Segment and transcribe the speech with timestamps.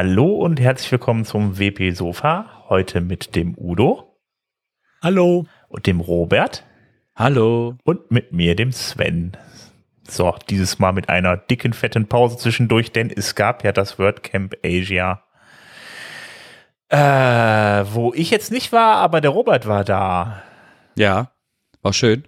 [0.00, 2.68] Hallo und herzlich willkommen zum WP Sofa.
[2.68, 4.16] Heute mit dem Udo.
[5.02, 5.46] Hallo.
[5.66, 6.64] Und dem Robert.
[7.16, 7.74] Hallo.
[7.82, 9.36] Und mit mir, dem Sven.
[10.08, 14.54] So, dieses Mal mit einer dicken, fetten Pause zwischendurch, denn es gab ja das WordCamp
[14.64, 15.24] Asia.
[16.90, 16.98] Äh,
[17.92, 20.44] wo ich jetzt nicht war, aber der Robert war da.
[20.94, 21.32] Ja,
[21.82, 22.22] war schön.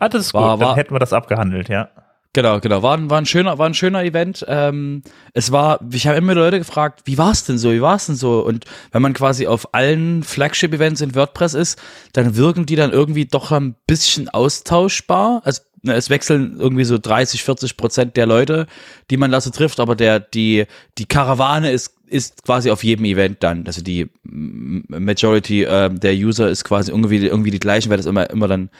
[0.00, 1.90] Ah, das ist war, gut, dann war, hätten wir das abgehandelt, ja.
[2.34, 2.82] Genau, genau.
[2.82, 4.44] War, war, ein, schöner, war ein schöner Event.
[4.48, 5.02] Ähm,
[5.34, 8.06] es war, ich habe immer Leute gefragt, wie war es denn so, wie war es
[8.06, 8.40] denn so?
[8.40, 11.80] Und wenn man quasi auf allen Flagship-Events in WordPress ist,
[12.12, 15.42] dann wirken die dann irgendwie doch ein bisschen austauschbar.
[15.44, 18.66] Also ne, es wechseln irgendwie so 30, 40 Prozent der Leute,
[19.10, 20.64] die man da so trifft, aber der, die,
[20.98, 23.64] die Karawane ist, ist quasi auf jedem Event dann.
[23.64, 28.28] Also die Majority äh, der User ist quasi irgendwie, irgendwie die gleichen, weil das immer,
[28.30, 28.70] immer dann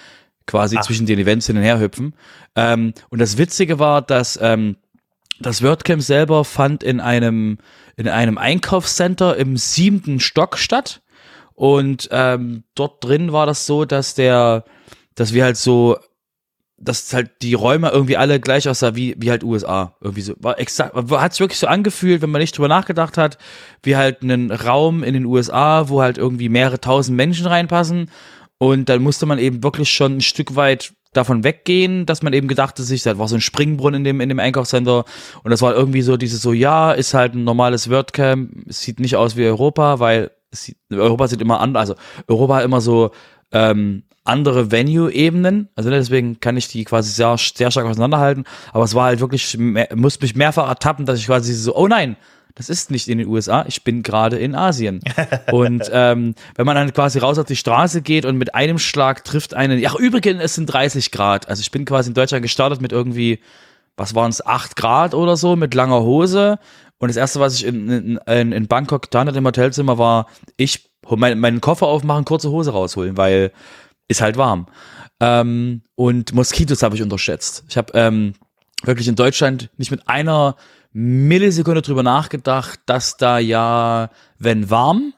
[0.47, 0.84] quasi Ach.
[0.84, 2.14] zwischen den Events hin und her hüpfen.
[2.55, 4.77] Ähm, und das Witzige war, dass ähm,
[5.41, 7.59] das WordCamp selber fand in einem,
[7.97, 11.03] in einem Einkaufscenter im siebten Stock statt.
[11.55, 14.65] Und ähm, dort drin war das so, dass der,
[15.15, 15.98] dass wir halt so,
[16.77, 19.97] dass halt die Räume irgendwie alle gleich aussah wie, wie halt USA.
[20.00, 20.34] Irgendwie so.
[20.39, 23.39] War exakt, hat es wirklich so angefühlt, wenn man nicht drüber nachgedacht hat,
[23.83, 28.11] wie halt einen Raum in den USA, wo halt irgendwie mehrere tausend Menschen reinpassen
[28.65, 32.48] und dann musste man eben wirklich schon ein Stück weit davon weggehen, dass man eben
[32.48, 35.05] gedachte sich, da war so ein Springbrunnen in dem, in dem Einkaufscenter.
[35.43, 39.01] Und das war irgendwie so dieses so, ja, ist halt ein normales WordCamp, es sieht
[39.01, 41.95] nicht aus wie Europa, weil sieht, Europa sieht immer anders, also
[42.27, 43.11] Europa hat immer so
[43.53, 48.84] ähm, andere Venue-Ebenen, also ne, deswegen kann ich die quasi sehr, sehr stark auseinanderhalten, aber
[48.84, 49.56] es war halt wirklich,
[49.95, 52.17] musste mich mehrfach ertappen, dass ich quasi so, oh nein,
[52.55, 55.00] das ist nicht in den USA, ich bin gerade in Asien.
[55.50, 59.25] und ähm, wenn man dann quasi raus auf die Straße geht und mit einem Schlag
[59.25, 61.48] trifft einen, ach übrigens, es sind 30 Grad.
[61.48, 63.41] Also ich bin quasi in Deutschland gestartet mit irgendwie,
[63.97, 66.59] was waren es, 8 Grad oder so, mit langer Hose.
[66.98, 70.91] Und das erste, was ich in, in, in Bangkok getan hatte im Hotelzimmer, war, ich
[71.10, 73.53] mein, meinen Koffer aufmachen, kurze Hose rausholen, weil
[74.09, 74.66] ist halt warm.
[75.20, 77.64] Ähm, und Moskitos habe ich unterschätzt.
[77.69, 78.34] Ich habe ähm,
[78.84, 80.56] wirklich in Deutschland nicht mit einer
[80.94, 85.12] Millisekunde drüber nachgedacht, dass da ja, wenn warm,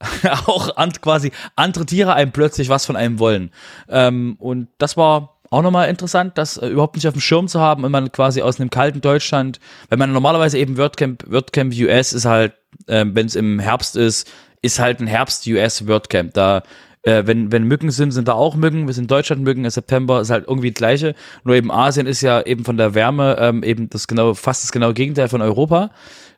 [0.46, 3.50] auch an, quasi andere Tiere einem plötzlich was von einem wollen.
[3.88, 7.60] Ähm, und das war auch nochmal interessant, das äh, überhaupt nicht auf dem Schirm zu
[7.60, 9.60] haben und man quasi aus einem kalten Deutschland,
[9.90, 12.54] wenn man normalerweise eben WordCamp, WordCamp US ist halt,
[12.86, 14.30] äh, wenn es im Herbst ist,
[14.62, 16.32] ist halt ein Herbst US WordCamp.
[16.32, 16.62] Da
[17.04, 18.86] äh, wenn, wenn Mücken sind, sind da auch Mücken.
[18.86, 21.14] Wir sind in Deutschland Mücken, im September ist halt irgendwie das gleiche.
[21.44, 24.72] Nur eben Asien ist ja eben von der Wärme ähm, eben das genau, fast das
[24.72, 25.90] genaue Gegenteil von Europa.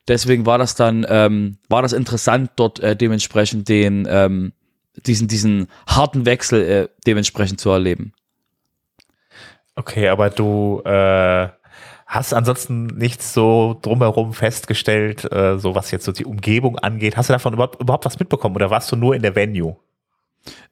[0.08, 4.52] Deswegen war das dann, ähm, war das interessant, dort äh, dementsprechend den, ähm,
[5.06, 8.12] diesen, diesen harten Wechsel äh, dementsprechend zu erleben.
[9.76, 11.48] Okay, aber du äh,
[12.06, 17.16] hast ansonsten nichts so drumherum festgestellt, äh, so was jetzt so die Umgebung angeht.
[17.16, 19.76] Hast du davon überhaupt, überhaupt was mitbekommen oder warst du nur in der Venue?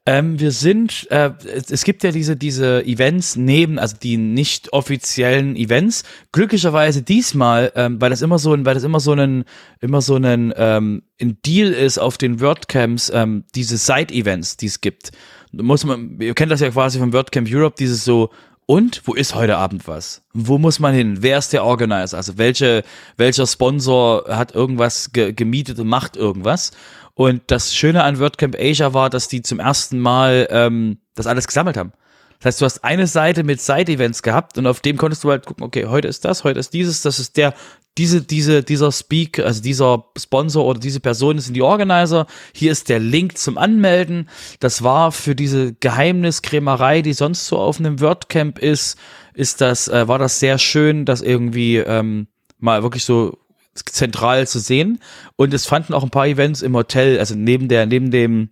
[0.05, 4.71] Ähm, wir sind, äh, es, es, gibt ja diese, diese Events neben, also die nicht
[4.71, 6.03] offiziellen Events.
[6.31, 9.45] Glücklicherweise diesmal, ähm, weil das immer so ein, weil das immer so ein,
[9.81, 14.81] immer so ein, ähm, ein Deal ist auf den WordCamps, ähm, diese Side-Events, die es
[14.81, 15.11] gibt.
[15.51, 18.29] Muss man, ihr kennt das ja quasi vom WordCamp Europe, dieses so,
[18.67, 20.23] und wo ist heute Abend was?
[20.33, 21.17] Wo muss man hin?
[21.21, 22.17] Wer ist der Organizer?
[22.17, 22.83] Also welche,
[23.15, 26.71] welcher Sponsor hat irgendwas ge gemietet und macht irgendwas?
[27.15, 31.47] Und das Schöne an WordCamp Asia war, dass die zum ersten Mal ähm, das alles
[31.47, 31.93] gesammelt haben.
[32.39, 35.45] Das heißt, du hast eine Seite mit Side-Events gehabt und auf dem konntest du halt
[35.45, 37.53] gucken, okay, heute ist das, heute ist dieses, das ist der,
[37.97, 42.27] diese, diese, dieser Speak, also dieser Sponsor oder diese Person sind die Organizer.
[42.53, 44.29] Hier ist der Link zum Anmelden.
[44.59, 48.97] Das war für diese Geheimniskrämerei, die sonst so auf einem WordCamp ist,
[49.33, 52.27] ist das, äh, war das sehr schön, dass irgendwie ähm,
[52.59, 53.37] mal wirklich so
[53.75, 54.99] zentral zu sehen.
[55.35, 58.49] Und es fanden auch ein paar Events im Hotel, also neben der, neben dem,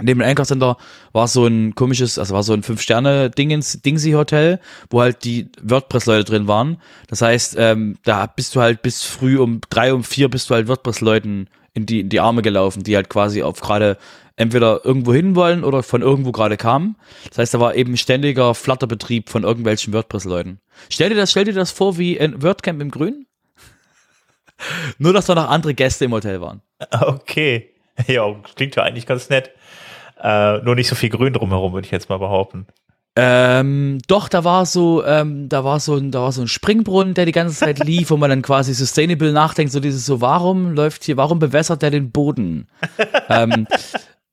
[0.00, 0.76] neben dem Einkaufscenter
[1.12, 4.60] war so ein komisches, also war so ein Fünf-Sterne-Dingens, Dingsy-Hotel,
[4.90, 6.78] wo halt die WordPress-Leute drin waren.
[7.08, 10.54] Das heißt, ähm, da bist du halt bis früh um drei, um vier bist du
[10.54, 13.98] halt WordPress-Leuten in die, in die Arme gelaufen, die halt quasi auf gerade
[14.36, 16.96] entweder irgendwo hin wollen oder von irgendwo gerade kamen.
[17.28, 20.60] Das heißt, da war eben ständiger Flatterbetrieb von irgendwelchen WordPress-Leuten.
[20.88, 23.26] Stell dir das, stell dir das vor wie ein WordCamp im Grün?
[24.98, 26.62] Nur, dass da noch andere Gäste im Hotel waren.
[27.00, 27.70] Okay.
[28.06, 29.50] Ja, klingt ja eigentlich ganz nett.
[30.22, 32.66] Äh, nur nicht so viel Grün drumherum, würde ich jetzt mal behaupten.
[33.16, 37.14] Ähm, doch, da war so, ähm, da war so ein, da war so ein Springbrunnen,
[37.14, 40.72] der die ganze Zeit lief, wo man dann quasi sustainable nachdenkt, so dieses so, warum
[40.72, 42.68] läuft hier, warum bewässert der den Boden?
[43.28, 43.66] ähm,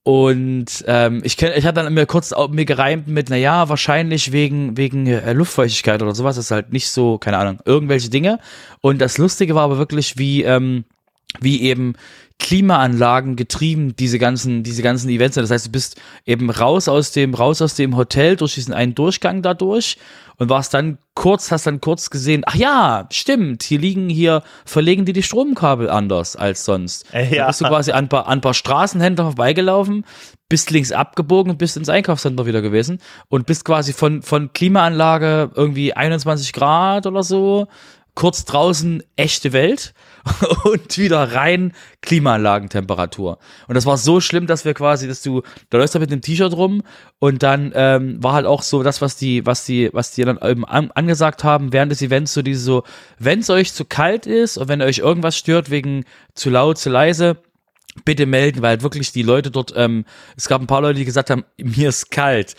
[0.07, 4.31] und ähm, ich kenn, ich hatte dann mir kurz mir gereimt mit, na ja, wahrscheinlich
[4.31, 6.38] wegen wegen äh, Luftfeuchtigkeit oder sowas.
[6.38, 8.40] Ist halt nicht so, keine Ahnung, irgendwelche Dinge.
[8.81, 10.84] Und das Lustige war aber wirklich, wie ähm,
[11.40, 11.96] wie eben
[12.40, 15.36] Klimaanlagen getrieben, diese ganzen, diese ganzen Events.
[15.36, 18.94] Das heißt, du bist eben raus aus dem, raus aus dem Hotel durch diesen einen
[18.94, 19.98] Durchgang dadurch
[20.38, 25.06] und warst dann kurz, hast dann kurz gesehen, ach ja, stimmt, hier liegen hier, verlegen
[25.06, 27.06] die die Stromkabel anders als sonst.
[27.14, 27.38] Äh, ja.
[27.38, 30.06] Dann bist du quasi an ein paar, an ein paar Straßenhändler vorbeigelaufen,
[30.50, 33.00] bist links abgebogen und bist ins Einkaufscenter wieder gewesen
[33.30, 37.68] und bist quasi von, von Klimaanlage irgendwie 21 Grad oder so,
[38.16, 39.94] kurz draußen echte Welt
[40.64, 43.38] und wieder rein Klimaanlagentemperatur.
[43.68, 46.22] Und das war so schlimm, dass wir quasi, dass du, da läufst du mit einem
[46.22, 46.82] T-Shirt rum
[47.20, 50.40] und dann ähm, war halt auch so das, was die, was die, was die dann
[50.42, 52.84] eben an, angesagt haben während des Events, so diese so,
[53.20, 56.90] wenn es euch zu kalt ist und wenn euch irgendwas stört wegen zu laut, zu
[56.90, 57.38] leise,
[58.04, 61.30] bitte melden, weil wirklich die Leute dort, ähm, es gab ein paar Leute, die gesagt
[61.30, 62.56] haben, mir ist kalt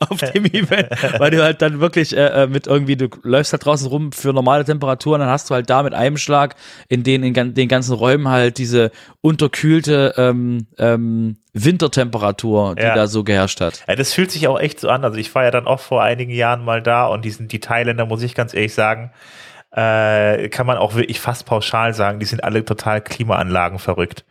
[0.08, 0.88] auf dem Event,
[1.18, 4.32] weil du halt dann wirklich äh, äh, mit irgendwie, du läufst halt draußen rum für
[4.32, 6.56] normale Temperaturen, dann hast du halt da mit einem Schlag
[6.88, 12.94] in den, in den ganzen Räumen halt diese unterkühlte ähm, ähm, Wintertemperatur, die Ja.
[12.94, 13.84] da so geherrscht hat.
[13.88, 15.04] Ja, das fühlt sich auch echt so an.
[15.04, 17.60] Also ich war ja dann auch vor einigen Jahren mal da und die sind die
[17.60, 19.12] Thailänder, muss ich ganz ehrlich sagen,
[19.72, 24.24] äh, kann man auch wirklich fast pauschal sagen, die sind alle total Klimaanlagen verrückt.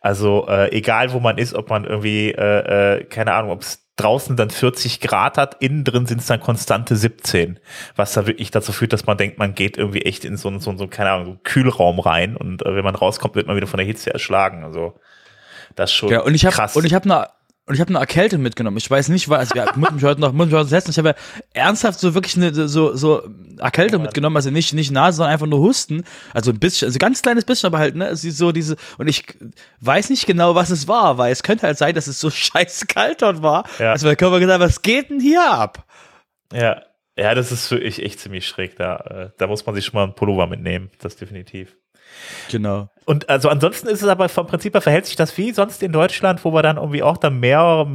[0.00, 3.85] Also äh, egal wo man ist, ob man irgendwie, äh, äh, keine Ahnung, ob es
[3.96, 7.58] draußen dann 40 Grad hat, innen drin sind es dann konstante 17,
[7.96, 10.60] was da wirklich dazu führt, dass man denkt, man geht irgendwie echt in so, einen-
[10.60, 13.66] so, so keine Ahnung, so Kühlraum rein und äh, wenn man rauskommt, wird man wieder
[13.66, 14.64] von der Hitze erschlagen.
[14.64, 14.98] Also
[15.74, 16.76] das ist schon Ja, und ich habe krass.
[16.76, 17.28] und ich habe eine
[17.68, 18.76] und ich habe eine Erkältung mitgenommen.
[18.76, 19.50] Ich weiß nicht, was.
[19.54, 20.92] Ja, muss mich heute noch, muss mich heute testen.
[20.92, 21.14] Ich habe ja
[21.52, 23.28] ernsthaft so wirklich eine so so
[23.58, 26.04] Erkältung mitgenommen, also nicht nicht Nase, sondern einfach nur Husten.
[26.32, 29.08] Also ein bisschen, also ganz kleines bisschen, aber halt ne, es ist so diese und
[29.08, 29.24] ich
[29.80, 32.86] weiß nicht genau, was es war, weil es könnte halt sein, dass es so scheiß
[32.86, 33.64] kalt dort war.
[33.80, 33.90] Ja.
[33.92, 35.84] Also mein Körper gesagt, was geht denn hier ab?
[36.52, 36.82] Ja,
[37.18, 38.76] ja, das ist wirklich echt ziemlich schräg.
[38.76, 41.76] Da, äh, da muss man sich schon mal einen Pullover mitnehmen, das definitiv.
[42.50, 42.88] Genau.
[43.04, 45.92] Und also ansonsten ist es aber vom Prinzip her verhält sich das wie sonst in
[45.92, 47.86] Deutschland, wo wir dann irgendwie auch dann mehrere,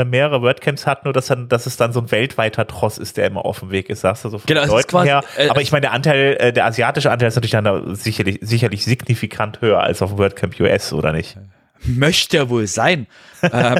[0.00, 3.16] äh, mehrere WordCamps hatten, nur dass, dann, dass es dann so ein weltweiter Tross ist,
[3.16, 5.24] der immer auf dem Weg ist, sagst du so von Genau, den Leuten quasi, her.
[5.38, 8.40] äh, aber ich meine, der Anteil, äh, der asiatische Anteil ist natürlich dann da sicherlich,
[8.42, 11.38] sicherlich signifikant höher als auf dem WordCamp US, oder nicht?
[11.84, 13.06] Möchte ja wohl sein.
[13.42, 13.78] ähm,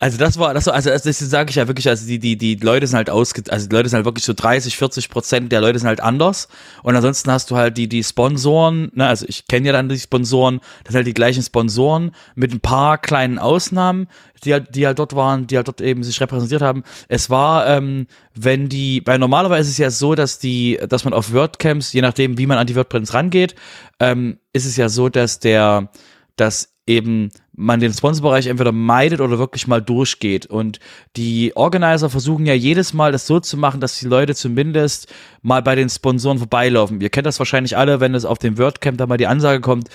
[0.00, 2.56] also das war, das war, also das, sage ich ja wirklich, also die, die, die
[2.56, 5.60] Leute sind halt ausge, also die Leute sind halt wirklich so 30, 40 Prozent der
[5.60, 6.48] Leute sind halt anders.
[6.82, 9.98] Und ansonsten hast du halt die, die Sponsoren, ne, also ich kenne ja dann die
[9.98, 14.08] Sponsoren, das sind halt die gleichen Sponsoren mit ein paar kleinen Ausnahmen,
[14.44, 16.82] die halt, die halt dort waren, die halt dort eben sich repräsentiert haben.
[17.08, 21.12] Es war, ähm, wenn die, weil normalerweise ist es ja so, dass die, dass man
[21.12, 23.54] auf WordCamps, je nachdem, wie man an die WordPress rangeht,
[24.00, 25.90] ähm, ist es ja so, dass der,
[26.36, 30.46] dass eben man den Sponsorbereich entweder meidet oder wirklich mal durchgeht.
[30.46, 30.78] Und
[31.16, 35.12] die Organizer versuchen ja jedes Mal das so zu machen, dass die Leute zumindest
[35.42, 37.00] mal bei den Sponsoren vorbeilaufen.
[37.00, 39.88] Ihr kennt das wahrscheinlich alle, wenn es auf dem WordCamp da mal die Ansage kommt,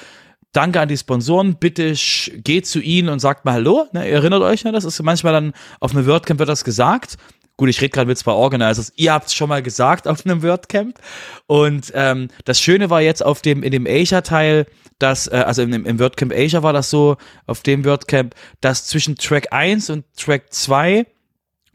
[0.54, 1.96] Danke an die Sponsoren, bitte
[2.44, 3.88] geht zu ihnen und sagt mal Hallo.
[3.92, 7.18] Ne, erinnert euch, ne, das ist manchmal dann auf einem WordCamp wird das gesagt.
[7.56, 8.92] Gut, ich rede gerade mit zwei Organizers.
[8.96, 11.00] Ihr habt es schon mal gesagt auf einem WordCamp.
[11.46, 14.66] Und ähm, das Schöne war jetzt auf dem in dem Asia-Teil,
[14.98, 19.18] dass äh, also im, im WordCamp Asia war das so auf dem WordCamp, dass zwischen
[19.18, 21.06] Track 1 und Track 2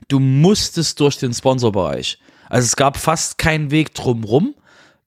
[0.08, 2.18] du musstest durch den Sponsorbereich.
[2.48, 4.54] Also es gab fast keinen Weg drumrum.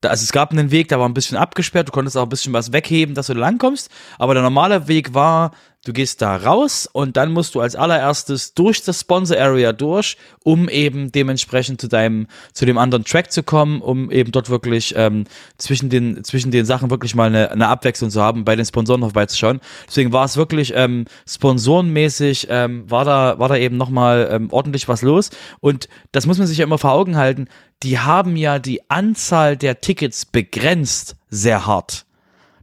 [0.04, 2.54] Also es gab einen Weg, der war ein bisschen abgesperrt, du konntest auch ein bisschen
[2.54, 3.90] was wegheben, dass du langkommst.
[4.18, 5.52] Aber der normale Weg war,
[5.86, 10.18] du gehst da raus und dann musst du als allererstes durch das Sponsor Area durch,
[10.44, 14.94] um eben dementsprechend zu deinem, zu dem anderen Track zu kommen, um eben dort wirklich
[14.96, 15.26] ähm,
[15.58, 19.02] zwischen den, zwischen den Sachen wirklich mal eine, eine Abwechslung zu haben, bei den Sponsoren
[19.02, 19.60] noch vorbeizuschauen.
[19.88, 24.88] Deswegen war es wirklich ähm, sponsorenmäßig, ähm, war da, war da eben nochmal ähm, ordentlich
[24.88, 25.32] was los.
[25.60, 27.48] Und das muss man sich ja immer vor Augen halten.
[27.82, 32.06] Die haben ja die Anzahl der Tickets begrenzt sehr hart.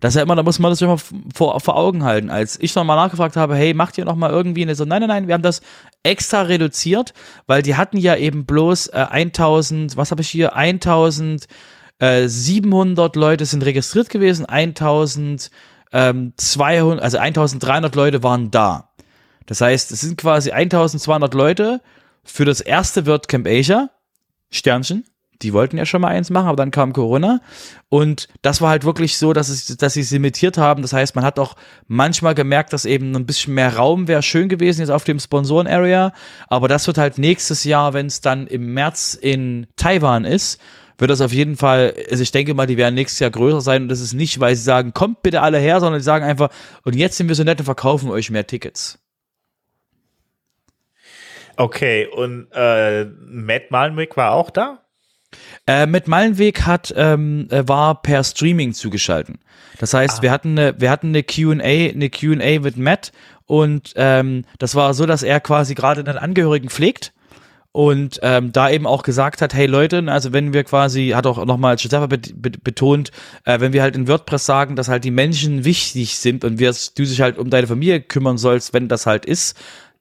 [0.01, 0.99] Das ist ja immer, da muss man das immer
[1.35, 2.31] vor, vor Augen halten.
[2.31, 5.01] Als ich noch mal nachgefragt habe, hey, macht ihr noch mal irgendwie eine so, nein,
[5.01, 5.61] nein, nein, wir haben das
[6.03, 7.15] extra reduziert,
[7.47, 13.65] weil die hatten ja eben bloß äh, 1000, was habe ich hier, 1700 Leute sind
[13.65, 15.51] registriert gewesen, 1200,
[17.03, 18.91] also 1300 Leute waren da.
[19.47, 21.81] Das heißt, es sind quasi 1200 Leute
[22.23, 23.89] für das erste WordCamp Asia,
[24.51, 25.05] Sternchen,
[25.43, 27.41] die wollten ja schon mal eins machen, aber dann kam Corona.
[27.89, 30.83] Und das war halt wirklich so, dass, es, dass sie es limitiert haben.
[30.83, 34.49] Das heißt, man hat auch manchmal gemerkt, dass eben ein bisschen mehr Raum wäre schön
[34.49, 36.13] gewesen jetzt auf dem Sponsoren-Area.
[36.49, 40.61] Aber das wird halt nächstes Jahr, wenn es dann im März in Taiwan ist,
[40.99, 43.83] wird das auf jeden Fall, also ich denke mal, die werden nächstes Jahr größer sein.
[43.83, 46.51] Und das ist nicht, weil sie sagen, kommt bitte alle her, sondern die sagen einfach,
[46.85, 48.99] und jetzt sind wir so nett und verkaufen euch mehr Tickets.
[51.57, 54.85] Okay, und äh, Matt Malmwick war auch da?
[55.67, 59.39] Äh, mit Meilenweg hat ähm, äh, war per Streaming zugeschalten.
[59.79, 60.23] Das heißt, ah.
[60.23, 63.13] wir hatten eine, wir hatten eine Q&A, eine Q&A mit Matt
[63.47, 67.13] und ähm, das war so, dass er quasi gerade einen Angehörigen pflegt
[67.73, 71.45] und ähm, da eben auch gesagt hat, hey Leute, also wenn wir quasi, hat auch
[71.45, 73.11] nochmal Giuseppe betont,
[73.45, 76.73] äh, wenn wir halt in WordPress sagen, dass halt die Menschen wichtig sind und wir,
[76.73, 79.57] du dich halt um deine Familie kümmern sollst, wenn das halt ist,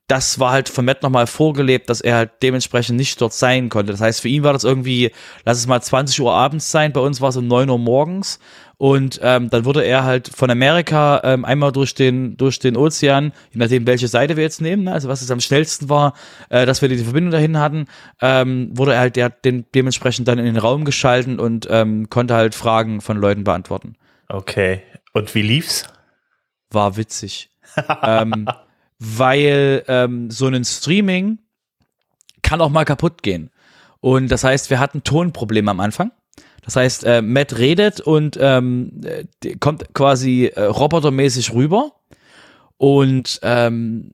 [0.08, 3.92] das war halt von Matt nochmal vorgelebt, dass er halt dementsprechend nicht dort sein konnte.
[3.92, 5.12] Das heißt, für ihn war das irgendwie,
[5.44, 8.40] lass es mal 20 Uhr abends sein, bei uns war es um 9 Uhr morgens.
[8.78, 13.34] Und ähm, dann wurde er halt von Amerika ähm, einmal durch den, durch den Ozean,
[13.52, 16.14] je nachdem, welche Seite wir jetzt nehmen, ne, also was es am schnellsten war,
[16.50, 17.88] äh, dass wir die Verbindung dahin hatten,
[18.22, 22.36] ähm, wurde er halt der, den, dementsprechend dann in den Raum geschalten und ähm, konnte
[22.36, 23.96] halt Fragen von Leuten beantworten.
[24.30, 24.84] Okay.
[25.12, 25.86] Und wie lief's?
[26.70, 27.50] War witzig.
[28.04, 28.48] ähm,
[29.00, 31.40] weil ähm, so ein Streaming
[32.42, 33.52] kann auch mal kaputt gehen.
[34.00, 36.12] Und das heißt, wir hatten Tonprobleme am Anfang.
[36.64, 39.02] Das heißt, äh, Matt redet und ähm,
[39.60, 41.94] kommt quasi äh, robotermäßig rüber
[42.78, 44.12] und ähm,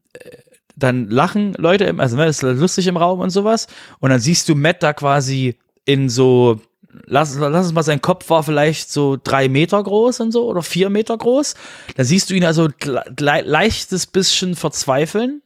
[0.76, 3.68] dann lachen Leute, also ne, ist lustig im Raum und sowas.
[4.00, 6.62] Und dann siehst du Matt da quasi in so,
[7.06, 10.62] lass, lass es mal, sein Kopf war vielleicht so drei Meter groß und so oder
[10.62, 11.56] vier Meter groß.
[11.96, 15.42] Da siehst du ihn also le leichtes bisschen verzweifeln.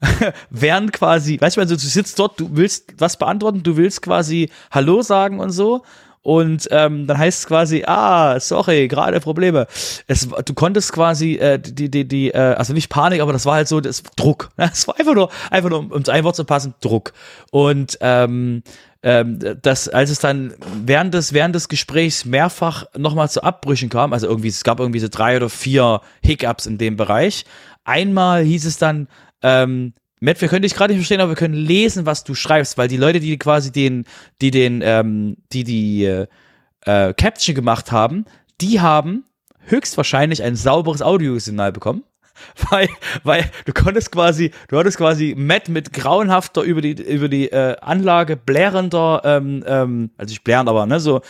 [0.50, 4.50] während quasi, weißt du, also du sitzt dort, du willst was beantworten, du willst quasi
[4.72, 5.82] Hallo sagen und so
[6.22, 9.66] und ähm, dann heißt es quasi, ah, sorry, gerade Probleme.
[10.06, 13.54] Es, du konntest quasi äh, die, die, die, äh, also nicht Panik, aber das war
[13.54, 14.50] halt so, das Druck.
[14.56, 17.12] Es war einfach nur, einfach nur, um ein Wort zu passen, Druck.
[17.50, 18.62] Und ähm,
[19.02, 20.54] ähm, das, als es dann
[20.84, 25.00] während des, während des Gesprächs mehrfach nochmal zu Abbrüchen kam, also irgendwie, es gab irgendwie
[25.00, 27.44] so drei oder vier Hiccups in dem Bereich.
[27.84, 29.08] Einmal hieß es dann,
[29.42, 32.78] ähm, Matt, wir können dich gerade nicht verstehen, aber wir können lesen, was du schreibst,
[32.78, 34.04] weil die Leute, die quasi den,
[34.40, 36.26] die den, ähm, die die äh,
[36.82, 38.24] äh, Caption gemacht haben,
[38.60, 39.24] die haben
[39.66, 42.04] höchstwahrscheinlich ein sauberes Audiosignal bekommen.
[42.70, 42.88] Weil,
[43.24, 47.76] weil du konntest quasi, du hattest quasi Matt mit grauenhafter über die, über die äh,
[47.80, 51.20] Anlage blärender, ähm, ähm, also nicht blärend, aber ne, so,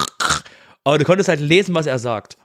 [0.84, 2.36] aber du konntest halt lesen, was er sagt.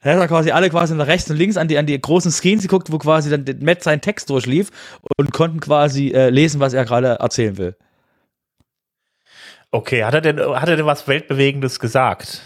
[0.00, 2.62] Er hat quasi alle quasi nach rechts und links an die, an die großen Screens
[2.62, 4.70] geguckt, wo quasi dann Matt seinen Text durchlief
[5.16, 7.76] und konnten quasi äh, lesen, was er gerade erzählen will.
[9.70, 12.42] Okay, hat er denn, hat er denn was Weltbewegendes gesagt?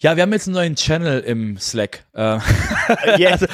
[0.00, 2.04] Ja, wir haben jetzt einen neuen Channel im Slack.
[2.14, 2.38] Äh,
[3.18, 3.32] yeah.
[3.32, 3.46] also,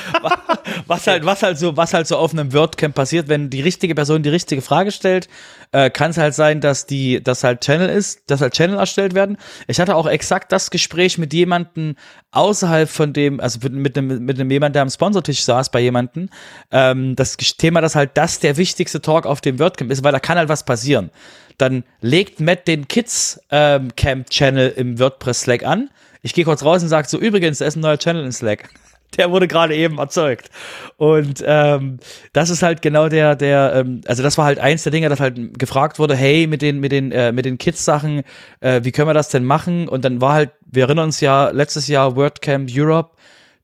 [0.87, 3.95] was halt, was halt so, was halt so auf einem WordCamp passiert, wenn die richtige
[3.95, 5.31] Person die richtige Frage stellt,
[5.73, 9.15] äh, kann es halt sein, dass die, dass halt Channel ist, dass halt Channel erstellt
[9.15, 9.39] werden.
[9.69, 11.97] Ich hatte auch exakt das Gespräch mit jemandem
[12.33, 16.29] außerhalb von dem, also mit einem, mit einem jemand, der am Sponsortisch saß bei jemandem.
[16.71, 20.21] Ähm, das Thema, dass halt das der wichtigste Talk auf dem WordCamp ist, weil da
[20.21, 21.11] kann halt was passieren.
[21.57, 25.89] Dann legt Matt den Kids ähm, Camp Channel im WordPress Slack an
[26.25, 28.71] ich gehe kurz raus und sage so, übrigens, da ist ein neuer Channel in Slack.
[29.19, 30.50] Der wurde gerade eben erzeugt.
[30.97, 31.99] Und ähm,
[32.33, 35.21] das ist halt genau der, der, ähm, also das war halt eins der Dinge, das
[35.21, 38.23] halt gefragt wurde, hey, mit den, mit den, äh, mit den Kids-Sachen,
[38.59, 39.87] äh, wie können wir das denn machen?
[39.87, 43.14] Und dann war halt, wir erinnern uns ja, letztes Jahr WordCamp Europe,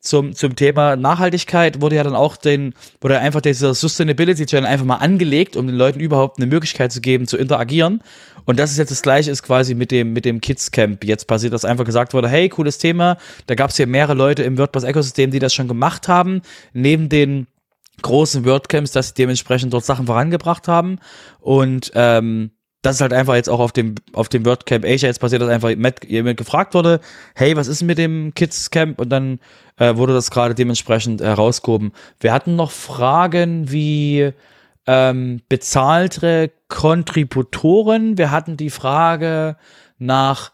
[0.01, 4.87] zum, zum Thema Nachhaltigkeit wurde ja dann auch den, wurde einfach dieser Sustainability Channel einfach
[4.87, 8.03] mal angelegt, um den Leuten überhaupt eine Möglichkeit zu geben, zu interagieren.
[8.47, 11.05] Und das ist jetzt das gleiche ist quasi mit dem, mit dem Kids Camp.
[11.05, 13.19] Jetzt passiert, dass einfach gesagt wurde, hey, cooles Thema.
[13.47, 16.41] Da gab es hier mehrere Leute im WordPress-Ökosystem, die das schon gemacht haben.
[16.73, 17.47] Neben den
[18.01, 20.99] großen WordCamps, dass sie dementsprechend dort Sachen vorangebracht haben.
[21.41, 22.53] Und ähm,
[22.83, 25.51] das ist halt einfach jetzt auch auf dem, auf dem WordCamp Asia jetzt passiert, dass
[25.51, 27.01] einfach Matt, jemand gefragt wurde,
[27.35, 28.99] hey, was ist mit dem Kids Camp?
[29.01, 29.39] Und dann
[29.77, 31.93] äh, wurde das gerade dementsprechend herausgehoben.
[32.21, 34.33] Wir hatten noch Fragen wie
[34.87, 38.17] ähm, bezahlte Kontributoren.
[38.17, 39.57] Wir hatten die Frage
[39.99, 40.53] nach,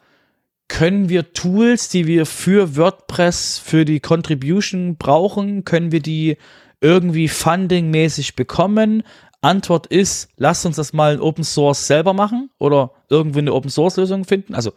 [0.69, 6.39] können wir Tools, die wir für WordPress, für die Contribution brauchen, können wir die
[6.81, 9.03] irgendwie fundingmäßig bekommen?
[9.47, 13.71] Antwort ist, lasst uns das mal in Open Source selber machen oder irgendwie eine Open
[13.71, 14.55] Source Lösung finden.
[14.55, 14.73] Also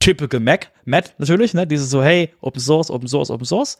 [0.00, 1.66] typical Mac, Matt natürlich, ne?
[1.66, 3.78] Dieses so, hey, Open Source, Open Source, Open Source.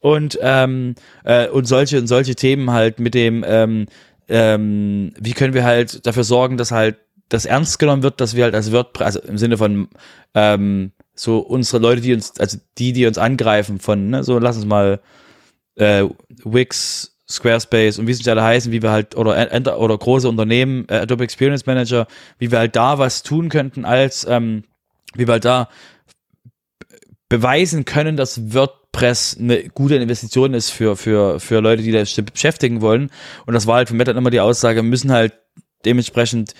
[0.00, 3.86] Und, ähm, äh, und solche und solche Themen halt mit dem, ähm,
[4.28, 6.96] ähm, wie können wir halt dafür sorgen, dass halt
[7.28, 9.88] das ernst genommen wird, dass wir halt als WordPress, also im Sinne von
[10.34, 14.56] ähm, so unsere Leute, die uns, also die, die uns angreifen, von, ne, so lass
[14.56, 15.00] uns mal
[15.76, 16.04] äh,
[16.44, 20.96] Wix, Squarespace und wie sie alle heißen, wie wir halt, oder, oder große Unternehmen, äh,
[20.96, 22.06] Adobe Experience Manager,
[22.38, 24.64] wie wir halt da was tun könnten, als ähm,
[25.14, 25.68] wie wir halt da
[27.28, 32.80] beweisen können, dass WordPress eine gute Investition ist für, für, für Leute, die das beschäftigen
[32.80, 33.10] wollen.
[33.46, 35.34] Und das war halt für mich dann immer die Aussage, müssen halt
[35.84, 36.54] dementsprechend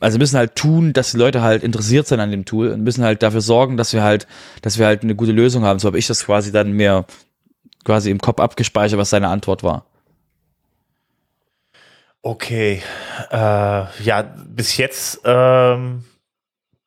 [0.00, 3.02] also müssen halt tun, dass die Leute halt interessiert sind an dem Tool und müssen
[3.02, 4.26] halt dafür sorgen, dass wir halt,
[4.62, 5.78] dass wir halt eine gute Lösung haben.
[5.78, 7.04] So habe ich das quasi dann mir
[7.86, 9.86] quasi im Kopf abgespeichert, was seine Antwort war.
[12.20, 12.82] Okay,
[13.30, 16.04] äh, ja, bis jetzt ähm,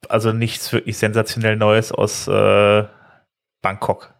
[0.09, 2.83] also nichts wirklich sensationell Neues aus äh,
[3.61, 4.13] Bangkok.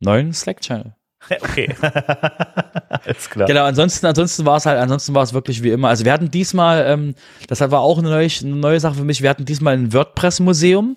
[0.00, 0.94] Neuen Slack-Channel.
[1.42, 1.74] Okay.
[1.82, 3.48] Alles klar.
[3.48, 5.88] Genau, ansonsten, ansonsten war es halt, ansonsten war es wirklich wie immer.
[5.88, 7.16] Also wir hatten diesmal, ähm,
[7.48, 10.96] das war auch eine neue, eine neue Sache für mich, wir hatten diesmal ein WordPress-Museum.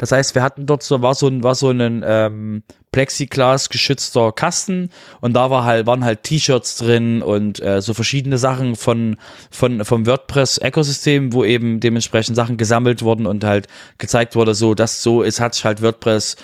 [0.00, 4.32] Das heißt, wir hatten dort so, war so ein, war so ein ähm, Plexiglas geschützter
[4.32, 4.88] Kasten
[5.20, 9.18] und da war halt, waren halt T-Shirts drin und äh, so verschiedene Sachen von,
[9.50, 15.02] von, vom WordPress-Ökosystem, wo eben dementsprechend Sachen gesammelt wurden und halt gezeigt wurde, so, dass
[15.02, 16.36] so ist, hat sich halt WordPress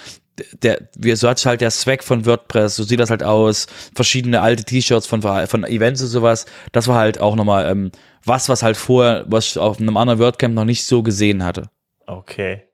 [0.63, 3.69] der, wie, so hat sich halt der Zweck von WordPress, so sieht das halt aus,
[3.95, 7.91] verschiedene alte T-Shirts von, von Events und sowas, das war halt auch nochmal ähm,
[8.23, 11.71] was, was halt vorher, was ich auf einem anderen WordCamp noch nicht so gesehen hatte.
[12.07, 12.65] Okay.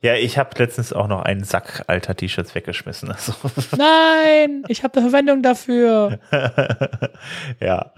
[0.00, 3.08] Ja, ich habe letztens auch noch einen Sack alter T-Shirts weggeschmissen.
[3.18, 3.32] Also.
[3.76, 6.20] Nein, ich habe eine Verwendung dafür.
[7.60, 7.92] ja.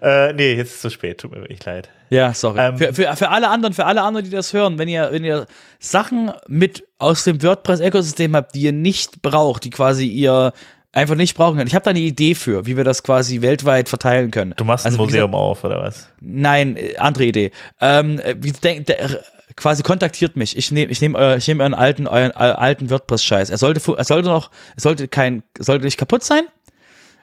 [0.00, 1.90] Äh, nee, jetzt ist es zu spät, tut mir wirklich leid.
[2.08, 2.58] Ja, sorry.
[2.58, 5.24] Ähm, für, für, für alle anderen, für alle anderen, die das hören, wenn ihr, wenn
[5.24, 5.46] ihr
[5.78, 10.52] Sachen mit aus dem WordPress-Ökosystem habt, die ihr nicht braucht, die quasi ihr
[10.92, 11.68] einfach nicht brauchen könnt.
[11.68, 14.54] Ich habe da eine Idee für, wie wir das quasi weltweit verteilen können.
[14.56, 16.08] Du machst also, ein Museum gesagt, auf, oder was?
[16.20, 17.50] Nein, äh, andere Idee.
[17.80, 19.20] Ähm, wie denk, der,
[19.56, 20.56] quasi kontaktiert mich.
[20.56, 23.50] Ich nehme ich nehme äh, ich nehme euren alten euren alten WordPress Scheiß.
[23.50, 26.44] Er sollte er sollte noch es sollte kein sollte nicht kaputt sein.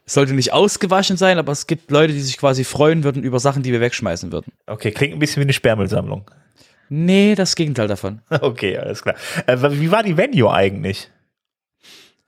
[0.05, 3.39] Es sollte nicht ausgewaschen sein, aber es gibt Leute, die sich quasi freuen würden über
[3.39, 4.51] Sachen, die wir wegschmeißen würden.
[4.65, 6.25] Okay, klingt ein bisschen wie eine Sperrmüllsammlung.
[6.89, 8.21] Nee, das Gegenteil davon.
[8.41, 9.15] Okay, alles klar.
[9.45, 11.11] Äh, wie war die Venue eigentlich?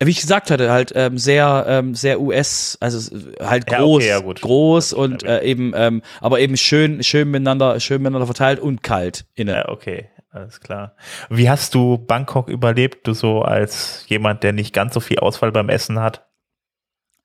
[0.07, 4.27] Wie ich gesagt hatte, halt ähm, sehr, ähm, sehr US, also halt groß, ja, okay,
[4.27, 8.83] ja, groß und äh, eben, ähm, aber eben schön, schön miteinander, schön miteinander verteilt und
[8.83, 9.55] kalt innen.
[9.55, 10.95] Ja, okay, alles klar.
[11.29, 15.51] Wie hast du Bangkok überlebt, du so als jemand, der nicht ganz so viel Ausfall
[15.51, 16.25] beim Essen hat?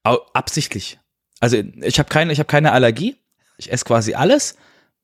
[0.03, 0.99] Absichtlich.
[1.41, 3.17] Also ich habe keine, ich habe keine Allergie.
[3.59, 4.57] Ich esse quasi alles.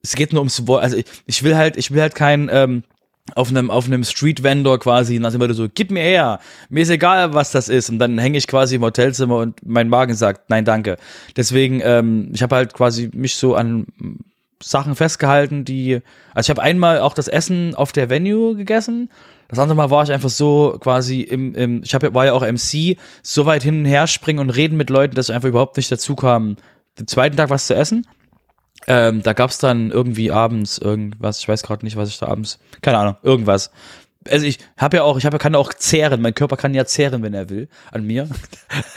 [0.03, 2.85] Es geht nur ums, also ich, ich will halt, ich will halt kein ähm,
[3.35, 6.83] auf einem auf einem Street Vendor quasi nach dem Motto so gib mir her mir
[6.83, 7.89] ist egal was das ist.
[7.89, 10.97] Und dann hänge ich quasi im Hotelzimmer und mein Magen sagt nein danke.
[11.37, 13.87] Deswegen ähm, ich habe halt quasi mich so an
[14.63, 16.01] Sachen festgehalten die
[16.35, 19.09] also ich habe einmal auch das Essen auf der Venue gegessen.
[19.49, 22.43] Das andere Mal war ich einfach so quasi im, im ich habe war ja auch
[22.43, 25.77] MC so weit hin und her springen und reden mit Leuten dass ich einfach überhaupt
[25.77, 26.57] nicht dazu kam
[26.99, 28.05] den zweiten Tag was zu essen
[28.87, 32.59] ähm, da gab's dann irgendwie abends irgendwas, ich weiß gerade nicht, was ich da abends,
[32.81, 33.71] keine Ahnung, irgendwas.
[34.29, 36.85] Also ich habe ja auch, ich habe ja kann auch zehren, mein Körper kann ja
[36.85, 38.29] zehren, wenn er will, an mir.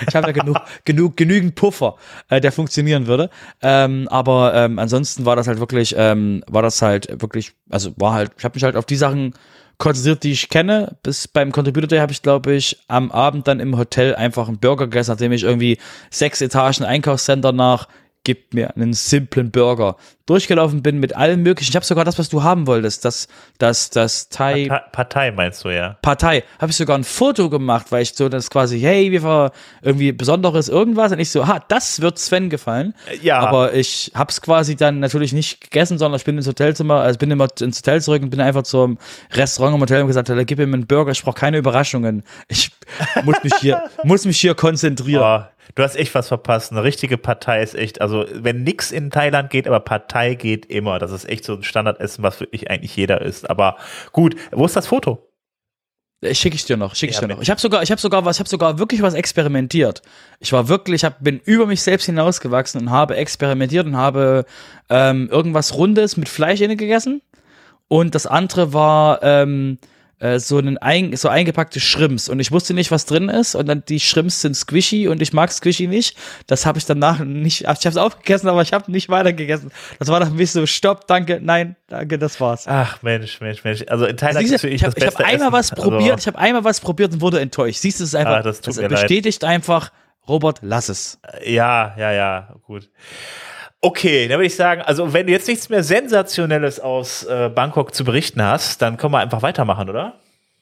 [0.08, 1.95] ich habe ja genug, genug, genügend Puffer,
[2.30, 3.30] äh, der funktionieren würde.
[3.62, 8.13] Ähm, aber ähm, ansonsten war das halt wirklich, ähm, war das halt wirklich, also war
[8.13, 9.34] halt, ich habe mich halt auf die Sachen
[9.78, 10.95] konzentriert, die ich kenne.
[11.04, 14.60] Bis beim Contributor Day habe ich, glaube ich, am Abend dann im Hotel einfach einen
[14.60, 15.78] Burger gegessen, nachdem ich irgendwie
[16.12, 17.88] sechs Etagen Einkaufscenter nach
[18.26, 19.96] gib mir einen simplen Burger.
[20.26, 21.70] Durchgelaufen bin mit allem möglichen.
[21.70, 23.28] Ich habe sogar das, was du haben wolltest, das,
[23.60, 24.68] das, das Thai.
[24.68, 25.98] Partei, Partei meinst du, ja.
[26.02, 26.44] Partei.
[26.60, 29.52] Habe ich sogar ein Foto gemacht, weil ich so das quasi, hey, wie war
[29.84, 31.12] irgendwie Besonderes irgendwas.
[31.12, 32.96] Und ich so, ha, das wird Sven gefallen.
[33.22, 33.40] Ja.
[33.40, 37.20] Aber ich habe es quasi dann natürlich nicht gegessen, sondern ich bin ins Hotelzimmer, also
[37.20, 38.98] bin immer ins Hotel zurück und bin einfach zum
[39.32, 42.24] Restaurant im Hotel und gesagt, gib mir einen Burger, ich brauche keine Überraschungen.
[42.48, 42.72] Ich
[43.24, 45.22] muss mich hier, muss mich hier konzentrieren.
[45.24, 46.72] Oh Du hast echt was verpasst.
[46.72, 51.00] Eine richtige Partei ist echt, also wenn nix in Thailand geht, aber Partei geht immer.
[51.00, 53.50] Das ist echt so ein Standardessen, was wirklich eigentlich jeder isst.
[53.50, 53.76] Aber
[54.14, 55.30] gut, wo ist das Foto?
[56.22, 57.42] Ich schicke ich dir noch, schicke ich ja, dir noch.
[57.42, 60.02] Ich habe sogar, ich habe sogar was, ich habe sogar wirklich was experimentiert.
[60.40, 64.46] Ich war wirklich, ich hab, bin über mich selbst hinausgewachsen und habe experimentiert und habe
[64.90, 67.22] ähm, irgendwas Rundes mit Fleisch inne gegessen.
[67.90, 69.78] Und das andere war ähm,
[70.19, 73.67] äh, so einen ein, so eingepackte Shrimps und ich wusste nicht, was drin ist und
[73.67, 76.17] dann die Shrimps sind squishy und ich mag squishy nicht.
[76.47, 79.71] Das habe ich danach nicht, ich habe es aufgegessen, aber ich habe nicht weiter gegessen.
[79.99, 82.65] Das war dann ein bisschen so, stopp, danke, nein, danke, das war's.
[82.67, 83.84] Ach Mensch, Mensch, Mensch.
[83.88, 86.63] Also in Thailand Siehste, ich habe hab einmal was also probiert, also, ich habe einmal
[86.63, 87.80] was probiert und wurde enttäuscht.
[87.80, 89.51] Siehst du, es ist einfach, ah, das, das bestätigt leid.
[89.51, 89.91] einfach,
[90.28, 91.19] Robert, lass es.
[91.43, 92.89] Ja, ja, ja, gut.
[93.86, 97.93] Okay, dann würde ich sagen, also wenn du jetzt nichts mehr Sensationelles aus äh, Bangkok
[97.93, 100.15] zu berichten hast, dann können wir einfach weitermachen, oder?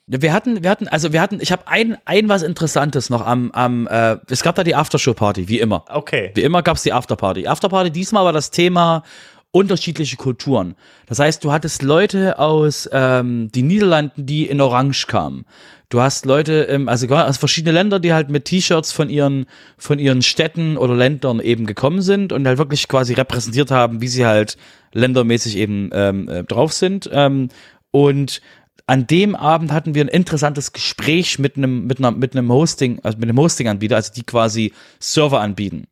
[0.07, 3.51] Wir hatten, wir hatten, also wir hatten, ich habe ein, ein was Interessantes noch am,
[3.51, 5.85] am äh, es gab da die Aftershow-Party, wie immer.
[5.89, 6.31] Okay.
[6.35, 7.47] Wie immer gab es die Afterparty.
[7.47, 9.03] Afterparty, diesmal war das Thema
[9.51, 10.75] unterschiedliche Kulturen.
[11.05, 15.45] Das heißt, du hattest Leute aus ähm, den Niederlanden, die in Orange kamen.
[15.93, 19.45] Du hast Leute, ähm, also aus verschiedenen Ländern, die halt mit T-Shirts von ihren,
[19.77, 24.07] von ihren Städten oder Ländern eben gekommen sind und halt wirklich quasi repräsentiert haben, wie
[24.07, 24.57] sie halt
[24.93, 27.07] ländermäßig eben ähm, äh, drauf sind.
[27.13, 27.49] Ähm,
[27.91, 28.41] und
[28.87, 32.99] an dem Abend hatten wir ein interessantes Gespräch mit einem, mit einer, mit einem Hosting,
[33.03, 35.85] also mit einem Hosting-Anbieter, also die quasi Server anbieten.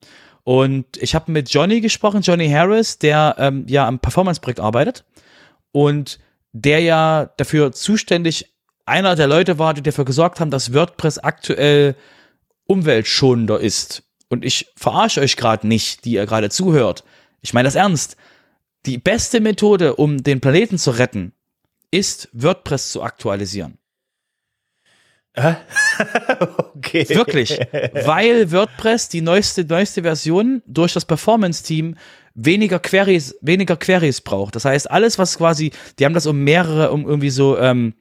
[0.44, 5.06] Und ich habe mit Johnny gesprochen, Johnny Harris, der ähm, ja am Performance-Projekt arbeitet
[5.72, 6.18] und
[6.54, 8.51] der ja dafür zuständig
[8.86, 11.96] einer der Leute war, die dafür gesorgt haben, dass WordPress aktuell
[12.66, 14.04] umweltschonender ist.
[14.30, 17.04] Und ich verarsche euch gerade nicht, die ihr gerade zuhört.
[17.42, 18.16] Ich meine das ernst.
[18.86, 21.34] Die beste Methode, um den Planeten zu retten,
[21.92, 23.78] ist WordPress zu aktualisieren.
[26.76, 27.08] okay.
[27.08, 27.58] Wirklich.
[28.06, 31.96] Weil WordPress die neueste, neueste Version durch das Performance-Team
[32.34, 34.56] weniger Queries, weniger Queries braucht.
[34.56, 37.94] Das heißt, alles, was quasi, die haben das um mehrere, um irgendwie so, ähm,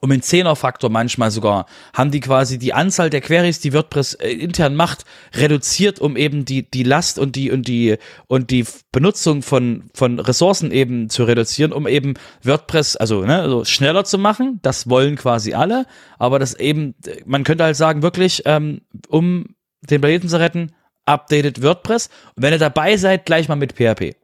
[0.00, 4.30] um den Zehnerfaktor manchmal sogar, haben die quasi die Anzahl der Queries, die WordPress äh,
[4.30, 5.04] intern macht,
[5.34, 10.18] reduziert, um eben die, die Last und die, und die, und die Benutzung von, von
[10.18, 14.60] Ressourcen eben zu reduzieren, um eben WordPress, also, ne, also schneller zu machen.
[14.62, 15.86] Das wollen quasi alle.
[16.18, 20.72] Aber das eben, man könnte halt sagen, wirklich, ähm, um den Planeten zu retten,
[21.04, 22.10] updated WordPress.
[22.34, 24.14] Und wenn ihr dabei seid, gleich mal mit PHP.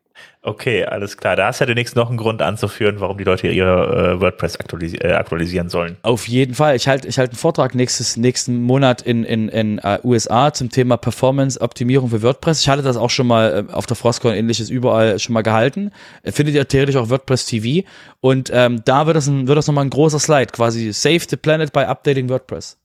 [0.44, 1.36] Okay, alles klar.
[1.36, 4.58] Da hast du ja demnächst noch einen Grund anzuführen, warum die Leute ihre äh, WordPress
[4.58, 5.96] aktualis äh, aktualisieren sollen.
[6.02, 6.74] Auf jeden Fall.
[6.74, 10.70] Ich halte ich halt einen Vortrag nächstes, nächsten Monat in, in, in uh, USA zum
[10.70, 12.60] Thema Performance-Optimierung für WordPress.
[12.60, 15.92] Ich hatte das auch schon mal äh, auf der Frostcon ähnliches überall schon mal gehalten.
[16.24, 17.86] Findet ihr theoretisch auch WordPress TV.
[18.20, 21.36] Und ähm, da wird das, ein, wird das nochmal ein großer Slide, quasi Save the
[21.36, 22.78] Planet by Updating WordPress.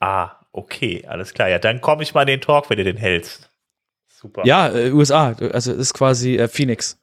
[0.00, 1.50] Ah, okay, alles klar.
[1.50, 3.51] Ja, dann komme ich mal in den Talk, wenn du den hältst.
[4.22, 4.42] Super.
[4.46, 6.96] Ja, äh, USA, also ist quasi äh, Phoenix.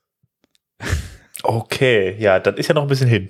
[1.43, 3.29] Okay, ja, das ist ja noch ein bisschen hin.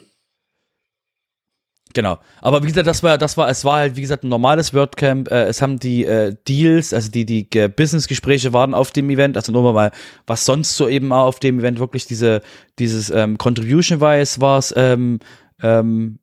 [1.95, 2.19] Genau.
[2.39, 5.31] Aber wie gesagt, das war, das war, es war halt, wie gesagt, ein normales WordCamp.
[5.31, 9.35] Äh, es haben die äh, Deals, also die, die äh, Business-Gespräche waren auf dem Event.
[9.37, 9.91] Also nur mal,
[10.27, 12.43] was sonst so eben auch auf dem Event wirklich diese,
[12.77, 15.19] dieses ähm, Contribution-Wise war es, ähm,
[15.63, 16.19] ähm,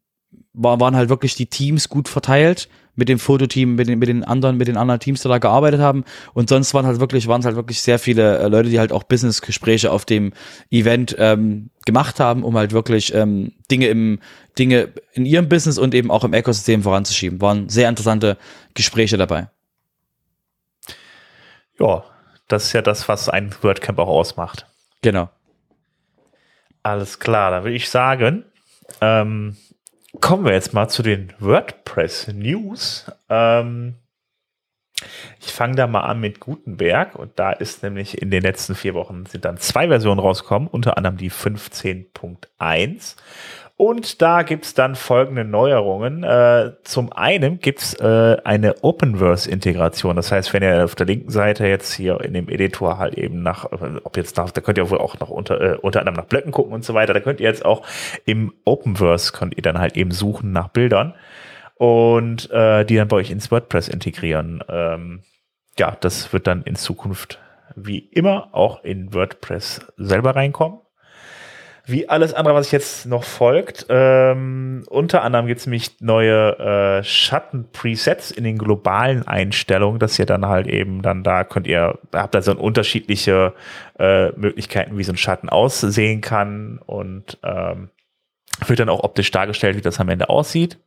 [0.52, 4.24] war, waren halt wirklich die Teams gut verteilt mit dem Fototeam, mit den, mit den
[4.24, 6.04] anderen, mit den anderen Teams, die da gearbeitet haben.
[6.34, 8.92] Und sonst waren halt wirklich, waren es halt wirklich sehr viele äh, Leute, die halt
[8.92, 10.32] auch Business-Gespräche auf dem
[10.70, 14.18] Event ähm, gemacht haben, um halt wirklich ähm, Dinge im,
[14.58, 17.40] Dinge in ihrem Business und eben auch im Ökosystem voranzuschieben.
[17.40, 18.36] Waren sehr interessante
[18.74, 19.48] Gespräche dabei.
[21.78, 22.04] Ja,
[22.48, 24.66] das ist ja das, was ein WordCamp auch ausmacht.
[25.02, 25.28] Genau.
[26.82, 28.44] Alles klar, dann würde ich sagen,
[29.00, 29.56] ähm,
[30.20, 33.10] kommen wir jetzt mal zu den WordPress News.
[33.28, 33.94] Ähm,
[35.40, 38.94] ich fange da mal an mit Gutenberg und da ist nämlich in den letzten vier
[38.94, 43.16] Wochen sind dann zwei Versionen rausgekommen, unter anderem die 15.1
[43.78, 46.24] und da gibt's dann folgende Neuerungen.
[46.24, 50.16] Äh, zum einen gibt's äh, eine Openverse-Integration.
[50.16, 53.42] Das heißt, wenn ihr auf der linken Seite jetzt hier in dem Editor halt eben
[53.42, 53.70] nach,
[54.04, 56.52] ob jetzt nach, da könnt ihr wohl auch noch unter, äh, unter anderem nach Blöcken
[56.52, 57.12] gucken und so weiter.
[57.12, 57.82] Da könnt ihr jetzt auch
[58.24, 61.12] im Openverse könnt ihr dann halt eben suchen nach Bildern
[61.74, 64.64] und äh, die dann bei euch ins WordPress integrieren.
[64.70, 65.20] Ähm,
[65.78, 67.40] ja, das wird dann in Zukunft
[67.74, 70.80] wie immer auch in WordPress selber reinkommen
[71.88, 73.86] wie alles andere, was jetzt noch folgt.
[73.88, 80.26] Ähm, unter anderem gibt es nämlich neue äh, Schatten-Presets in den globalen Einstellungen, dass ihr
[80.26, 83.54] dann halt eben dann da könnt ihr, habt da so unterschiedliche
[84.00, 87.90] äh, Möglichkeiten, wie so ein Schatten aussehen kann und ähm,
[88.66, 90.78] wird dann auch optisch dargestellt, wie das am Ende aussieht.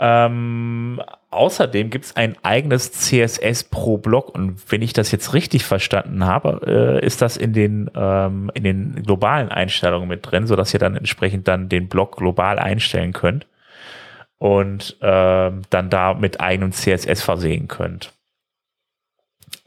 [0.00, 5.64] Ähm, außerdem gibt es ein eigenes CSS pro Block und wenn ich das jetzt richtig
[5.64, 10.72] verstanden habe, äh, ist das in den, ähm, in den globalen Einstellungen mit drin, sodass
[10.72, 13.48] ihr dann entsprechend dann den Block global einstellen könnt
[14.38, 18.12] und ähm, dann da mit eigenem CSS versehen könnt.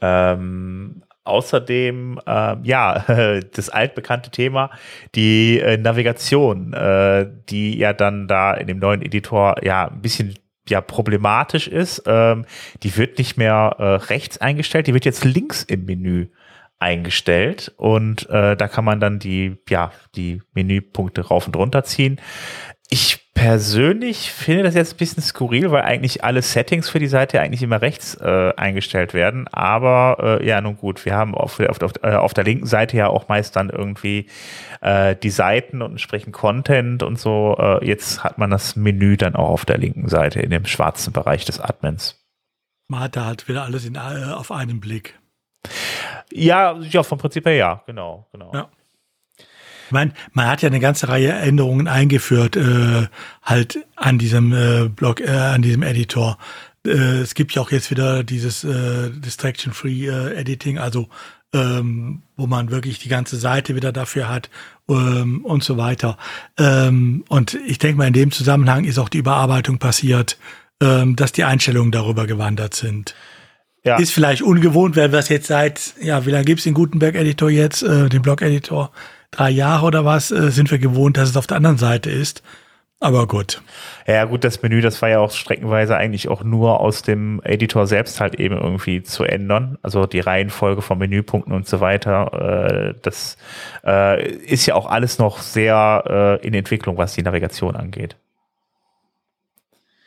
[0.00, 3.04] Ähm, Außerdem, äh, ja,
[3.54, 4.70] das altbekannte Thema,
[5.14, 10.34] die äh, Navigation, äh, die ja dann da in dem neuen Editor ja ein bisschen
[10.68, 12.02] ja problematisch ist.
[12.06, 12.44] Ähm,
[12.82, 16.28] die wird nicht mehr äh, rechts eingestellt, die wird jetzt links im Menü
[16.78, 22.20] eingestellt und äh, da kann man dann die ja die Menüpunkte rauf und runter ziehen.
[22.90, 27.40] Ich persönlich finde das jetzt ein bisschen skurril, weil eigentlich alle Settings für die Seite
[27.40, 29.48] eigentlich immer rechts äh, eingestellt werden.
[29.48, 32.96] Aber äh, ja, nun gut, wir haben auf, auf, auf, äh, auf der linken Seite
[32.96, 34.28] ja auch meist dann irgendwie
[34.80, 37.56] äh, die Seiten und entsprechend Content und so.
[37.58, 41.12] Äh, jetzt hat man das Menü dann auch auf der linken Seite in dem schwarzen
[41.12, 42.18] Bereich des Admins.
[42.88, 45.18] Man hat da halt wieder alles in, äh, auf einen Blick.
[46.30, 48.52] Ja, ja, vom Prinzip her ja, genau, genau.
[48.52, 48.68] Ja.
[49.92, 53.08] Ich meine, man hat ja eine ganze Reihe Änderungen eingeführt, äh,
[53.42, 56.38] halt an diesem äh, Blog, äh, an diesem Editor.
[56.86, 61.10] Äh, es gibt ja auch jetzt wieder dieses äh, Distraction-Free äh, Editing, also
[61.52, 64.48] ähm, wo man wirklich die ganze Seite wieder dafür hat
[64.88, 66.16] ähm, und so weiter.
[66.56, 70.38] Ähm, und ich denke mal, in dem Zusammenhang ist auch die Überarbeitung passiert,
[70.82, 73.14] ähm, dass die Einstellungen darüber gewandert sind.
[73.84, 73.98] Ja.
[73.98, 77.82] Ist vielleicht ungewohnt, wenn wir es jetzt seit, ja, wie lange gibt's den Gutenberg-Editor jetzt,
[77.82, 78.90] äh, den Blog-Editor?
[79.32, 82.42] Drei Jahre oder was, äh, sind wir gewohnt, dass es auf der anderen Seite ist.
[83.00, 83.62] Aber gut.
[84.06, 87.88] Ja, gut, das Menü, das war ja auch streckenweise eigentlich auch nur aus dem Editor
[87.88, 89.76] selbst halt eben irgendwie zu ändern.
[89.82, 92.92] Also die Reihenfolge von Menüpunkten und so weiter.
[92.92, 93.38] Äh, das
[93.84, 98.14] äh, ist ja auch alles noch sehr äh, in Entwicklung, was die Navigation angeht.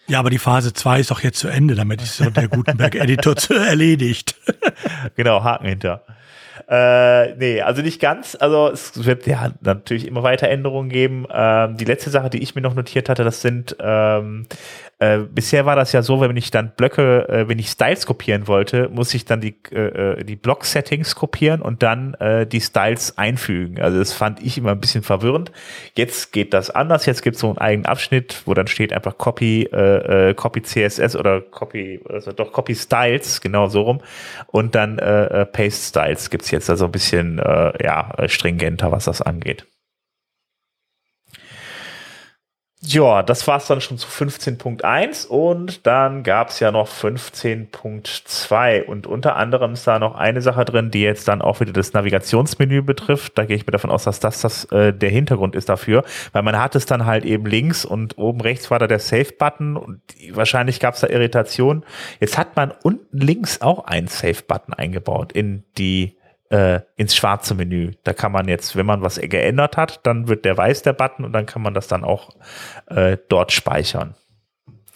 [0.07, 3.35] Ja, aber die Phase 2 ist doch jetzt zu Ende, damit ist so der Gutenberg-Editor
[3.57, 4.35] erledigt.
[5.15, 6.03] genau, Haken hinter.
[6.67, 8.35] Äh, nee, also nicht ganz.
[8.39, 11.25] Also es wird ja natürlich immer weiter Änderungen geben.
[11.31, 14.47] Ähm, die letzte Sache, die ich mir noch notiert hatte, das sind ähm,
[14.97, 18.47] äh, bisher war das ja so, wenn ich dann Blöcke, äh, wenn ich Styles kopieren
[18.47, 23.17] wollte, muss ich dann die, äh, äh, die Block-Settings kopieren und dann äh, die Styles
[23.17, 23.81] einfügen.
[23.81, 25.51] Also das fand ich immer ein bisschen verwirrend.
[25.95, 27.05] Jetzt geht das anders.
[27.05, 29.69] Jetzt gibt es so einen eigenen Abschnitt, wo dann steht einfach Copy,
[30.36, 34.01] Copy CSS oder Copy, also doch Copy Styles, genau so rum.
[34.47, 39.65] Und dann Paste Styles gibt's jetzt also ein bisschen ja, stringenter, was das angeht.
[42.81, 49.38] Ja, das war's dann schon zu 15.1 und dann gab's ja noch 15.2 und unter
[49.38, 53.38] anderem ist da noch eine Sache drin, die jetzt dann auch wieder das Navigationsmenü betrifft.
[53.38, 56.43] Da gehe ich mir davon aus, dass das, das äh, der Hintergrund ist dafür, weil
[56.43, 60.01] man hat es dann halt eben links und oben rechts war da der Save-Button und
[60.31, 61.83] wahrscheinlich gab's da Irritation.
[62.19, 66.17] Jetzt hat man unten links auch einen Save-Button eingebaut in die
[66.49, 67.93] äh, ins schwarze Menü.
[68.03, 71.25] Da kann man jetzt, wenn man was geändert hat, dann wird der weiß der Button
[71.25, 72.29] und dann kann man das dann auch
[72.88, 74.15] äh, dort speichern.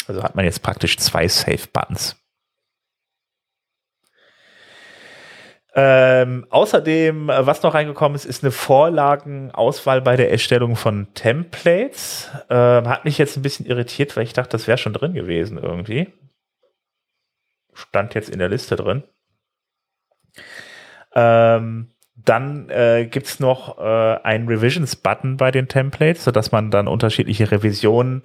[0.08, 2.16] Also hat man jetzt praktisch zwei Save-Buttons.
[5.76, 12.30] Ähm, außerdem, äh, was noch reingekommen ist, ist eine Vorlagenauswahl bei der Erstellung von Templates.
[12.50, 15.58] Ähm, hat mich jetzt ein bisschen irritiert, weil ich dachte, das wäre schon drin gewesen
[15.58, 16.12] irgendwie.
[17.74, 19.04] Stand jetzt in der Liste drin.
[21.16, 27.50] Ähm, dann äh, gibt noch äh, einen Revisions-Button bei den Templates, sodass man dann unterschiedliche
[27.52, 28.24] Revisionen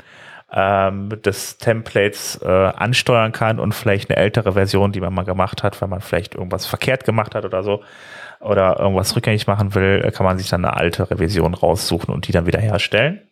[0.52, 5.62] ähm, des Templates äh, ansteuern kann und vielleicht eine ältere Version, die man mal gemacht
[5.62, 7.82] hat, wenn man vielleicht irgendwas verkehrt gemacht hat oder so
[8.40, 12.32] oder irgendwas rückgängig machen will, kann man sich dann eine alte Revision raussuchen und die
[12.32, 13.22] dann wieder herstellen.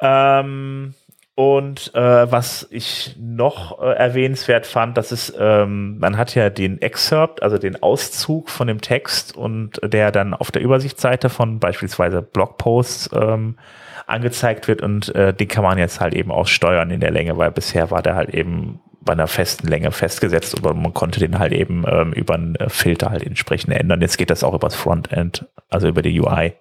[0.00, 0.94] Ähm,
[1.38, 6.80] und äh, was ich noch äh, erwähnenswert fand, das ist, ähm, man hat ja den
[6.80, 12.22] Excerpt, also den Auszug von dem Text und der dann auf der Übersichtsseite von beispielsweise
[12.22, 13.58] Blogposts ähm,
[14.06, 17.36] angezeigt wird und äh, den kann man jetzt halt eben auch steuern in der Länge,
[17.36, 21.38] weil bisher war der halt eben bei einer festen Länge festgesetzt, aber man konnte den
[21.38, 24.00] halt eben ähm, über einen Filter halt entsprechend ändern.
[24.00, 26.54] Jetzt geht das auch übers Frontend, also über die UI.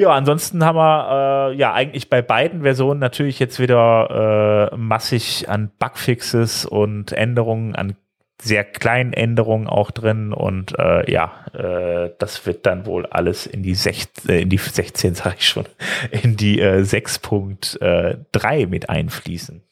[0.00, 5.50] Ja, ansonsten haben wir äh, ja eigentlich bei beiden Versionen natürlich jetzt wieder äh, massig
[5.50, 7.96] an Bugfixes und Änderungen, an
[8.40, 13.62] sehr kleinen Änderungen auch drin und äh, ja, äh, das wird dann wohl alles in
[13.62, 15.66] die, 16, äh, in die 16, sage ich schon,
[16.10, 19.62] in die äh, 6.3 mit einfließen.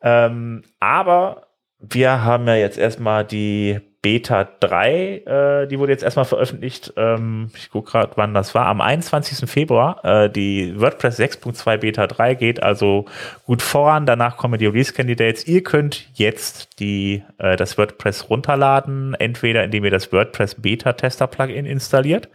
[0.00, 1.48] Ähm, aber
[1.80, 6.92] wir haben ja jetzt erstmal die Beta 3, äh, die wurde jetzt erstmal veröffentlicht.
[6.96, 8.66] Ähm, ich gucke gerade, wann das war.
[8.66, 9.50] Am 21.
[9.50, 10.04] Februar.
[10.04, 13.06] Äh, die WordPress 6.2 Beta 3 geht also
[13.46, 14.06] gut voran.
[14.06, 15.48] Danach kommen die Release Candidates.
[15.48, 21.26] Ihr könnt jetzt die, äh, das WordPress runterladen, entweder indem ihr das WordPress Beta Tester
[21.26, 22.28] Plugin installiert.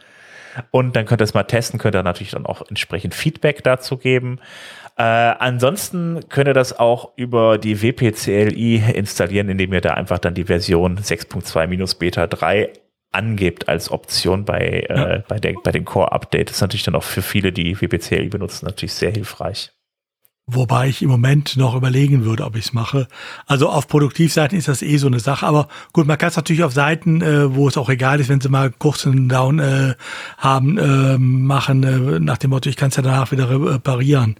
[0.72, 3.96] Und dann könnt ihr es mal testen, könnt ihr natürlich dann auch entsprechend Feedback dazu
[3.96, 4.40] geben.
[5.02, 10.36] Äh, ansonsten könnt ihr das auch über die WPCLI installieren, indem ihr da einfach dann
[10.36, 12.72] die Version 6.2 Beta 3
[13.12, 15.10] angebt als Option bei, äh, ja.
[15.10, 16.50] äh, bei, der, bei dem Core-Update.
[16.50, 19.72] Das ist natürlich dann auch für viele, die WPCLI benutzen, natürlich sehr hilfreich.
[20.46, 23.08] Wobei ich im Moment noch überlegen würde, ob ich es mache.
[23.48, 25.48] Also auf Produktivseiten ist das eh so eine Sache.
[25.48, 28.42] Aber gut, man kann es natürlich auf Seiten, äh, wo es auch egal ist, wenn
[28.42, 29.96] sie mal kurzen Down äh,
[30.38, 34.36] haben, äh, machen, äh, nach dem Motto, ich kann es ja danach wieder reparieren.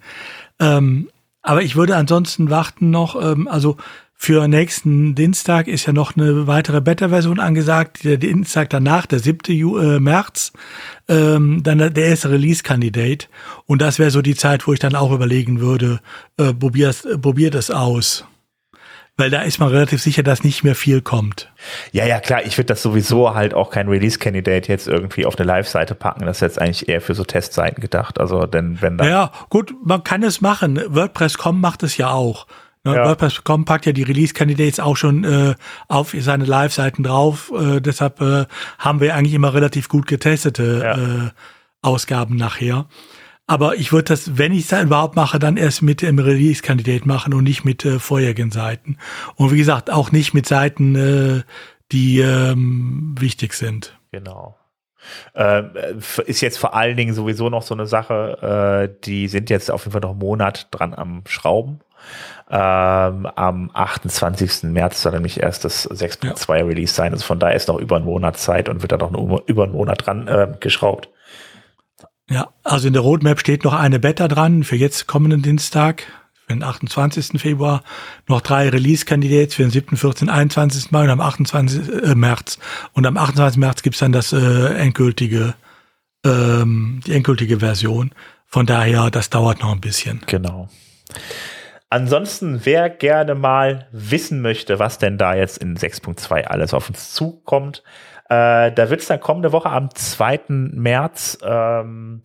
[0.62, 1.08] Ähm,
[1.42, 3.76] aber ich würde ansonsten warten noch, ähm, also
[4.14, 8.04] für nächsten Dienstag ist ja noch eine weitere Beta-Version angesagt.
[8.04, 9.52] Der Dienstag danach, der 7.
[9.52, 10.52] Ju äh, März,
[11.08, 13.28] ähm, dann der erste Release-Kandidat.
[13.66, 16.00] Und das wäre so die Zeit, wo ich dann auch überlegen würde,
[16.36, 18.24] äh, probier, probier das aus.
[19.16, 21.52] Weil da ist man relativ sicher, dass nicht mehr viel kommt.
[21.92, 25.46] Ja, ja, klar, ich würde das sowieso halt auch kein Release-Candidate jetzt irgendwie auf eine
[25.46, 26.24] Live-Seite packen.
[26.24, 28.18] Das ist jetzt eigentlich eher für so Testseiten gedacht.
[28.18, 29.06] Also, denn wenn da.
[29.06, 30.80] Ja, gut, man kann es machen.
[30.88, 32.46] WordPress.com macht es ja auch.
[32.84, 32.96] Ne?
[32.96, 33.04] Ja.
[33.04, 35.54] WordPress.com packt ja die Release-Candidates auch schon äh,
[35.88, 37.52] auf seine Live-Seiten drauf.
[37.54, 38.46] Äh, deshalb äh,
[38.78, 41.26] haben wir eigentlich immer relativ gut getestete ja.
[41.26, 41.30] äh,
[41.82, 42.86] Ausgaben nachher.
[43.46, 47.34] Aber ich würde das, wenn ich es überhaupt mache, dann erst mit dem Release-Kandidat machen
[47.34, 48.98] und nicht mit äh, vorherigen Seiten.
[49.34, 51.42] Und wie gesagt, auch nicht mit Seiten, äh,
[51.90, 53.98] die ähm, wichtig sind.
[54.12, 54.56] Genau.
[55.34, 55.62] Äh,
[56.26, 59.84] ist jetzt vor allen Dingen sowieso noch so eine Sache, äh, die sind jetzt auf
[59.84, 61.80] jeden Fall noch einen Monat dran am Schrauben.
[62.50, 64.64] Ähm, am 28.
[64.64, 66.64] März soll nämlich erst das 6.2 ja.
[66.64, 67.12] Release sein.
[67.12, 69.72] Also von daher ist noch über einen Monat Zeit und wird da noch über einen
[69.72, 71.08] Monat dran äh, geschraubt.
[72.32, 76.04] Ja, also in der Roadmap steht noch eine Beta dran für jetzt kommenden Dienstag,
[76.46, 77.38] für den 28.
[77.38, 77.82] Februar,
[78.26, 80.90] noch drei Release-Candidates für den 7., 14., 21.
[80.92, 82.02] Mai und am 28.
[82.02, 82.58] Äh, März.
[82.94, 83.58] Und am 28.
[83.58, 85.52] März gibt's dann das äh, endgültige,
[86.24, 88.12] ähm, die endgültige Version.
[88.46, 90.22] Von daher, das dauert noch ein bisschen.
[90.24, 90.70] Genau.
[91.90, 97.12] Ansonsten, wer gerne mal wissen möchte, was denn da jetzt in 6.2 alles auf uns
[97.12, 97.82] zukommt,
[98.28, 100.40] äh, da wird es dann kommende Woche am 2.
[100.48, 102.22] März ähm,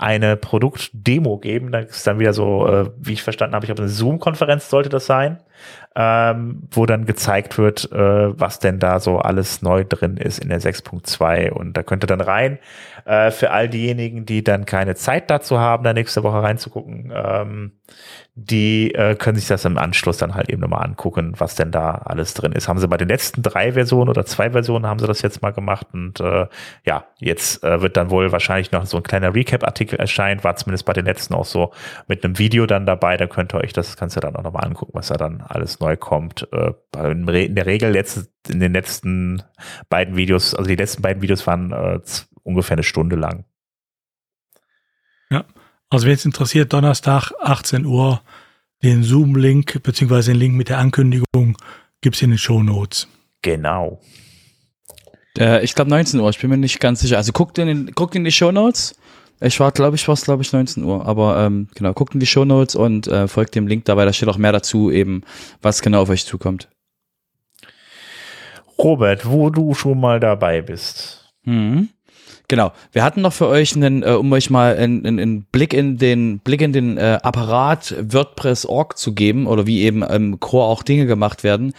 [0.00, 1.72] eine Produktdemo geben.
[1.72, 4.88] Da ist dann wieder so, äh, wie ich verstanden habe, ich habe eine Zoom-Konferenz sollte
[4.88, 5.38] das sein,
[5.96, 10.48] ähm, wo dann gezeigt wird, äh, was denn da so alles neu drin ist in
[10.48, 11.50] der 6.2.
[11.50, 12.58] Und da könnt ihr dann rein.
[13.04, 17.72] Äh, für all diejenigen, die dann keine Zeit dazu haben, da nächste Woche reinzugucken, ähm,
[18.34, 21.90] die äh, können sich das im Anschluss dann halt eben nochmal angucken, was denn da
[21.90, 22.68] alles drin ist.
[22.68, 25.50] Haben sie bei den letzten drei Versionen oder zwei Versionen haben sie das jetzt mal
[25.50, 26.46] gemacht und äh,
[26.84, 30.86] ja, jetzt äh, wird dann wohl wahrscheinlich noch so ein kleiner Recap-Artikel erscheinen, war zumindest
[30.86, 31.72] bei den letzten auch so
[32.06, 34.92] mit einem Video dann dabei, da könnt ihr euch das Ganze dann auch nochmal angucken,
[34.94, 36.48] was da dann alles neu kommt.
[36.52, 36.72] Äh,
[37.10, 39.42] in der Regel jetzt in den letzten
[39.88, 42.00] beiden Videos, also die letzten beiden Videos waren äh,
[42.42, 43.44] ungefähr eine Stunde lang.
[45.30, 45.44] Ja,
[45.88, 48.22] also wenn es interessiert, Donnerstag 18 Uhr
[48.82, 51.56] den Zoom-Link beziehungsweise den Link mit der Ankündigung
[52.00, 53.08] gibt es in den Show Notes.
[53.42, 54.00] Genau.
[55.38, 57.16] Äh, ich glaube 19 Uhr, ich bin mir nicht ganz sicher.
[57.16, 58.94] Also guckt in, guckt in die Show Notes.
[59.40, 61.06] Ich war, glaube ich, war es, glaube ich, 19 Uhr.
[61.06, 64.04] Aber ähm, genau, guckt in die Show Notes und äh, folgt dem Link dabei.
[64.04, 65.22] Da steht auch mehr dazu, eben,
[65.62, 66.68] was genau auf euch zukommt.
[68.78, 71.32] Robert, wo du schon mal dabei bist.
[71.44, 71.88] Mhm.
[72.48, 72.72] Genau.
[72.90, 76.40] Wir hatten noch für euch einen, äh, um euch mal einen, einen Blick in den
[76.40, 81.06] Blick in den äh, Apparat WordPress.org zu geben oder wie eben im Core auch Dinge
[81.06, 81.74] gemacht werden,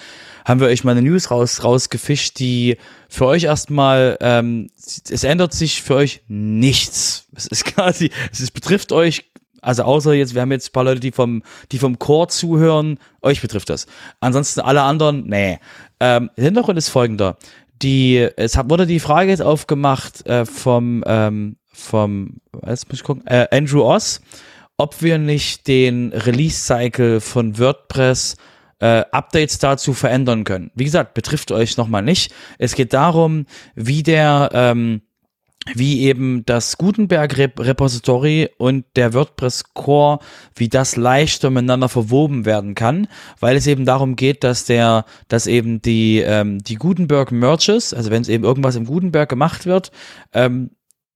[0.46, 2.78] haben wir euch mal eine News raus rausgefischt, die
[3.10, 7.28] für euch erstmal ähm, es ändert sich für euch nichts.
[7.36, 9.26] Es ist quasi, es ist, betrifft euch
[9.64, 12.98] also außer jetzt, wir haben jetzt ein paar Leute, die vom, die vom Core zuhören,
[13.22, 13.86] euch betrifft das.
[14.20, 15.60] Ansonsten alle anderen, nee.
[16.00, 17.38] Ähm, Hintergrund ist folgender
[17.82, 23.04] die, es hat, wurde die Frage jetzt aufgemacht äh, vom, ähm, vom, jetzt muss ich
[23.04, 24.22] gucken, äh, Andrew Oss,
[24.78, 28.38] ob wir nicht den Release-Cycle von WordPress
[28.82, 30.72] äh, Updates dazu verändern können.
[30.76, 32.34] Wie gesagt, betrifft euch nochmal nicht.
[32.58, 35.02] Es geht darum, wie der, ähm,
[35.76, 40.20] wie eben das Gutenberg Repository und der WordPress Core,
[40.56, 43.08] wie das leichter miteinander verwoben werden kann,
[43.40, 48.10] weil es eben darum geht, dass der, dass eben die, ähm, die Gutenberg Merges, also
[48.10, 49.92] wenn es eben irgendwas im Gutenberg gemacht wird,
[50.34, 50.72] ähm,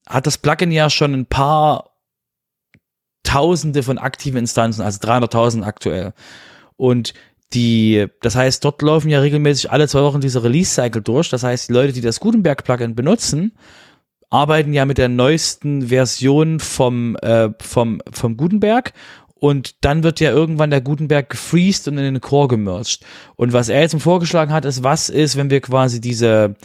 [0.07, 1.95] hat das Plugin ja schon ein paar
[3.23, 6.13] Tausende von aktiven Instanzen, also 300.000 aktuell.
[6.77, 7.15] Und
[7.53, 11.29] die, das heißt, dort laufen ja regelmäßig alle zwei Wochen diese Release-Cycle durch.
[11.29, 13.53] Das heißt, die Leute, die das Gutenberg-Plugin benutzen,
[14.29, 18.93] arbeiten ja mit der neuesten Version vom, äh, vom, vom Gutenberg
[19.45, 23.01] und dann wird ja irgendwann der Gutenberg gefreezed und in den Core gemerged.
[23.35, 26.55] Und was er jetzt vorgeschlagen hat, ist, was ist, wenn wir quasi diese,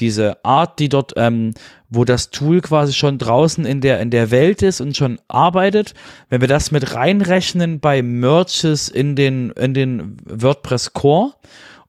[0.00, 1.52] diese Art, die dort, ähm,
[1.88, 5.94] wo das Tool quasi schon draußen in der, in der Welt ist und schon arbeitet,
[6.28, 11.34] wenn wir das mit reinrechnen bei Merges in den, in den WordPress Core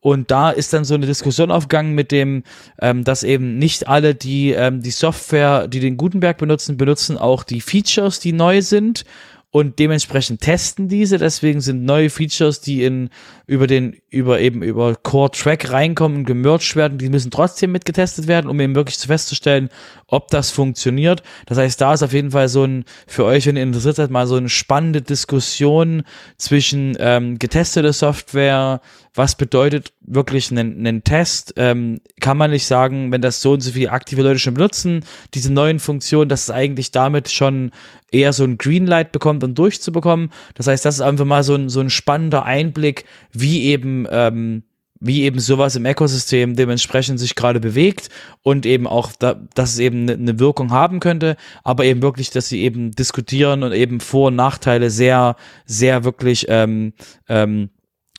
[0.02, 2.44] und da ist dann so eine Diskussion aufgegangen mit dem,
[2.82, 7.44] ähm, dass eben nicht alle, die ähm, die Software, die den Gutenberg benutzen, benutzen auch
[7.44, 9.06] die Features, die neu sind
[9.52, 11.20] und dementsprechend testen diese.
[11.20, 13.10] Deswegen sind neue Features, die in
[13.52, 18.50] über den über eben über Core Track reinkommen, gemerged werden, die müssen trotzdem mitgetestet werden,
[18.50, 19.68] um eben wirklich festzustellen,
[20.08, 21.22] ob das funktioniert.
[21.48, 24.10] Das heißt, da ist auf jeden Fall so ein für euch, wenn ihr interessiert seid,
[24.10, 26.04] mal so eine spannende Diskussion
[26.38, 28.80] zwischen ähm, getestete Software,
[29.14, 31.54] was bedeutet wirklich ein, ein Test?
[31.58, 35.04] Ähm, kann man nicht sagen, wenn das so und so viele aktive Leute schon benutzen,
[35.34, 37.72] diese neuen Funktionen, dass es eigentlich damit schon
[38.12, 40.32] eher so ein Greenlight bekommt, um durchzubekommen.
[40.56, 43.06] Das heißt, das ist einfach mal so ein, so ein spannender Einblick,
[43.42, 44.64] wie eben ähm,
[45.02, 48.10] wie eben sowas im Ökosystem dementsprechend sich gerade bewegt
[48.44, 52.30] und eben auch, da, dass es eben eine ne Wirkung haben könnte, aber eben wirklich,
[52.30, 55.36] dass sie eben diskutieren und eben Vor- und Nachteile sehr,
[55.66, 56.94] sehr wirklich ähm,
[57.28, 57.72] ähm,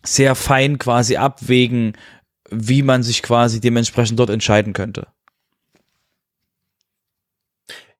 [0.04, 1.96] sehr fein quasi abwägen,
[2.50, 5.06] wie man sich quasi dementsprechend dort entscheiden könnte.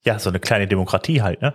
[0.05, 1.55] Ja, so eine kleine Demokratie halt, ne?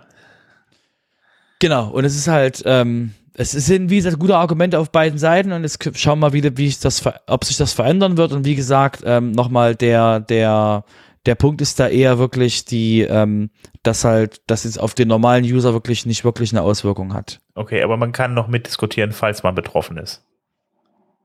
[1.58, 5.52] Genau, und es ist halt, ähm, es sind, wie gesagt, gute Argumente auf beiden Seiten
[5.52, 8.32] und jetzt schauen wir mal wie ich das, ob sich das verändern wird.
[8.32, 10.84] Und wie gesagt, ähm, nochmal der, der,
[11.24, 13.50] der Punkt ist da eher wirklich die, ähm,
[13.84, 17.38] dass halt, dass es auf den normalen User wirklich nicht wirklich eine Auswirkung hat.
[17.54, 20.24] Okay, aber man kann noch mitdiskutieren, falls man betroffen ist.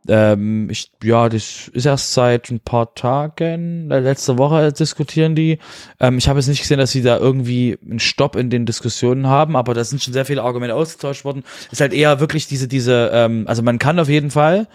[0.07, 5.59] Ähm, ich, ja, das ist erst seit ein paar Tagen, äh, letzte Woche diskutieren die.
[5.99, 9.27] Ähm, ich habe jetzt nicht gesehen, dass sie da irgendwie einen Stopp in den Diskussionen
[9.27, 11.43] haben, aber da sind schon sehr viele Argumente ausgetauscht worden.
[11.71, 14.67] Ist halt eher wirklich diese, diese, ähm, also man kann auf jeden Fall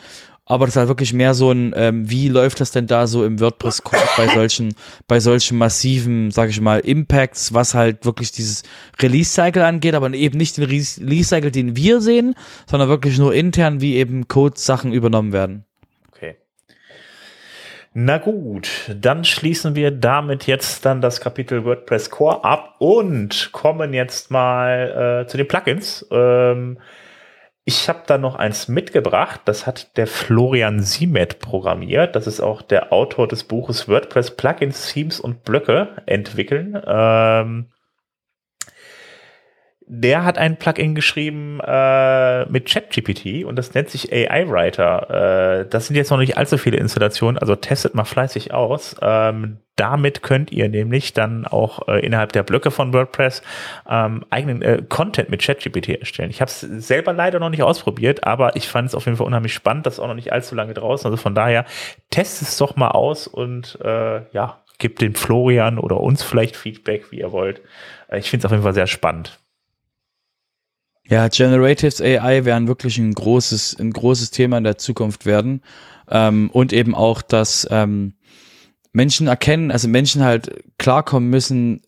[0.49, 3.25] aber das ist halt wirklich mehr so ein, ähm, wie läuft das denn da so
[3.25, 3.83] im WordPress
[4.17, 4.75] bei solchen,
[5.07, 8.63] bei solchen massiven, sag ich mal, Impacts, was halt wirklich dieses
[9.01, 12.35] Release-Cycle angeht, aber eben nicht den Release-Cycle, den wir sehen,
[12.67, 15.67] sondern wirklich nur intern, wie eben Code-Sachen übernommen werden.
[16.11, 16.37] Okay.
[17.93, 23.93] Na gut, dann schließen wir damit jetzt dann das Kapitel WordPress Core ab und kommen
[23.93, 26.07] jetzt mal äh, zu den Plugins.
[26.11, 26.79] Ähm,
[27.69, 32.17] ich habe da noch eins mitgebracht, das hat der Florian Siemet programmiert.
[32.17, 36.81] Das ist auch der Autor des Buches WordPress Plugins, Themes und Blöcke entwickeln.
[36.87, 37.67] Ähm,
[39.89, 45.61] der hat ein Plugin geschrieben äh, mit ChatGPT und das nennt sich AI Writer.
[45.63, 48.97] Äh, das sind jetzt noch nicht allzu viele Installationen, also testet mal fleißig aus.
[49.01, 53.43] Ähm, damit könnt ihr nämlich dann auch äh, innerhalb der Blöcke von WordPress
[53.89, 56.31] ähm, eigenen äh, Content mit ChatGPT erstellen.
[56.31, 59.27] Ich habe es selber leider noch nicht ausprobiert, aber ich fand es auf jeden Fall
[59.27, 59.87] unheimlich spannend.
[59.87, 61.07] Das ist auch noch nicht allzu lange draußen.
[61.07, 61.65] Also von daher
[62.11, 67.11] testet es doch mal aus und äh, ja, gebt dem Florian oder uns vielleicht Feedback,
[67.11, 67.63] wie ihr wollt.
[68.09, 69.39] Äh, ich finde es auf jeden Fall sehr spannend.
[71.09, 75.63] Ja, Generatives AI werden wirklich ein großes, ein großes Thema in der Zukunft werden.
[76.11, 78.15] Ähm, und eben auch, dass ähm,
[78.93, 81.83] Menschen erkennen, also Menschen halt klarkommen müssen,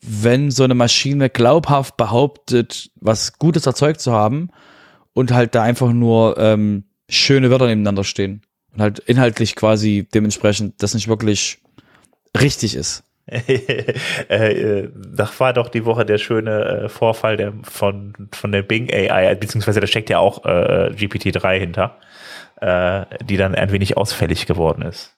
[0.00, 4.50] wenn so eine Maschine glaubhaft behauptet, was Gutes erzeugt zu haben
[5.12, 10.80] und halt da einfach nur ähm, schöne Wörter nebeneinander stehen und halt inhaltlich quasi dementsprechend
[10.82, 11.58] das nicht wirklich
[12.40, 13.02] richtig ist.
[14.28, 18.90] äh, das war doch die Woche der schöne äh, Vorfall der, von, von der Bing
[18.92, 21.96] AI, beziehungsweise da steckt ja auch äh, GPT-3 hinter,
[22.60, 25.14] äh, die dann ein wenig ausfällig geworden ist.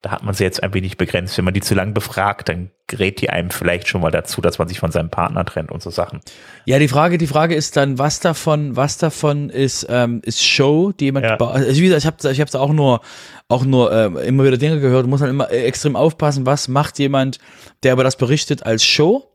[0.00, 1.36] Da hat man sie jetzt ein wenig begrenzt.
[1.36, 4.58] Wenn man die zu lang befragt, dann gerät die einem vielleicht schon mal dazu, dass
[4.58, 6.20] man sich von seinem Partner trennt und so Sachen.
[6.66, 10.92] Ja, die Frage, die Frage ist dann, was davon, was davon ist, ähm, ist Show,
[10.92, 11.36] die jemand, ja.
[11.36, 13.00] also wie gesagt, ich habe, ich habe auch nur,
[13.48, 15.06] auch nur äh, immer wieder Dinge gehört.
[15.06, 17.38] Muss man immer extrem aufpassen, was macht jemand,
[17.82, 19.28] der über das berichtet als Show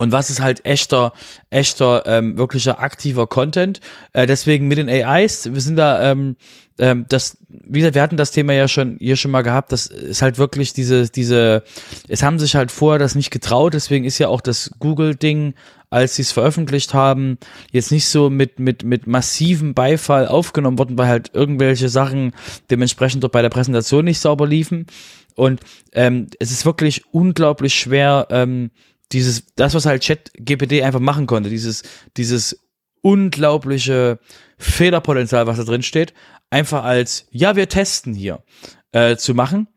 [0.00, 1.12] und was ist halt echter,
[1.50, 3.80] echter, ähm, wirklicher aktiver Content.
[4.14, 6.36] Äh, deswegen mit den AIs, wir sind da, ähm,
[6.78, 9.86] ähm, das, wie gesagt, wir hatten das Thema ja schon hier schon mal gehabt, das
[9.86, 11.62] ist halt wirklich diese, diese,
[12.08, 15.54] es haben sich halt vorher das nicht getraut, deswegen ist ja auch das Google-Ding,
[15.90, 17.38] als sie es veröffentlicht haben,
[17.72, 22.32] jetzt nicht so mit, mit, mit massivem Beifall aufgenommen worden, weil halt irgendwelche Sachen
[22.70, 24.86] dementsprechend dort bei der Präsentation nicht sauber liefen.
[25.34, 25.60] Und
[25.92, 28.70] ähm, es ist wirklich unglaublich schwer, ähm,
[29.12, 31.82] dieses, das, was halt ChatGPT einfach machen konnte, dieses,
[32.16, 32.60] dieses
[33.02, 34.20] unglaubliche
[34.58, 36.14] Fehlerpotenzial, was da drin steht,
[36.50, 38.44] einfach als, ja, wir testen hier,
[38.92, 39.68] äh, zu machen.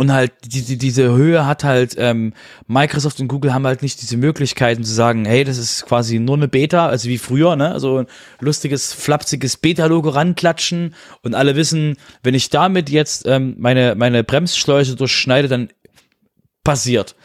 [0.00, 2.32] Und halt die, die, diese Höhe hat halt ähm,
[2.68, 6.36] Microsoft und Google haben halt nicht diese Möglichkeiten zu sagen, hey, das ist quasi nur
[6.36, 7.72] eine Beta, also wie früher, ne?
[7.72, 8.06] Also ein
[8.38, 14.94] lustiges, flapsiges Beta-Logo ranklatschen und alle wissen, wenn ich damit jetzt ähm, meine, meine Bremsschleuse
[14.94, 15.68] durchschneide, dann
[16.62, 17.16] passiert.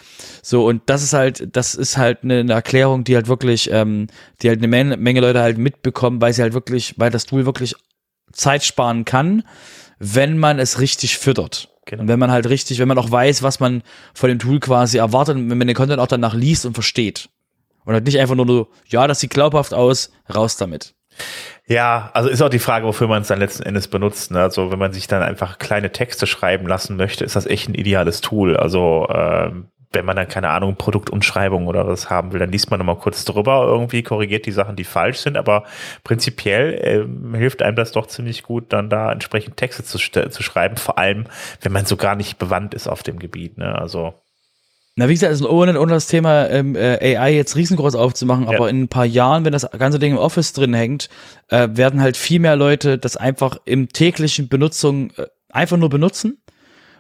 [0.41, 4.07] So, und das ist halt, das ist halt eine, eine Erklärung, die halt wirklich, ähm,
[4.41, 7.45] die halt eine Menge, Menge Leute halt mitbekommen, weil sie halt wirklich, weil das Tool
[7.45, 7.75] wirklich
[8.31, 9.43] Zeit sparen kann,
[9.99, 11.69] wenn man es richtig füttert.
[11.85, 12.03] Genau.
[12.03, 14.97] Und wenn man halt richtig, wenn man auch weiß, was man von dem Tool quasi
[14.97, 17.29] erwartet, wenn man den Content auch danach liest und versteht.
[17.85, 20.95] Und halt nicht einfach nur so, ja, das sieht glaubhaft aus, raus damit.
[21.67, 24.31] Ja, also ist auch die Frage, wofür man es dann letzten Endes benutzt.
[24.31, 24.41] Ne?
[24.41, 27.75] Also wenn man sich dann einfach kleine Texte schreiben lassen möchte, ist das echt ein
[27.75, 28.57] ideales Tool.
[28.57, 32.79] Also ähm, wenn man dann keine Ahnung Produktumschreibung oder was haben will, dann liest man
[32.79, 35.63] nochmal kurz drüber, irgendwie korrigiert die Sachen, die falsch sind, aber
[36.03, 40.77] prinzipiell ähm, hilft einem das doch ziemlich gut, dann da entsprechend Texte zu, zu schreiben,
[40.77, 41.25] vor allem
[41.61, 43.57] wenn man so gar nicht bewandt ist auf dem Gebiet.
[43.57, 43.73] Ne?
[43.77, 44.13] Also
[44.95, 48.57] Na, wie gesagt, also ohne, ohne das Thema ähm, äh, AI jetzt riesengroß aufzumachen, Ja.
[48.57, 51.09] aber in ein paar Jahren, wenn das ganze Ding im Office drin hängt,
[51.49, 56.39] äh, werden halt viel mehr Leute das einfach im täglichen Benutzung äh, einfach nur benutzen.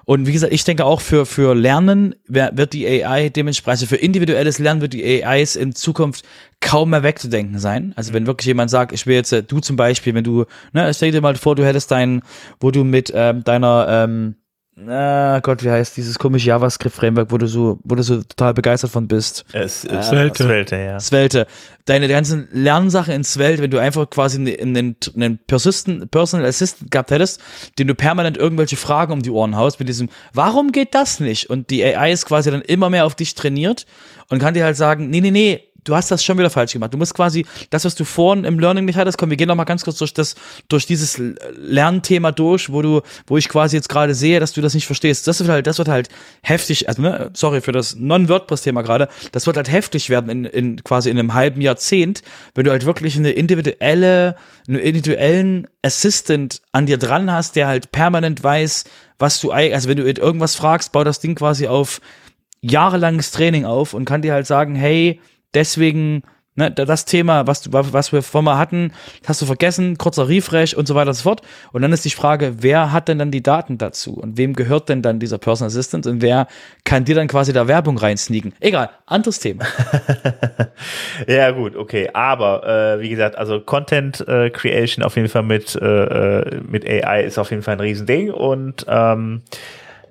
[0.05, 3.95] Und wie gesagt, ich denke auch für, für Lernen wird die AI dementsprechend, also für
[3.95, 6.25] individuelles Lernen wird die AIs in Zukunft
[6.59, 7.93] kaum mehr wegzudenken sein.
[7.95, 10.93] Also wenn wirklich jemand sagt, ich will jetzt, äh, du zum Beispiel, wenn du, ne,
[10.93, 12.21] stell dir mal vor, du hättest dein,
[12.59, 14.35] wo du mit ähm, deiner, ähm,
[14.87, 18.91] ah Gott, wie heißt dieses komische JavaScript-Framework, wo du so, wo du so total begeistert
[18.91, 19.45] von bist.
[19.53, 20.43] Es, es, Svelte.
[20.43, 20.99] Svelte, ja.
[20.99, 21.47] Svelte.
[21.85, 26.91] Deine ganzen Lernsachen in Svelte, wenn du einfach quasi einen, einen, einen Persistent, Personal Assistant
[26.91, 27.41] gehabt hättest,
[27.77, 31.49] den du permanent irgendwelche Fragen um die Ohren haust, mit diesem, warum geht das nicht?
[31.49, 33.85] Und die AI ist quasi dann immer mehr auf dich trainiert
[34.29, 36.93] und kann dir halt sagen, nee, nee, nee, du hast das schon wieder falsch gemacht.
[36.93, 39.55] Du musst quasi das, was du vorhin im Learning nicht hattest, komm, wir gehen noch
[39.55, 40.35] mal ganz kurz durch das,
[40.69, 41.21] durch dieses
[41.55, 45.27] Lernthema durch, wo du, wo ich quasi jetzt gerade sehe, dass du das nicht verstehst.
[45.27, 46.09] Das wird halt, das wird halt
[46.41, 50.83] heftig, also, ne, sorry für das Non-WordPress-Thema gerade, das wird halt heftig werden in, in
[50.83, 52.21] quasi in einem halben Jahrzehnt,
[52.55, 54.35] wenn du halt wirklich eine individuelle,
[54.67, 58.85] einen individuellen Assistant an dir dran hast, der halt permanent weiß,
[59.19, 62.01] was du, also wenn du irgendwas fragst, bau das Ding quasi auf
[62.61, 65.19] jahrelanges Training auf und kann dir halt sagen, hey,
[65.53, 66.23] deswegen,
[66.55, 68.91] ne, da- das Thema, was, du, was wir vorhin mal hatten,
[69.25, 71.41] hast du vergessen, kurzer Refresh und so weiter und so fort.
[71.71, 74.13] Und dann ist die Frage, wer hat denn dann die Daten dazu?
[74.13, 76.05] Und wem gehört denn dann dieser Personal Assistant?
[76.07, 76.47] Und wer
[76.83, 78.53] kann dir dann quasi da Werbung reinsneaken?
[78.59, 79.65] Egal, anderes Thema.
[81.27, 82.09] Ja, gut, okay.
[82.13, 85.85] Aber äh, wie gesagt, also Content äh, Creation auf jeden Fall mit, äh,
[86.39, 88.31] äh, mit AI ist auf jeden Fall ein Riesending.
[88.31, 89.41] Und ähm,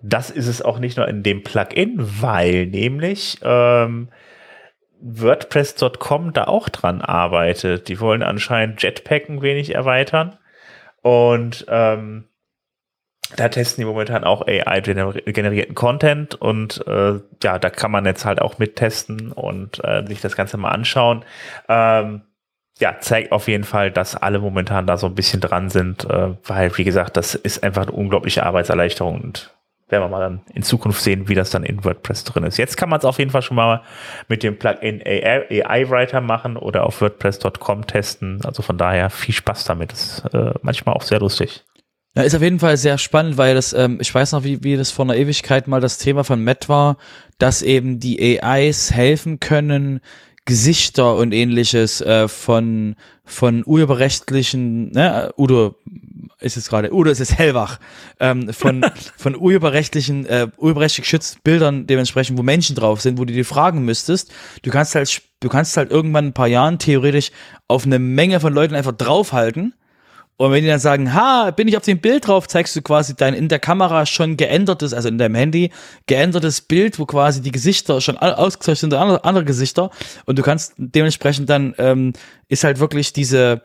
[0.02, 4.08] das ist es auch nicht nur in dem Plugin, weil nämlich ähm,
[5.02, 7.88] WordPress.com da auch dran arbeitet.
[7.88, 10.38] Die wollen anscheinend Jetpack ein wenig erweitern.
[11.02, 12.28] Und ähm,
[13.36, 18.40] da testen die momentan auch AI-generierten Content und äh, ja, da kann man jetzt halt
[18.40, 21.24] auch mittesten und äh, sich das Ganze mal anschauen.
[21.68, 22.22] Ähm,
[22.78, 26.34] ja, zeigt auf jeden Fall, dass alle momentan da so ein bisschen dran sind, äh,
[26.44, 29.54] weil, wie gesagt, das ist einfach eine unglaubliche Arbeitserleichterung und
[29.92, 32.56] werden wir mal dann in Zukunft sehen, wie das dann in WordPress drin ist.
[32.56, 33.82] Jetzt kann man es auf jeden Fall schon mal
[34.28, 38.40] mit dem Plugin AI, Writer machen oder auf WordPress.com testen.
[38.44, 39.92] Also von daher viel Spaß damit.
[39.92, 41.64] Das ist äh, manchmal auch sehr lustig.
[42.14, 44.76] Ja, ist auf jeden Fall sehr spannend, weil das, ähm, ich weiß noch, wie, wie
[44.76, 46.98] das vor einer Ewigkeit mal das Thema von Matt war,
[47.38, 50.00] dass eben die AIs helfen können,
[50.44, 55.76] Gesichter und ähnliches äh, von, von urheberrechtlichen, ne, Udo
[56.40, 57.78] ist jetzt gerade, Udo ist jetzt hellwach,
[58.20, 58.84] ähm, von,
[59.16, 63.84] von urheberrechtlichen, äh, urheberrechtlich geschützten Bildern dementsprechend, wo Menschen drauf sind, wo du dir fragen
[63.84, 64.32] müsstest,
[64.62, 67.30] du kannst halt, du kannst halt irgendwann in ein paar Jahren theoretisch
[67.68, 69.74] auf eine Menge von Leuten einfach draufhalten
[70.38, 73.14] und wenn die dann sagen, ha, bin ich auf dem Bild drauf, zeigst du quasi
[73.14, 75.70] dein in der Kamera schon geändertes, also in deinem Handy,
[76.06, 79.90] geändertes Bild, wo quasi die Gesichter schon au- ausgezeichnet sind, andere, andere Gesichter.
[80.24, 82.12] Und du kannst dementsprechend dann, ähm,
[82.48, 83.60] ist halt wirklich diese,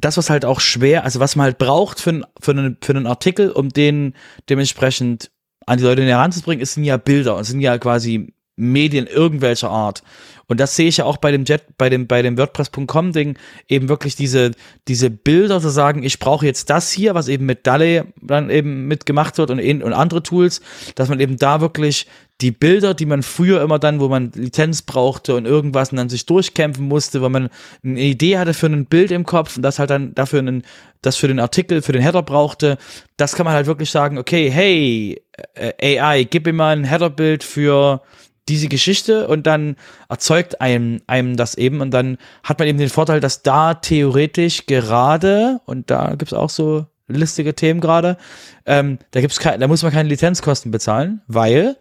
[0.00, 2.92] das, was halt auch schwer, also was man halt braucht für, einen- für, einen, für
[2.94, 4.14] einen Artikel, um den
[4.48, 5.30] dementsprechend
[5.66, 10.02] an die Leute heranzubringen, ist sind ja Bilder und sind ja quasi Medien irgendwelcher Art.
[10.46, 13.38] Und das sehe ich ja auch bei dem Jet, bei dem, bei dem WordPress.com Ding,
[13.68, 14.50] eben wirklich diese,
[14.88, 18.88] diese Bilder zu sagen, ich brauche jetzt das hier, was eben mit DALL-E dann eben
[18.88, 20.60] mitgemacht wird und, und andere Tools,
[20.96, 22.06] dass man eben da wirklich
[22.40, 26.08] die Bilder, die man früher immer dann, wo man Lizenz brauchte und irgendwas und dann
[26.08, 27.48] sich durchkämpfen musste, weil man
[27.82, 30.62] eine Idee hatte für ein Bild im Kopf und das halt dann dafür einen,
[31.02, 32.78] das für den Artikel, für den Header brauchte,
[33.16, 35.20] das kann man halt wirklich sagen, okay, hey,
[35.54, 38.02] äh, AI, gib mir mal ein Headerbild für
[38.48, 39.76] diese Geschichte und dann
[40.08, 44.66] erzeugt einem, einem das eben und dann hat man eben den Vorteil, dass da theoretisch
[44.66, 48.16] gerade, und da gibt's auch so listige Themen gerade,
[48.64, 51.76] ähm, da gibt's kein, da muss man keine Lizenzkosten bezahlen, weil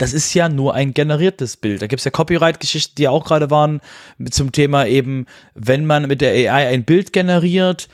[0.00, 1.82] das ist ja nur ein generiertes Bild.
[1.82, 3.80] Da gibt's ja Copyright-Geschichten, die auch gerade waren,
[4.30, 7.88] zum Thema eben, wenn man mit der AI ein Bild generiert,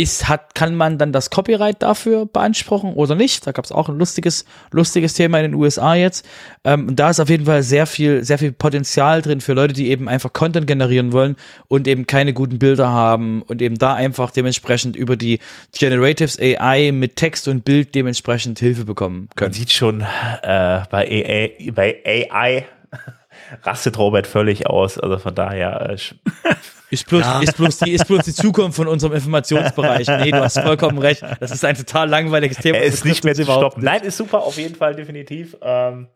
[0.00, 3.46] ist, hat, kann man dann das Copyright dafür beanspruchen oder nicht?
[3.46, 6.26] Da gab es auch ein lustiges, lustiges Thema in den USA jetzt.
[6.64, 9.74] Ähm, und da ist auf jeden Fall sehr viel, sehr viel Potenzial drin für Leute,
[9.74, 11.36] die eben einfach Content generieren wollen
[11.66, 15.40] und eben keine guten Bilder haben und eben da einfach dementsprechend über die
[15.76, 19.52] Generatives AI mit Text und Bild dementsprechend Hilfe bekommen Man können.
[19.52, 22.66] sieht schon äh, bei, AI, bei AI
[23.62, 24.98] rastet Robert völlig aus.
[24.98, 25.96] Also von daher, äh,
[26.90, 30.06] Ist bloß, ist, bloß die, ist bloß die Zukunft von unserem Informationsbereich.
[30.08, 31.22] Nee, du hast vollkommen recht.
[31.40, 32.78] Das ist ein total langweiliges Thema.
[32.78, 33.84] er ist nicht mehr zu stoppen.
[33.84, 35.56] Nein, ist super, auf jeden Fall, definitiv.
[35.60, 36.08] Ähm,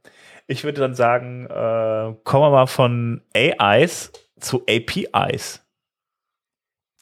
[0.46, 5.62] ich würde dann sagen, äh, kommen wir mal von AIs zu APIs.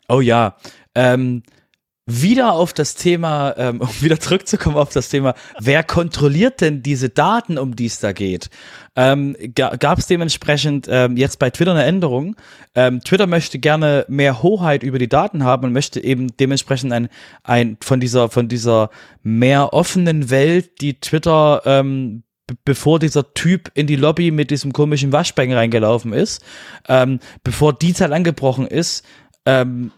[0.08, 0.56] Oh ja.
[0.94, 1.44] Ähm,
[2.06, 7.08] wieder auf das Thema, ähm, um wieder zurückzukommen auf das Thema, wer kontrolliert denn diese
[7.08, 8.50] Daten, um die es da geht?
[8.96, 12.36] Ähm, ga, Gab es dementsprechend ähm, jetzt bei Twitter eine Änderung?
[12.74, 17.08] Ähm, Twitter möchte gerne mehr Hoheit über die Daten haben und möchte eben dementsprechend ein,
[17.44, 18.90] ein von dieser von dieser
[19.22, 22.24] mehr offenen Welt, die Twitter ähm,
[22.64, 26.42] bevor dieser Typ in die Lobby mit diesem komischen Waschbecken reingelaufen ist,
[26.88, 29.04] ähm, bevor die Zeit angebrochen ist,
[29.46, 29.92] ähm,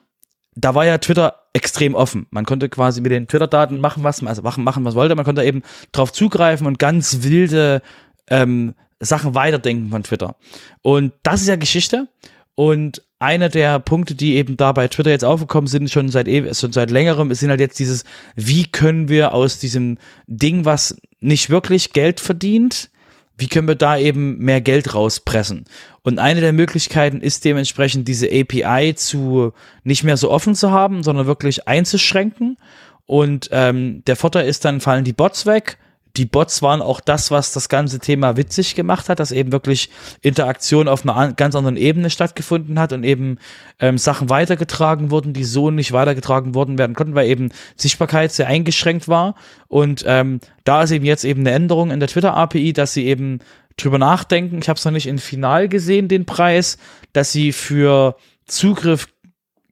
[0.55, 2.27] da war ja Twitter extrem offen.
[2.31, 5.15] Man konnte quasi mit den Twitter-Daten machen, was man, also machen, machen, was wollte.
[5.15, 7.83] Man konnte eben drauf zugreifen und ganz wilde
[8.29, 10.37] ähm, Sachen weiterdenken von Twitter.
[10.81, 12.09] Und das ist ja Geschichte.
[12.55, 16.73] Und einer der Punkte, die eben da bei Twitter jetzt aufgekommen sind, schon seit schon
[16.73, 21.93] seit längerem, sind halt jetzt dieses, wie können wir aus diesem Ding, was nicht wirklich
[21.93, 22.91] Geld verdient,
[23.39, 25.65] wie können wir da eben mehr Geld rauspressen?
[26.03, 29.53] Und eine der Möglichkeiten ist dementsprechend diese API zu
[29.85, 32.59] nicht mehr so offen zu haben, sondern wirklich einzuschränken.
[33.07, 35.79] Und ähm, der Vorteil ist, dann fallen die Bots weg
[36.17, 39.89] die Bots waren auch das, was das ganze Thema witzig gemacht hat, dass eben wirklich
[40.21, 43.39] Interaktion auf einer ganz anderen Ebene stattgefunden hat und eben
[43.81, 48.47] ähm, Sachen weitergetragen wurden, die so nicht weitergetragen worden werden konnten, weil eben Sichtbarkeit sehr
[48.47, 49.35] eingeschränkt war.
[49.69, 53.39] Und ähm, da ist eben jetzt eben eine Änderung in der Twitter-API, dass sie eben
[53.79, 54.59] drüber nachdenken.
[54.61, 56.77] Ich habe es noch nicht in Final gesehen, den Preis,
[57.15, 59.09] dass sie für Zugriff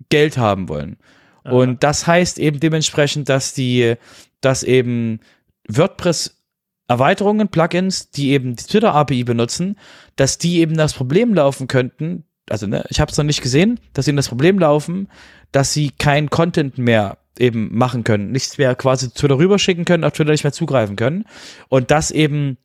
[0.08, 0.96] Geld haben wollen.
[1.44, 1.54] Aha.
[1.54, 3.94] Und das heißt eben dementsprechend, dass die,
[4.40, 5.20] dass eben
[5.76, 6.36] WordPress
[6.88, 9.76] Erweiterungen, Plugins, die eben die Twitter API benutzen,
[10.16, 13.78] dass die eben das Problem laufen könnten, also ne, ich habe es noch nicht gesehen,
[13.92, 15.08] dass sie das Problem laufen,
[15.52, 20.12] dass sie kein Content mehr eben machen können, nichts mehr quasi Twitter rüberschicken können, auf
[20.12, 21.24] Twitter nicht mehr zugreifen können
[21.68, 22.58] und das eben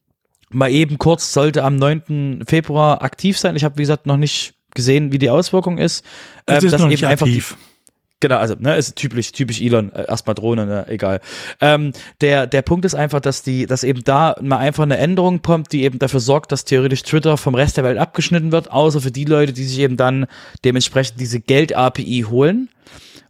[0.50, 2.46] mal eben kurz sollte am 9.
[2.48, 3.56] Februar aktiv sein.
[3.56, 6.04] Ich habe wie gesagt noch nicht gesehen, wie die Auswirkung ist.
[6.48, 7.58] Ähm, ist noch nicht aktiv.
[7.58, 7.75] Die,
[8.22, 11.20] Genau, also, ne, ist typisch, typisch Elon, äh, erstmal Drohne, ne, egal.
[11.60, 11.92] Ähm,
[12.22, 15.74] der, der Punkt ist einfach, dass die, dass eben da mal einfach eine Änderung kommt,
[15.74, 19.12] die eben dafür sorgt, dass theoretisch Twitter vom Rest der Welt abgeschnitten wird, außer für
[19.12, 20.28] die Leute, die sich eben dann
[20.64, 22.70] dementsprechend diese Geld-API holen.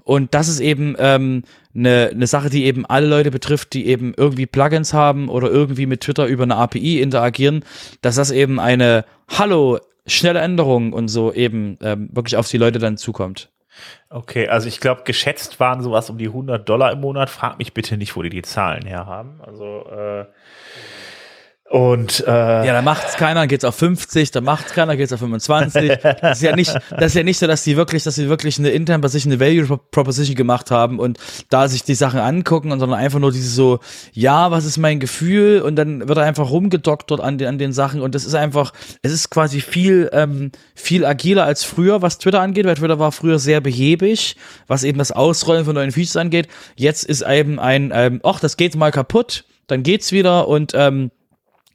[0.04, 1.44] Und das ist eben ähm,
[1.76, 5.88] eine, eine Sache, die eben alle Leute betrifft, die eben irgendwie Plugins haben oder irgendwie
[5.88, 7.66] mit Twitter über eine API interagieren,
[8.02, 12.78] dass das eben eine Hallo, schnelle Änderung und so eben ähm, wirklich auf die Leute
[12.78, 13.50] dann zukommt.
[14.10, 17.30] Okay, also ich glaube, geschätzt waren sowas um die 100 Dollar im Monat.
[17.30, 19.42] Frag mich bitte nicht, wo die die Zahlen her haben.
[19.46, 20.26] Also äh,
[21.68, 25.98] und äh, ja, da macht's keiner, geht's auf 50, da macht's keiner, geht's auf 25.
[26.22, 28.60] Das ist ja nicht, das ist ja nicht so, dass die wirklich, dass sie wirklich
[28.60, 31.18] eine intern Position, eine Value Proposition gemacht haben und
[31.50, 33.80] da sich die Sachen angucken, sondern einfach nur diese so,
[34.14, 35.62] ja, was ist mein Gefühl?
[35.62, 38.72] Und dann wird er einfach rumgedoktert an den, an den Sachen und das ist einfach,
[39.02, 43.12] es ist quasi viel, ähm, viel agiler als früher, was Twitter angeht, weil Twitter war
[43.12, 44.36] früher sehr behäbig,
[44.68, 46.48] was eben das Ausrollen von neuen Features angeht.
[46.76, 51.10] Jetzt ist eben ein, ähm, ach, das geht mal kaputt, dann geht's wieder und ähm,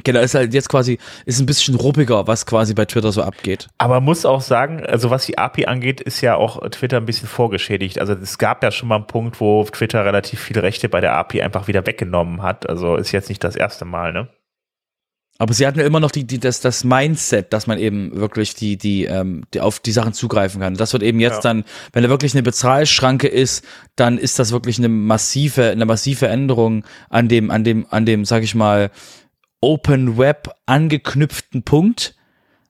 [0.05, 3.69] Genau, ist halt jetzt quasi, ist ein bisschen ruppiger, was quasi bei Twitter so abgeht.
[3.79, 7.29] Aber muss auch sagen, also was die API angeht, ist ja auch Twitter ein bisschen
[7.29, 7.99] vorgeschädigt.
[7.99, 11.15] Also es gab ja schon mal einen Punkt, wo Twitter relativ viele Rechte bei der
[11.15, 12.69] API einfach wieder weggenommen hat.
[12.69, 14.29] Also ist jetzt nicht das erste Mal, ne?
[15.41, 18.55] Aber sie hatten ja immer noch die, die, das, das Mindset, dass man eben wirklich
[18.55, 20.75] die, die, ähm, die auf die Sachen zugreifen kann.
[20.75, 21.41] Das wird eben jetzt ja.
[21.41, 23.65] dann, wenn da wirklich eine Bezahlschranke ist,
[23.97, 28.27] dann ist das wirklich eine massive, eine massive Änderung an dem, an dem, an dem,
[28.27, 28.91] sag ich mal,
[29.61, 32.17] Open Web angeknüpften Punkt,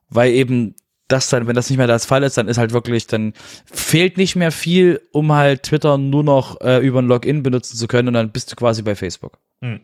[0.09, 0.75] weil eben
[1.07, 3.33] das dann, wenn das nicht mehr das Fall ist, dann ist halt wirklich, dann
[3.65, 7.87] fehlt nicht mehr viel, um halt Twitter nur noch äh, über ein Login benutzen zu
[7.87, 9.37] können und dann bist du quasi bei Facebook.
[9.61, 9.81] Hm.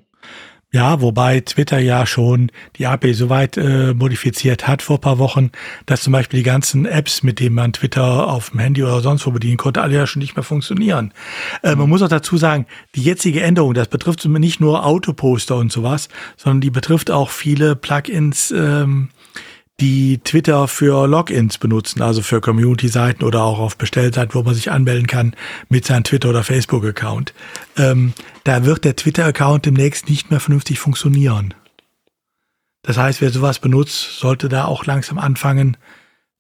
[0.74, 5.52] Ja, wobei Twitter ja schon die API so weit äh, modifiziert hat vor paar Wochen,
[5.86, 9.26] dass zum Beispiel die ganzen Apps, mit denen man Twitter auf dem Handy oder sonst
[9.26, 11.14] wo bedienen konnte, alle ja schon nicht mehr funktionieren.
[11.64, 12.66] Äh, man muss auch dazu sagen,
[12.96, 17.78] die jetzige Änderung, das betrifft nicht nur Autoposter und sowas, sondern die betrifft auch viele
[17.78, 19.08] Plugins, ähm,
[19.80, 24.72] die Twitter für Logins benutzen, also für Community-Seiten oder auch auf Bestellseiten, wo man sich
[24.72, 25.36] anmelden kann
[25.70, 27.34] mit seinem Twitter- oder Facebook-Account.
[27.78, 28.14] Ähm,
[28.44, 31.54] da wird der Twitter-Account demnächst nicht mehr vernünftig funktionieren.
[32.82, 35.78] Das heißt, wer sowas benutzt, sollte da auch langsam anfangen,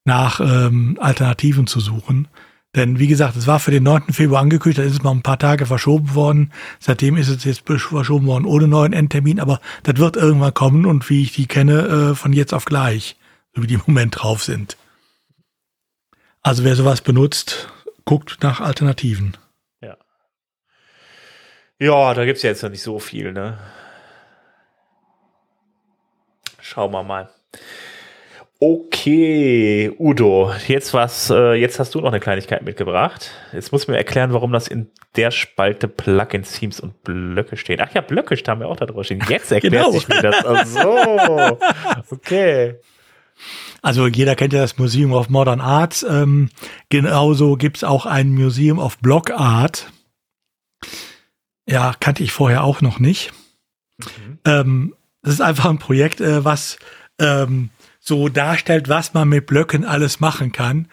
[0.04, 2.28] nach ähm, Alternativen zu suchen.
[2.76, 4.14] Denn wie gesagt, es war für den 9.
[4.14, 6.52] Februar angekündigt, da ist es mal ein paar Tage verschoben worden.
[6.80, 11.08] Seitdem ist es jetzt verschoben worden ohne neuen Endtermin, aber das wird irgendwann kommen und
[11.10, 13.17] wie ich die kenne, äh, von jetzt auf gleich
[13.64, 14.78] wie die im Moment drauf sind.
[16.42, 17.70] Also wer sowas benutzt,
[18.06, 19.36] guckt nach Alternativen.
[19.82, 19.98] Ja.
[21.80, 23.58] Ja, da gibt es ja jetzt noch nicht so viel, ne?
[26.62, 27.30] Schauen wir mal.
[28.60, 33.30] Okay, Udo, jetzt was, äh, jetzt hast du noch eine Kleinigkeit mitgebracht.
[33.54, 37.80] Jetzt muss mir erklären, warum das in der Spalte Plugins, Themes und Blöcke steht.
[37.82, 39.24] Ach ja, Blöcke haben wir auch da drauf stehen.
[39.30, 39.92] Jetzt erklärt Genau.
[39.92, 40.44] sich mir das.
[40.44, 41.60] Ach so,
[42.16, 42.76] okay.
[43.82, 46.06] Also jeder kennt ja das Museum of Modern Arts.
[46.08, 46.50] Ähm,
[46.90, 49.92] genauso gibt's auch ein Museum of Block Art.
[51.70, 53.34] Ja, kannte ich vorher auch noch nicht.
[54.46, 56.78] Ähm, das ist einfach ein Projekt, äh, was
[57.20, 57.70] ähm,
[58.00, 60.88] so darstellt, was man mit Blöcken alles machen kann.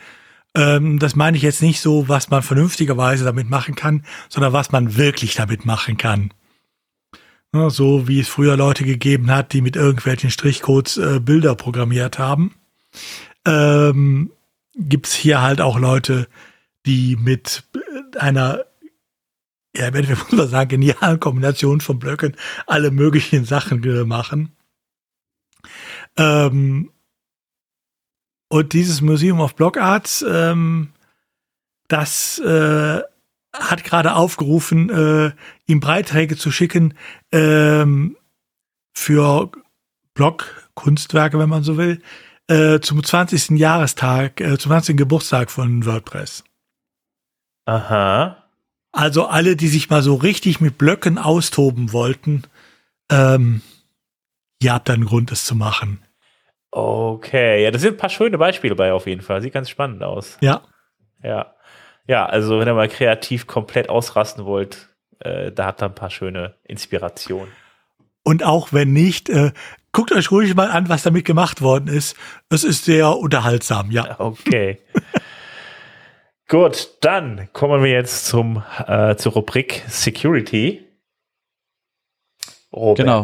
[0.57, 4.73] Ähm, das meine ich jetzt nicht so, was man vernünftigerweise damit machen kann, sondern was
[4.73, 6.33] man wirklich damit machen kann.
[7.69, 12.53] So wie es früher Leute gegeben hat, die mit irgendwelchen Strichcodes äh, Bilder programmiert haben,
[13.45, 14.31] ähm,
[14.75, 16.29] gibt's hier halt auch Leute,
[16.87, 18.65] die mit äh, einer,
[19.77, 22.37] ja, im Endeffekt muss man sagen, genialen Kombination von Blöcken
[22.67, 24.55] alle möglichen Sachen machen.
[26.17, 26.91] Ähm,
[28.49, 30.93] und dieses Museum of Block Arts, ähm,
[31.89, 33.01] das äh,
[33.53, 35.33] hat gerade aufgerufen, äh,
[35.67, 36.95] ihm Beiträge zu schicken
[37.33, 38.17] ähm,
[38.93, 39.51] für
[40.15, 42.01] Blog-Kunstwerke, wenn man so will,
[42.49, 43.59] äh, zum 20.
[43.59, 44.97] Jahrestag, äh, zum 20.
[44.97, 46.45] Geburtstag von WordPress.
[47.67, 48.45] Aha.
[48.93, 52.45] Also alle, die sich mal so richtig mit Blöcken austoben wollten,
[53.11, 53.63] ähm,
[54.63, 56.03] ihr habt einen Grund, es zu machen.
[56.71, 59.41] Okay, ja, das sind ein paar schöne Beispiele bei auf jeden Fall.
[59.41, 60.37] Sieht ganz spannend aus.
[60.41, 60.63] Ja,
[61.23, 61.55] Ja.
[62.07, 64.91] Ja, also wenn ihr mal kreativ komplett ausrasten wollt,
[65.21, 67.49] äh, da habt ihr ein paar schöne Inspirationen.
[68.25, 69.53] und auch wenn nicht, äh,
[69.95, 72.15] guckt euch ruhig mal an, was damit gemacht worden ist.
[72.51, 74.17] Es ist sehr unterhaltsam, ja.
[74.19, 74.81] Okay.
[76.49, 80.85] Gut, dann kommen wir jetzt zum, äh, zur Rubrik Security.
[82.71, 82.99] Robert.
[82.99, 83.23] Genau.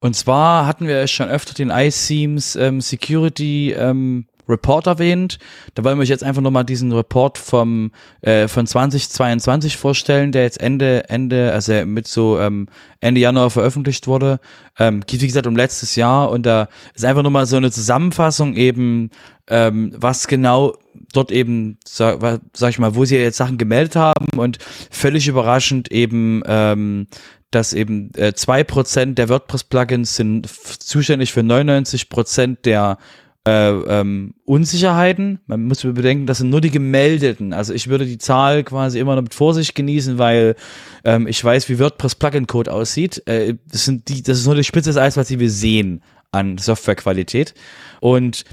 [0.00, 5.38] Und zwar hatten wir schon öfter den iSeams ähm, Security ähm, Report erwähnt.
[5.74, 10.42] Da wollen wir euch jetzt einfach nochmal diesen Report vom äh, von 2022 vorstellen, der
[10.42, 12.68] jetzt Ende Ende also mit so ähm,
[13.00, 14.40] Ende Januar veröffentlicht wurde.
[14.78, 18.54] Ähm, geht wie gesagt um letztes Jahr und da ist einfach nochmal so eine Zusammenfassung
[18.54, 19.10] eben,
[19.48, 20.76] ähm, was genau
[21.12, 22.20] dort eben, sag,
[22.52, 24.58] sag ich mal, wo sie jetzt Sachen gemeldet haben und
[24.90, 27.06] völlig überraschend eben ähm,
[27.54, 32.98] dass eben äh, 2% der WordPress-Plugins sind zuständig für 99% der
[33.46, 35.40] äh, ähm, Unsicherheiten.
[35.46, 37.52] Man muss bedenken, das sind nur die gemeldeten.
[37.52, 40.56] Also ich würde die Zahl quasi immer noch mit Vorsicht genießen, weil
[41.04, 43.22] ähm, ich weiß, wie WordPress-Plugin-Code aussieht.
[43.26, 46.58] Äh, das, sind die, das ist nur die Spitze des Eis, was wir sehen an
[46.58, 47.54] Softwarequalität.
[48.00, 48.44] Und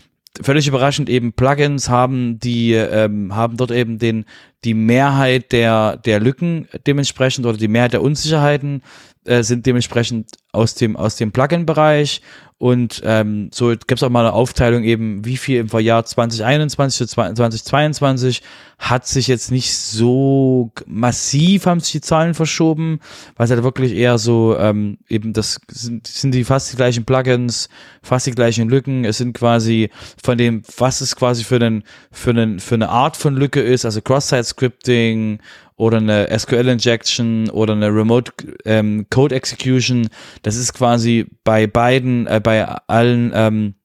[0.41, 4.25] völlig überraschend eben Plugins haben die ähm, haben dort eben den
[4.63, 8.81] die Mehrheit der der Lücken dementsprechend oder die Mehrheit der Unsicherheiten
[9.25, 12.21] äh, sind dementsprechend aus dem aus dem Plugin-Bereich
[12.61, 17.07] und ähm, so gibt es auch mal eine Aufteilung eben, wie viel im Jahr 2021
[17.07, 18.43] zu 2022
[18.81, 22.99] hat sich jetzt nicht so massiv haben sich die Zahlen verschoben,
[23.35, 27.05] weil es halt wirklich eher so ähm, eben das sind, sind die fast die gleichen
[27.05, 27.69] Plugins,
[28.01, 29.05] fast die gleichen Lücken.
[29.05, 33.17] Es sind quasi von dem, was es quasi für einen für einen für eine Art
[33.17, 35.39] von Lücke ist, also Cross-Site-Scripting
[35.75, 38.31] oder eine SQL-Injection oder eine Remote
[38.65, 40.09] ähm, Code Execution.
[40.41, 43.75] Das ist quasi bei beiden, äh, bei allen, ähm,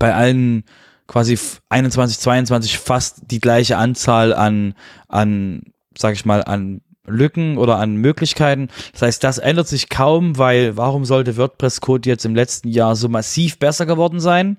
[0.00, 0.64] bei allen
[1.06, 4.74] quasi f- 21, 22 fast die gleiche Anzahl an,
[5.08, 5.62] an,
[5.96, 8.68] sag ich mal, an Lücken oder an Möglichkeiten.
[8.92, 13.08] Das heißt, das ändert sich kaum, weil warum sollte WordPress-Code jetzt im letzten Jahr so
[13.08, 14.56] massiv besser geworden sein?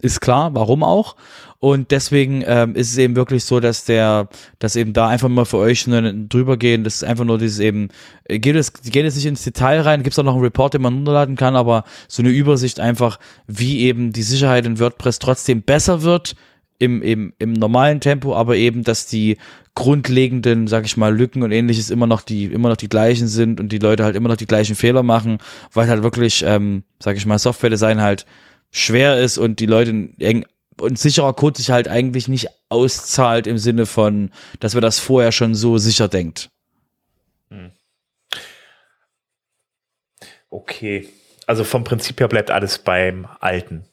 [0.00, 1.16] Ist klar, warum auch.
[1.60, 4.28] Und deswegen ähm, ist es eben wirklich so, dass der,
[4.60, 6.84] dass eben da einfach mal für euch drüber gehen.
[6.84, 7.88] Das ist einfach nur dieses eben,
[8.24, 10.74] äh, geht es, geht es nicht ins Detail rein, gibt es auch noch einen Report,
[10.74, 15.18] den man runterladen kann, aber so eine Übersicht einfach, wie eben die Sicherheit in WordPress
[15.18, 16.36] trotzdem besser wird
[16.78, 19.36] im, im, im normalen Tempo, aber eben, dass die
[19.74, 23.58] grundlegenden, sag ich mal, Lücken und ähnliches immer noch die, immer noch die gleichen sind
[23.58, 25.38] und die Leute halt immer noch die gleichen Fehler machen,
[25.72, 28.26] weil halt wirklich, ähm, sag ich mal, Software-Design halt
[28.70, 29.90] schwer ist und die Leute
[30.20, 30.44] eng-
[30.80, 35.32] und sicherer Code sich halt eigentlich nicht auszahlt im Sinne von, dass wir das vorher
[35.32, 36.50] schon so sicher denkt.
[40.50, 41.08] Okay.
[41.46, 43.84] Also vom Prinzip her bleibt alles beim Alten.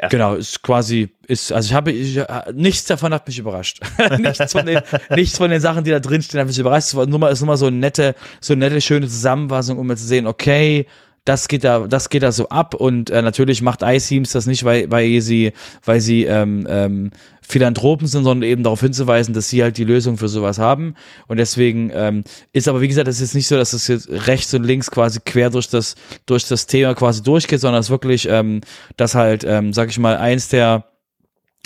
[0.00, 0.08] Ja.
[0.08, 3.80] Genau, ist quasi, ist, also ich habe, ich, äh, nichts davon hat mich überrascht.
[4.18, 4.80] nichts, von den,
[5.10, 6.88] nichts von den Sachen, die da drin stehen, hat mich überrascht.
[6.88, 9.78] Es war nur mal, ist nur mal so eine nette, so eine nette, schöne Zusammenfassung,
[9.78, 10.86] um mal zu sehen, okay,
[11.26, 14.64] das geht da, das geht da so ab und äh, natürlich macht iSeams das nicht,
[14.64, 15.52] weil, weil sie,
[15.84, 17.10] weil sie ähm, ähm,
[17.42, 20.94] Philanthropen sind, sondern eben darauf hinzuweisen, dass sie halt die Lösung für sowas haben.
[21.26, 22.22] Und deswegen ähm,
[22.52, 25.18] ist aber, wie gesagt, es ist nicht so, dass es jetzt rechts und links quasi
[25.24, 25.96] quer durch das,
[26.26, 28.60] durch das Thema quasi durchgeht, sondern es wirklich, ähm,
[28.96, 30.84] dass halt, ähm, sag ich mal, eins der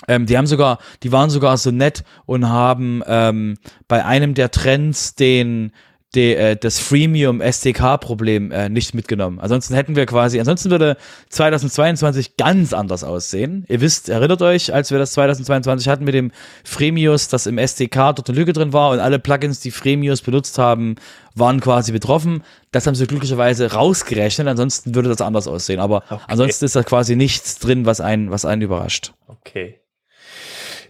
[0.08, 4.50] ähm, die haben sogar, die waren sogar so nett und haben ähm, bei einem der
[4.50, 5.72] Trends den
[6.14, 9.38] die, äh, das Freemium SDK-Problem äh, nicht mitgenommen.
[9.38, 10.96] Ansonsten hätten wir quasi, ansonsten würde
[11.28, 13.64] 2022 ganz anders aussehen.
[13.68, 16.32] Ihr wisst, erinnert euch, als wir das 2022 hatten mit dem
[16.64, 20.58] Freemius, dass im SDK dort eine Lücke drin war und alle Plugins, die Freemius benutzt
[20.58, 20.96] haben,
[21.34, 22.42] waren quasi betroffen.
[22.72, 25.78] Das haben sie glücklicherweise rausgerechnet, ansonsten würde das anders aussehen.
[25.78, 26.24] Aber okay.
[26.26, 29.12] ansonsten ist da quasi nichts drin, was einen, was einen überrascht.
[29.28, 29.80] Okay.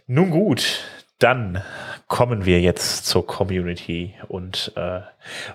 [0.07, 0.81] Nun gut,
[1.21, 1.63] dann
[2.09, 5.01] kommen wir jetzt zur Community und äh,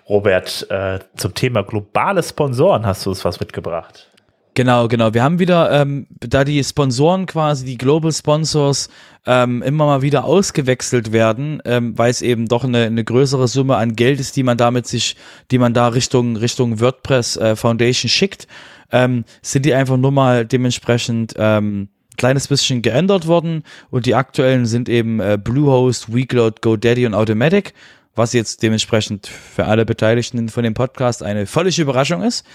[0.07, 4.09] Robert, äh, zum Thema globale Sponsoren hast du uns was mitgebracht.
[4.53, 5.13] Genau, genau.
[5.13, 8.89] Wir haben wieder, ähm, da die Sponsoren quasi, die Global Sponsors,
[9.26, 13.76] ähm, immer mal wieder ausgewechselt werden, ähm, weil es eben doch eine, eine größere Summe
[13.76, 15.18] an Geld ist, die man damit sich,
[15.51, 18.47] die man da Richtung Richtung WordPress äh, Foundation schickt,
[18.93, 23.63] ähm, sind die einfach nur mal dementsprechend ähm, kleines bisschen geändert worden.
[23.89, 27.74] Und die aktuellen sind eben äh, Bluehost, Weekload, GoDaddy und Automatic,
[28.16, 32.45] was jetzt dementsprechend für alle Beteiligten von dem Podcast eine völlige Überraschung ist.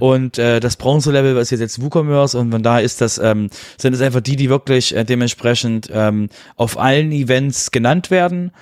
[0.00, 3.94] Und äh, das Bronze-Level ist jetzt, jetzt WooCommerce und von daher ist das, ähm, sind
[3.94, 8.52] es einfach die, die wirklich äh, dementsprechend ähm, auf allen Events genannt werden.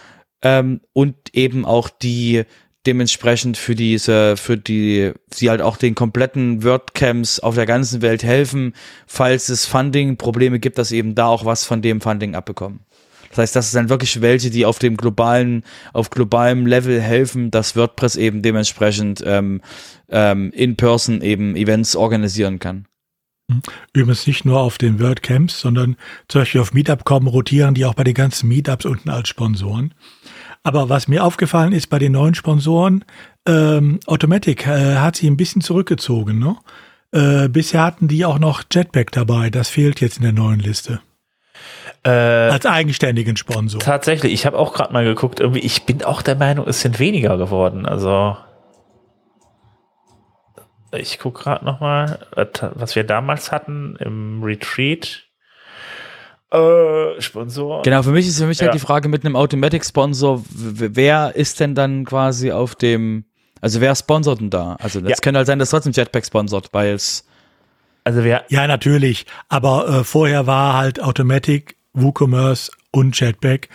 [0.43, 2.45] Ähm, und eben auch die
[2.89, 8.23] dementsprechend für diese, für die, sie halt auch den kompletten WordCamps auf der ganzen Welt
[8.23, 8.73] helfen,
[9.07, 12.81] falls es Funding-Probleme gibt, dass eben da auch was von dem Funding abbekommen.
[13.29, 17.77] Das heißt, das sind wirklich welche, die auf dem globalen, auf globalem Level helfen, dass
[17.77, 19.61] WordPress eben dementsprechend ähm,
[20.09, 22.87] ähm, in Person eben Events organisieren kann.
[23.93, 25.97] Übrigens nicht nur auf den WordCamps, sondern
[26.29, 29.93] zum Beispiel auf Meetup.com rotieren die auch bei den ganzen Meetups unten als Sponsoren.
[30.63, 33.05] Aber was mir aufgefallen ist bei den neuen Sponsoren,
[33.47, 36.39] ähm, Automatic äh, hat sich ein bisschen zurückgezogen.
[36.39, 36.57] Ne?
[37.13, 39.51] Äh, bisher hatten die auch noch Jetpack dabei.
[39.51, 41.01] Das fehlt jetzt in der neuen Liste.
[42.05, 43.81] Äh, Als eigenständigen Sponsor.
[43.81, 45.41] Tatsächlich, ich habe auch gerade mal geguckt.
[45.41, 47.87] Irgendwie, ich bin auch der Meinung, es sind weniger geworden.
[47.87, 48.37] Also
[50.93, 52.27] ich gucke gerade noch mal,
[52.75, 55.28] was wir damals hatten im Retreat.
[56.51, 57.83] Äh, Sponsor.
[57.83, 58.73] Genau, für mich ist für mich halt ja.
[58.73, 63.25] halt die Frage mit einem Automatic-Sponsor, wer ist denn dann quasi auf dem,
[63.61, 64.77] also wer sponsort denn da?
[64.81, 65.17] Also das ja.
[65.21, 67.25] könnte halt sein, dass trotzdem Jetpack sponsort, weil es
[68.09, 69.27] also wer ja, natürlich.
[69.51, 73.69] Aber äh, vorher war halt Automatic, WooCommerce und Jetpack.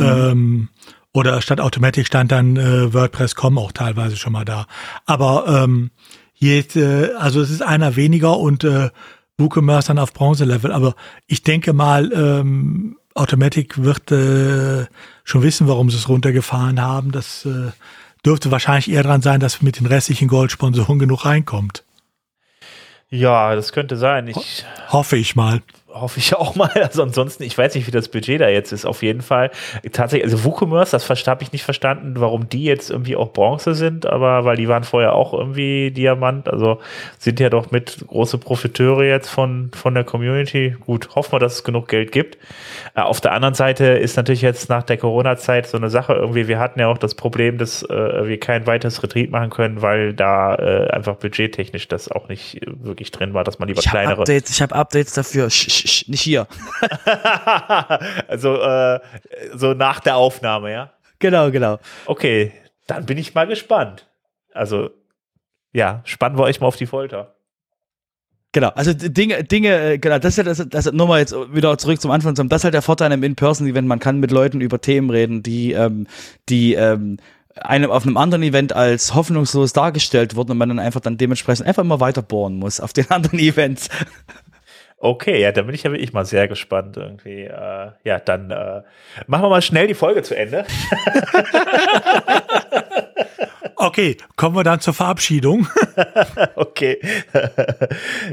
[0.00, 0.06] Mhm.
[0.06, 0.68] Ähm,
[1.12, 4.66] oder statt Automatic stand dann äh, WordPress.com auch teilweise schon mal da.
[5.06, 5.92] Aber ähm,
[6.32, 8.90] hier ist, äh, also es ist einer weniger und äh,
[9.38, 10.72] WooCommerce dann auf Bronze-Level.
[10.72, 10.94] Aber
[11.26, 14.86] ich denke mal, ähm, Automatic wird äh,
[15.24, 17.12] schon wissen, warum sie es runtergefahren haben.
[17.12, 17.72] Das äh,
[18.24, 21.84] dürfte wahrscheinlich eher dran sein, dass mit den restlichen Goldsponsoren genug reinkommt.
[23.08, 24.26] Ja, das könnte sein.
[24.26, 25.62] Ich hoffe ich mal
[26.00, 26.70] hoffe ich auch mal.
[26.86, 28.84] Also ansonsten, ich weiß nicht, wie das Budget da jetzt ist.
[28.84, 29.50] Auf jeden Fall.
[29.92, 34.06] Tatsächlich, also WooCommerce, das habe ich nicht verstanden, warum die jetzt irgendwie auch Bronze sind,
[34.06, 36.48] aber weil die waren vorher auch irgendwie Diamant.
[36.48, 36.78] Also
[37.18, 40.76] sind ja doch mit große Profiteure jetzt von, von der Community.
[40.80, 42.38] Gut, hoffen wir, dass es genug Geld gibt.
[42.94, 46.48] Äh, auf der anderen Seite ist natürlich jetzt nach der Corona-Zeit so eine Sache irgendwie.
[46.48, 50.12] Wir hatten ja auch das Problem, dass äh, wir kein weiteres Retreat machen können, weil
[50.12, 54.20] da äh, einfach budgettechnisch das auch nicht wirklich drin war, dass man lieber ich kleinere.
[54.20, 55.50] Updates, ich habe Updates dafür.
[55.50, 56.46] Sch, sch, nicht hier.
[58.28, 59.00] also äh,
[59.54, 60.92] so nach der Aufnahme, ja?
[61.18, 61.78] Genau, genau.
[62.06, 62.52] Okay,
[62.86, 64.06] dann bin ich mal gespannt.
[64.52, 64.90] Also,
[65.72, 67.36] ja, spannen wir euch mal auf die Folter.
[68.52, 71.76] Genau, also Dinge, Dinge, äh, genau, das ist ja das, das nur mal jetzt wieder
[71.76, 74.80] zurück zum Anfang, das ist halt der Vorteil im In-Person-Event, man kann mit Leuten über
[74.80, 76.06] Themen reden, die, ähm,
[76.48, 77.18] die ähm,
[77.56, 81.66] einem auf einem anderen Event als hoffnungslos dargestellt wurden und man dann einfach dann dementsprechend
[81.66, 83.88] einfach immer weiter bohren muss auf den anderen Events.
[84.98, 87.42] Okay, ja, da bin ich ja wirklich mal sehr gespannt irgendwie.
[87.42, 88.82] Äh, ja, dann äh,
[89.26, 90.64] machen wir mal schnell die Folge zu Ende.
[93.76, 95.68] okay, kommen wir dann zur Verabschiedung.
[96.54, 96.98] okay.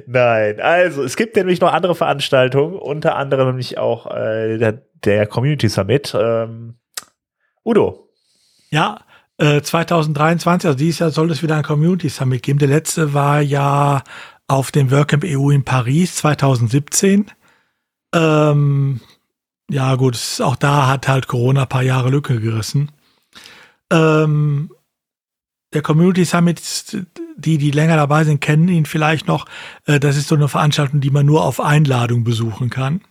[0.07, 5.27] Nein, also es gibt nämlich noch andere Veranstaltungen, unter anderem nämlich auch äh, der, der
[5.27, 6.15] Community Summit.
[6.17, 6.75] Ähm,
[7.65, 8.09] Udo.
[8.69, 9.01] Ja,
[9.39, 12.59] 2023, äh, also dieses Jahr soll es wieder ein Community Summit geben.
[12.59, 14.03] Der letzte war ja
[14.47, 17.31] auf dem WordCamp EU in Paris 2017.
[18.13, 19.01] Ähm,
[19.69, 22.91] ja gut, auch da hat halt Corona ein paar Jahre Lücke gerissen.
[23.91, 24.71] Ähm,
[25.73, 26.61] der Community Summit,
[27.35, 29.45] die, die länger dabei sind, kennen ihn vielleicht noch.
[29.85, 33.01] Äh, das ist so eine Veranstaltung, die man nur auf Einladung besuchen kann.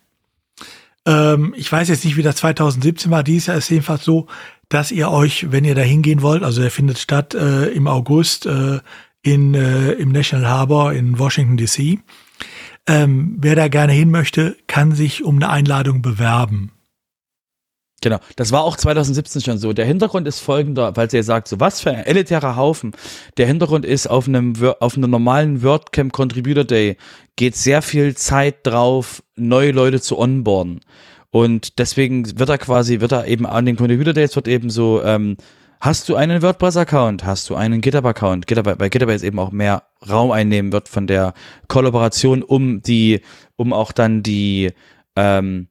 [1.05, 3.22] Ähm, ich weiß jetzt nicht, wie das 2017 war.
[3.22, 4.28] Dieses Jahr ist jedenfalls so,
[4.68, 8.47] dass ihr euch, wenn ihr da hingehen wollt, also der findet statt äh, im August
[8.47, 8.80] äh,
[9.22, 12.00] in, äh, im National Harbor in Washington DC.
[12.88, 16.72] Ähm, wer da gerne hin möchte, kann sich um eine Einladung bewerben.
[18.02, 19.72] Genau, das war auch 2017 schon so.
[19.72, 22.90] Der Hintergrund ist folgender, weil ihr sagt, so was für ein elitärer Haufen.
[23.36, 26.96] Der Hintergrund ist, auf einem, auf einem normalen WordCamp Contributor Day
[27.36, 30.80] geht sehr viel Zeit drauf, neue Leute zu onboarden.
[31.30, 35.00] Und deswegen wird er quasi, wird er eben an den Contributor Days wird eben so,
[35.04, 35.36] ähm,
[35.83, 39.83] hast du einen WordPress-Account, hast du einen GitHub-Account, GitHub, weil GitHub jetzt eben auch mehr
[40.09, 41.35] Raum einnehmen wird von der
[41.66, 43.20] Kollaboration, um die,
[43.57, 44.70] um auch dann die,
[45.16, 45.66] ähm,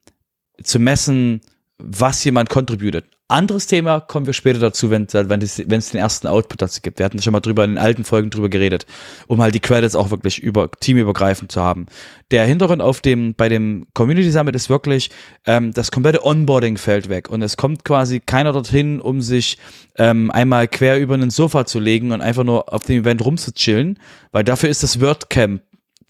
[0.62, 1.40] zu messen,
[1.78, 3.06] was jemand contributed.
[3.32, 7.00] Anderes Thema kommen wir später dazu, wenn, es, wenn den ersten Output dazu gibt.
[7.00, 8.86] Wir hatten schon mal drüber in den alten Folgen drüber geredet,
[9.28, 11.86] um halt die Credits auch wirklich über teamübergreifend zu haben.
[12.32, 15.12] Der Hintergrund auf dem bei dem Community Summit ist wirklich
[15.46, 19.58] ähm, das komplette Onboarding fällt weg und es kommt quasi keiner dorthin, um sich
[19.98, 23.98] ähm, einmal quer über einen Sofa zu legen und einfach nur auf dem Event rumzuchillen,
[24.32, 25.62] weil dafür ist das WordCamp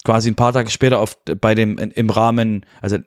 [0.04, 2.98] quasi ein paar Tage später auf, bei dem im Rahmen, also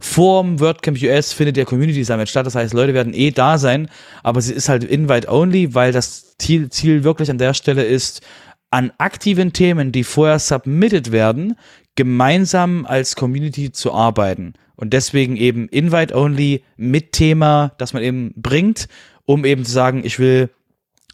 [0.00, 2.46] Vorm WordCamp US findet der Community Summit statt.
[2.46, 3.88] Das heißt, Leute werden eh da sein,
[4.22, 8.22] aber sie ist halt invite only, weil das Ziel, Ziel wirklich an der Stelle ist,
[8.70, 11.56] an aktiven Themen, die vorher submitted werden,
[11.96, 14.54] gemeinsam als Community zu arbeiten.
[14.76, 18.88] Und deswegen eben invite only mit Thema, das man eben bringt,
[19.24, 20.50] um eben zu sagen, ich will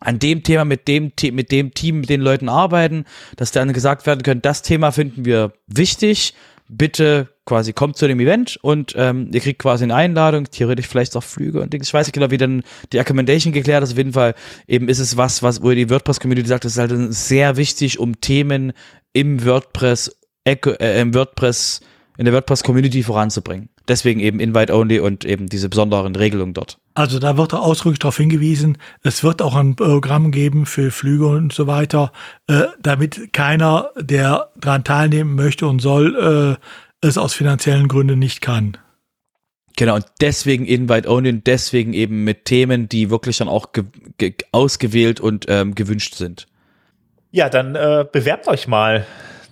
[0.00, 3.04] an dem Thema mit dem, mit dem Team, mit den Leuten arbeiten,
[3.36, 6.34] dass dann gesagt werden können, das Thema finden wir wichtig,
[6.68, 11.14] bitte quasi kommt zu dem Event und ähm, ihr kriegt quasi eine Einladung, theoretisch vielleicht
[11.16, 11.88] auch Flüge und Dings.
[11.88, 12.62] Ich weiß nicht genau, wie dann
[12.92, 13.92] die Accommodation geklärt ist.
[13.92, 14.34] Auf jeden Fall
[14.66, 18.20] eben ist es was, was, wo die WordPress-Community sagt, das ist halt sehr wichtig, um
[18.20, 18.72] Themen
[19.12, 21.80] im WordPress, äh, im WordPress,
[22.16, 23.68] in der WordPress-Community voranzubringen.
[23.86, 26.78] Deswegen eben Invite-Only und eben diese besonderen Regelungen dort.
[26.94, 31.52] Also da wird ausdrücklich darauf hingewiesen, es wird auch ein Programm geben für Flüge und
[31.52, 32.12] so weiter,
[32.46, 36.58] äh, damit keiner, der daran teilnehmen möchte und soll,
[37.02, 38.78] äh, es aus finanziellen Gründen nicht kann.
[39.76, 43.66] Genau, und deswegen Invite Only und deswegen eben mit Themen, die wirklich dann auch
[44.52, 46.46] ausgewählt und ähm, gewünscht sind.
[47.32, 49.04] Ja, dann äh, bewerbt euch mal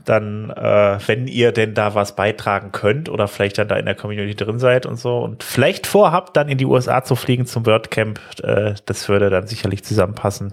[0.04, 3.94] dann, äh, wenn ihr denn da was beitragen könnt oder vielleicht dann da in der
[3.94, 7.66] Community drin seid und so und vielleicht vorhabt, dann in die USA zu fliegen zum
[7.66, 10.52] WordCamp, äh, das würde dann sicherlich zusammenpassen.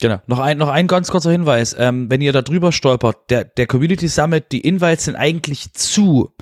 [0.00, 0.20] Genau.
[0.26, 1.74] Noch ein, noch ein ganz kurzer Hinweis.
[1.78, 6.34] Ähm, wenn ihr da drüber stolpert, der, der Community Summit, die Invites sind eigentlich zu,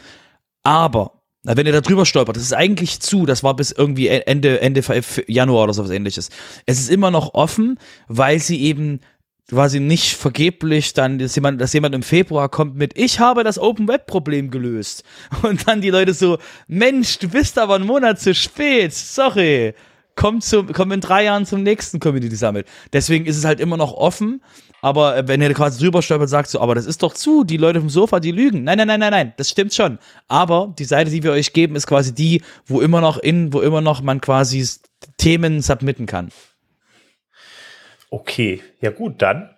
[0.63, 1.13] aber
[1.55, 4.83] wenn ihr da drüber stolpert, das ist eigentlich zu, das war bis irgendwie Ende, Ende
[5.29, 6.31] Januar oder sowas ähnliches.
[6.67, 7.79] Es ist immer noch offen,
[8.09, 9.01] weil sie eben
[9.49, 13.59] quasi nicht vergeblich dann, dass jemand, dass jemand im Februar kommt mit, ich habe das
[13.59, 15.05] Open Web Problem gelöst.
[15.43, 19.75] Und dann die Leute so, Mensch, du bist aber einen Monat zu spät, sorry.
[20.17, 22.67] Komm, zum, komm in drei Jahren zum nächsten Community Summit.
[22.93, 24.41] Deswegen ist es halt immer noch offen.
[24.81, 27.57] Aber äh, wenn ihr quasi drüber stolpert, sagt so, aber das ist doch zu, die
[27.57, 28.65] Leute vom Sofa, die lügen.
[28.65, 29.99] Nein, nein, nein, nein, nein, das stimmt schon.
[30.27, 33.61] Aber die Seite, die wir euch geben, ist quasi die, wo immer noch in, wo
[33.61, 34.67] immer noch man quasi
[35.19, 36.31] Themen submitten kann.
[38.11, 39.57] Okay, ja gut, dann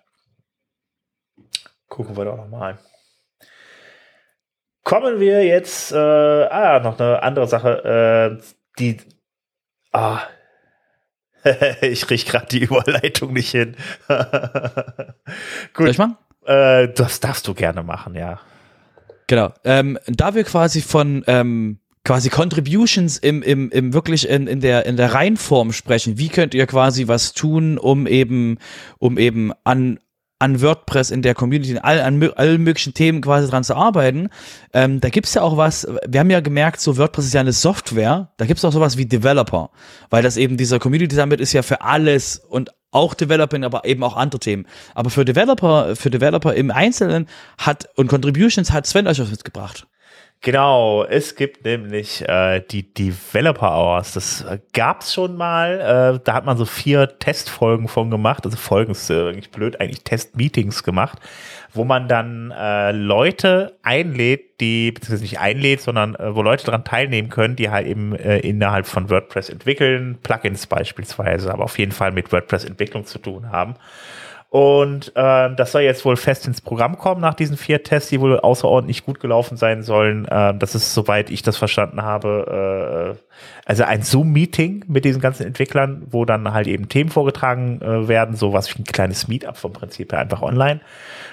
[1.87, 2.77] gucken wir doch nochmal.
[4.83, 8.43] Kommen wir jetzt, äh, ah, noch eine andere Sache, äh,
[8.79, 8.97] die,
[9.91, 10.21] ah,
[11.81, 13.75] ich riech gerade die Überleitung nicht hin.
[14.07, 14.17] gut.
[15.75, 16.17] Soll ich machen?
[16.45, 18.39] Äh, das darfst du gerne machen, ja.
[19.27, 19.53] Genau.
[19.63, 24.85] Ähm, da wir quasi von ähm, quasi Contributions im, im, im wirklich in, in der
[24.85, 26.17] in der Reihenform sprechen.
[26.17, 28.57] Wie könnt ihr quasi was tun, um eben
[28.99, 29.99] um eben an
[30.39, 34.29] an WordPress in der Community, in all, an allen möglichen Themen quasi dran zu arbeiten.
[34.73, 37.51] Ähm, da gibt's ja auch was, wir haben ja gemerkt, so WordPress ist ja eine
[37.51, 39.69] Software, da gibt's auch sowas wie Developer,
[40.09, 44.01] weil das eben dieser Community Summit ist ja für alles und auch Developing, aber eben
[44.01, 44.65] auch andere Themen.
[44.95, 47.27] Aber für Developer, für Developer im Einzelnen
[47.57, 49.87] hat und Contributions hat Sven euch was mitgebracht.
[50.41, 54.13] Genau, es gibt nämlich äh, die Developer Hours.
[54.13, 56.15] Das äh, gab's schon mal.
[56.15, 58.45] Äh, da hat man so vier Testfolgen von gemacht.
[58.45, 61.19] Also Folgen ist äh, eigentlich blöd, eigentlich Testmeetings gemacht,
[61.73, 66.85] wo man dann äh, Leute einlädt, die, beziehungsweise nicht einlädt, sondern äh, wo Leute daran
[66.85, 71.91] teilnehmen können, die halt eben äh, innerhalb von WordPress entwickeln, Plugins beispielsweise, aber auf jeden
[71.91, 73.75] Fall mit WordPress-Entwicklung zu tun haben.
[74.49, 78.19] Und äh, das soll jetzt wohl fest ins Programm kommen nach diesen vier Tests, die
[78.19, 80.25] wohl außerordentlich gut gelaufen sein sollen.
[80.25, 83.35] Äh, das ist, soweit ich das verstanden habe, äh,
[83.65, 88.35] also ein Zoom-Meeting mit diesen ganzen Entwicklern, wo dann halt eben Themen vorgetragen äh, werden,
[88.35, 90.81] sowas wie ein kleines Meetup vom Prinzip her einfach online.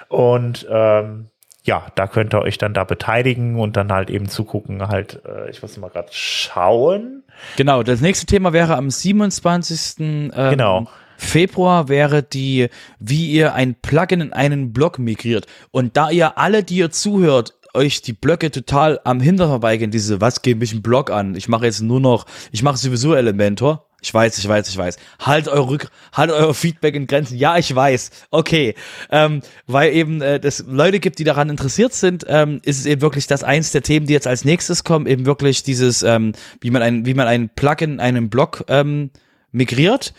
[0.09, 1.31] Und ähm,
[1.65, 5.49] ja, da könnt ihr euch dann da beteiligen und dann halt eben zugucken, halt, äh,
[5.51, 7.25] ich muss mal gerade schauen.
[7.57, 10.01] Genau, das nächste Thema wäre am 27.
[10.01, 10.87] Ähm, Genau.
[11.17, 15.47] Februar wäre die, wie ihr ein Plugin in einen Blog migriert.
[15.71, 20.21] Und da ihr alle, die ihr zuhört, euch die Blöcke total am Hintern vorbeigehen, diese,
[20.21, 21.37] was geht mich ein Blog an?
[21.37, 23.87] Ich mache jetzt nur noch, ich mache sowieso Elementor.
[24.03, 24.99] Ich weiß, ich weiß, ich weiß.
[25.19, 27.37] Halt eure Rück, halt euer Feedback in Grenzen.
[27.39, 28.11] Ja, ich weiß.
[28.31, 28.75] Okay.
[29.11, 33.01] Ähm, weil eben äh, es Leute gibt, die daran interessiert sind, ähm, ist es eben
[33.01, 36.71] wirklich das eins der Themen, die jetzt als nächstes kommen, eben wirklich dieses, ähm, wie
[36.71, 39.11] man ein, wie man ein Plugin in einem Blog ähm,
[39.51, 40.13] migriert.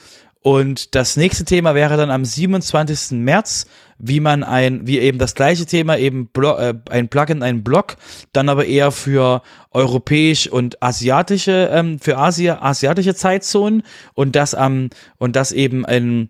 [0.47, 3.19] Und das nächste Thema wäre dann am 27.
[3.19, 3.65] März,
[3.97, 7.97] wie man ein, wie eben das gleiche Thema, eben Blo äh, ein Plugin, ein Blog,
[8.31, 9.41] dann aber eher für
[9.71, 13.83] europäisch und asiatische, ähm, für Asia, asiatische Zeitzonen
[14.13, 16.29] und das am, und das eben ein,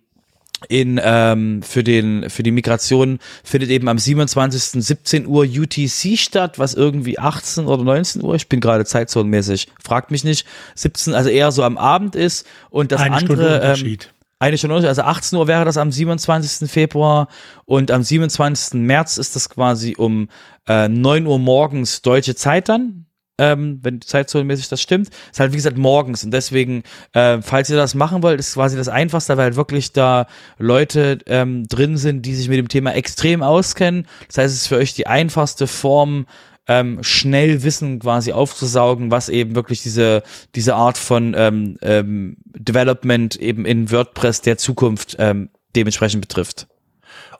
[0.70, 4.84] in ähm, für den für die Migration findet eben am 27.
[4.84, 10.10] 17 Uhr UTC statt, was irgendwie 18 oder 19 Uhr, ich bin gerade zeitzonenmäßig, fragt
[10.10, 13.62] mich nicht, 17, also eher so am Abend ist und das Eine Stunde andere ähm,
[13.70, 14.14] Unterschied.
[14.40, 16.70] eine Stunde, also 18 Uhr wäre das am 27.
[16.70, 17.28] Februar
[17.66, 18.82] und am 27.
[18.82, 20.28] März ist das quasi um
[20.68, 23.07] äh, 9 Uhr morgens deutsche Zeit dann,
[23.38, 25.10] ähm, wenn zeitzonenmäßig das stimmt.
[25.32, 26.84] Ist halt wie gesagt morgens und deswegen,
[27.14, 30.28] äh, falls ihr das machen wollt, ist quasi das Einfachste, weil halt wirklich da
[30.58, 34.08] Leute ähm, drin sind, die sich mit dem Thema extrem auskennen.
[34.28, 36.26] Das heißt, es ist für euch die einfachste Form,
[36.68, 40.24] ähm, schnell Wissen quasi aufzusaugen, was eben wirklich diese,
[40.56, 46.68] diese Art von ähm, ähm, Development eben in WordPress der Zukunft ähm, dementsprechend betrifft.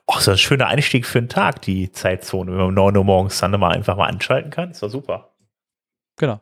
[0.06, 3.04] Ach, so ein schöner Einstieg für einen Tag, die Zeitzone, wenn man um 9 Uhr
[3.04, 4.70] morgens dann mal einfach mal anschalten kann.
[4.70, 5.27] Ist doch super.
[6.18, 6.40] Genau.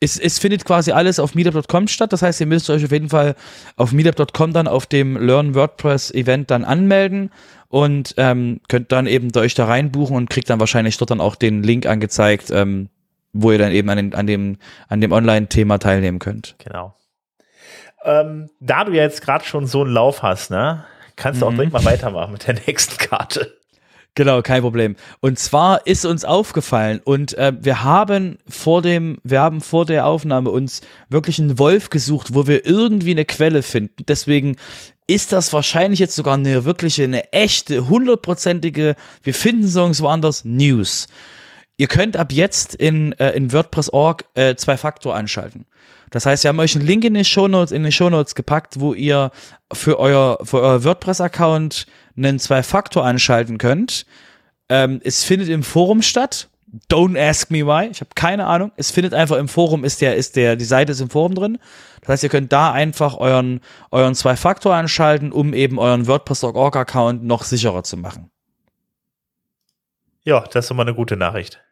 [0.00, 2.12] Es, es findet quasi alles auf meetup.com statt.
[2.12, 3.36] Das heißt, ihr müsst euch auf jeden Fall
[3.76, 7.30] auf meetup.com dann auf dem Learn WordPress Event dann anmelden
[7.68, 11.36] und ähm, könnt dann eben euch da reinbuchen und kriegt dann wahrscheinlich dort dann auch
[11.36, 12.88] den Link angezeigt, ähm,
[13.32, 16.56] wo ihr dann eben an, den, an dem, an dem Online-Thema teilnehmen könnt.
[16.58, 16.96] Genau.
[18.04, 20.84] Ähm, da du ja jetzt gerade schon so einen Lauf hast, ne,
[21.14, 21.56] kannst du auch Mhm.
[21.56, 23.56] direkt mal weitermachen mit der nächsten Karte.
[24.14, 24.96] Genau, kein Problem.
[25.20, 30.06] Und zwar ist uns aufgefallen und äh, wir haben vor dem, wir haben vor der
[30.06, 34.04] Aufnahme uns wirklich einen Wolf gesucht, wo wir irgendwie eine Quelle finden.
[34.06, 34.56] Deswegen
[35.06, 41.08] ist das wahrscheinlich jetzt sogar eine wirkliche, eine echte, hundertprozentige, wir finden Songs woanders, News.
[41.78, 45.64] Ihr könnt ab jetzt in, äh, in WordPress.org äh, zwei Faktor anschalten.
[46.10, 48.92] Das heißt, wir haben euch einen Link in die Shownotes, in die Shownotes gepackt, wo
[48.92, 49.30] ihr
[49.72, 51.86] für euer, für euer WordPress-Account
[52.16, 54.06] einen Zwei-Faktor anschalten könnt.
[54.68, 56.48] Ähm, es findet im Forum statt.
[56.90, 57.88] Don't ask me why.
[57.90, 58.72] Ich habe keine Ahnung.
[58.76, 61.58] Es findet einfach im Forum, ist der, ist der, die Seite ist im Forum drin.
[62.00, 63.60] Das heißt, ihr könnt da einfach euren,
[63.90, 68.30] euren Zwei-Faktor anschalten, um eben euren WordPress.org-Account noch sicherer zu machen.
[70.24, 71.62] Ja, das ist mal eine gute Nachricht.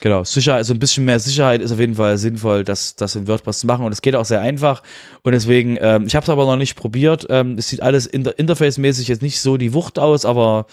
[0.00, 3.26] Genau, Sicherheit, also ein bisschen mehr Sicherheit ist auf jeden Fall sinnvoll, das, das in
[3.26, 4.82] WordPress zu machen und es geht auch sehr einfach
[5.22, 8.38] und deswegen, ähm, ich habe es aber noch nicht probiert, ähm, es sieht alles inter
[8.38, 10.66] interface-mäßig jetzt nicht so die Wucht aus, aber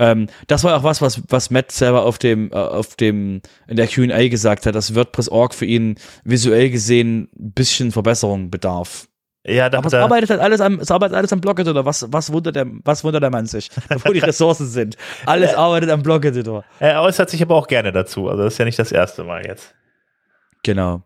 [0.00, 3.76] ähm, das war auch was, was, was Matt selber auf dem, äh, auf dem, in
[3.76, 9.06] der Q&A gesagt hat, dass WordPress.org für ihn visuell gesehen ein bisschen Verbesserung bedarf.
[9.44, 11.84] Ja, da, Aber es arbeitet halt alles am, es arbeitet alles am Blog-Editor.
[11.84, 13.70] Was, was wundert der, was wundert der Mann sich?
[14.04, 14.96] Wo die Ressourcen sind.
[15.26, 16.64] Alles arbeitet am Blog-Editor.
[16.78, 18.28] er äußert sich aber auch gerne dazu.
[18.28, 19.74] Also das ist ja nicht das erste Mal jetzt.
[20.62, 21.02] Genau.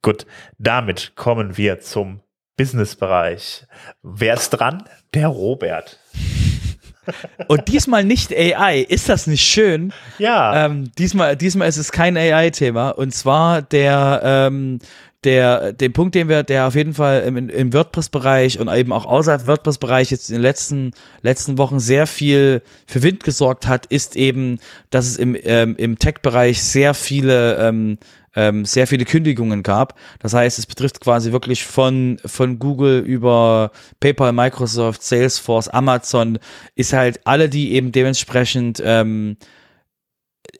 [0.00, 0.24] Gut,
[0.58, 2.20] damit kommen wir zum
[2.56, 3.66] Businessbereich.
[4.02, 4.84] Wer ist dran?
[5.12, 5.98] Der Robert.
[7.48, 8.80] Und diesmal nicht AI.
[8.80, 9.92] Ist das nicht schön?
[10.18, 12.90] Ja, Ähm, diesmal, diesmal ist es kein AI-Thema.
[12.90, 14.78] Und zwar der, ähm,
[15.24, 19.04] der, den Punkt, den wir, der auf jeden Fall im, im WordPress-Bereich und eben auch
[19.04, 24.16] außerhalb WordPress-Bereich jetzt in den letzten, letzten Wochen sehr viel für Wind gesorgt hat, ist
[24.16, 24.58] eben,
[24.88, 27.98] dass es im, ähm, im Tech-Bereich sehr viele, ähm,
[28.34, 29.98] ähm, sehr viele Kündigungen gab.
[30.20, 36.38] Das heißt, es betrifft quasi wirklich von, von Google über PayPal, Microsoft, Salesforce, Amazon,
[36.76, 39.36] ist halt alle, die eben dementsprechend ähm,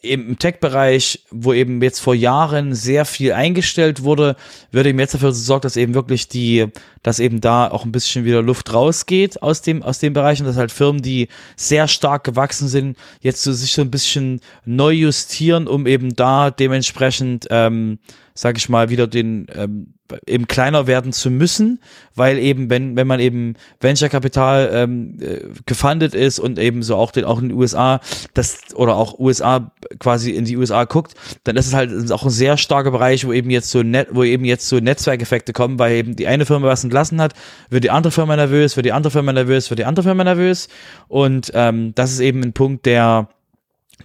[0.02, 4.36] im Tech-Bereich, wo eben jetzt vor Jahren sehr viel eingestellt wurde,
[4.70, 6.66] wird eben jetzt dafür gesorgt, dass eben wirklich die,
[7.02, 10.46] dass eben da auch ein bisschen wieder Luft rausgeht aus dem, aus dem Bereich und
[10.46, 14.92] dass halt Firmen, die sehr stark gewachsen sind, jetzt so sich so ein bisschen neu
[14.92, 17.98] justieren, um eben da dementsprechend, ähm,
[18.34, 19.94] sag ich mal, wieder den, ähm,
[20.27, 21.81] eben kleiner werden zu müssen,
[22.15, 26.97] weil eben, wenn, wenn man eben Venture Kapital ähm, äh, gefundet ist und eben so
[26.97, 28.01] auch, den, auch in den USA,
[28.35, 31.15] das oder auch USA quasi in die USA guckt,
[31.45, 34.24] dann ist es halt auch ein sehr starker Bereich, wo eben jetzt so Net, wo
[34.24, 37.35] eben jetzt so Netzwerkeffekte kommen, weil eben die eine Firma was entlassen hat,
[37.69, 40.69] wird die andere Firma nervös, wird die andere Firma nervös, wird die andere Firma nervös.
[41.09, 43.28] Und ähm, das ist eben ein Punkt, der,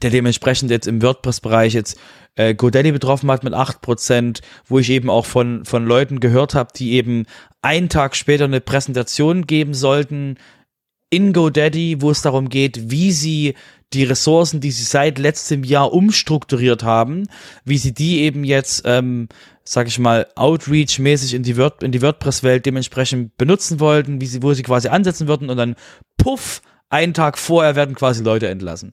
[0.01, 1.99] der dementsprechend jetzt im WordPress-Bereich jetzt
[2.35, 6.71] äh, GoDaddy betroffen hat mit 8%, wo ich eben auch von, von Leuten gehört habe,
[6.75, 7.25] die eben
[7.61, 10.37] einen Tag später eine Präsentation geben sollten
[11.09, 13.53] in GoDaddy, wo es darum geht, wie sie
[13.93, 17.27] die Ressourcen, die sie seit letztem Jahr umstrukturiert haben,
[17.63, 19.29] wie sie die eben jetzt, ähm,
[19.63, 24.53] sag ich mal, Outreach-mäßig in die, Word die WordPress-Welt dementsprechend benutzen wollten, wie sie, wo
[24.53, 25.75] sie quasi ansetzen würden und dann
[26.17, 26.61] puff,
[26.95, 28.91] einen Tag vorher werden quasi Leute entlassen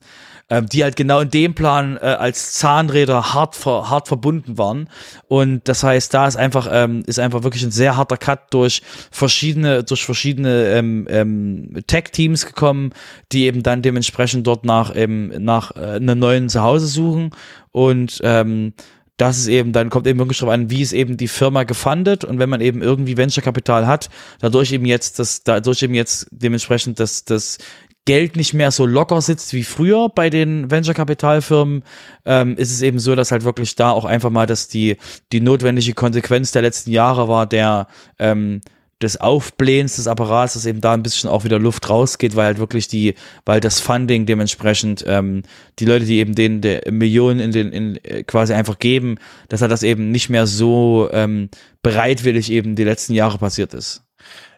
[0.49, 4.89] ähm, die halt genau in dem Plan äh, als Zahnräder hart, ver, hart verbunden waren.
[5.27, 8.81] Und das heißt, da ist einfach, ähm, ist einfach wirklich ein sehr harter Cut durch
[9.11, 12.91] verschiedene, durch verschiedene ähm, ähm, Tech-Teams gekommen,
[13.31, 17.31] die eben dann dementsprechend dort nach, eben, nach äh, einem neuen Zuhause suchen.
[17.71, 18.73] Und ähm,
[19.17, 22.25] das ist eben, dann kommt eben wirklich drauf an, wie ist eben die Firma gefundet
[22.25, 24.09] und wenn man eben irgendwie Venture-Kapital hat,
[24.39, 27.59] dadurch eben jetzt das, dadurch eben jetzt dementsprechend das, das
[28.05, 31.83] Geld nicht mehr so locker sitzt wie früher bei den Venture-Kapitalfirmen,
[32.25, 34.97] ähm, ist es eben so, dass halt wirklich da auch einfach mal, dass die,
[35.31, 37.87] die notwendige Konsequenz der letzten Jahre war, der,
[38.19, 38.61] ähm,
[39.03, 42.57] des Aufblähens des Apparats, dass eben da ein bisschen auch wieder Luft rausgeht, weil halt
[42.57, 43.15] wirklich die,
[43.45, 45.43] weil das Funding dementsprechend ähm,
[45.79, 49.17] die Leute, die eben den der Millionen in den in, äh, quasi einfach geben,
[49.49, 51.49] dass halt das eben nicht mehr so ähm,
[51.83, 54.02] bereitwillig eben die letzten Jahre passiert ist.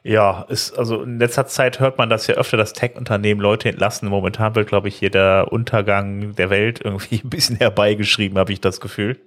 [0.03, 4.07] Ja, ist, also in letzter Zeit hört man das ja öfter, dass Tech-Unternehmen Leute entlassen.
[4.07, 8.61] Momentan wird, glaube ich, hier der Untergang der Welt irgendwie ein bisschen herbeigeschrieben, habe ich
[8.61, 9.17] das Gefühl.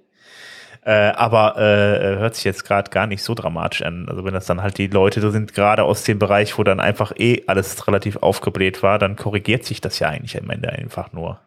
[0.85, 4.07] Äh, aber äh, hört sich jetzt gerade gar nicht so dramatisch an.
[4.07, 7.11] Also wenn das dann halt die Leute sind, gerade aus dem Bereich, wo dann einfach
[7.17, 11.41] eh alles relativ aufgebläht war, dann korrigiert sich das ja eigentlich am Ende einfach nur.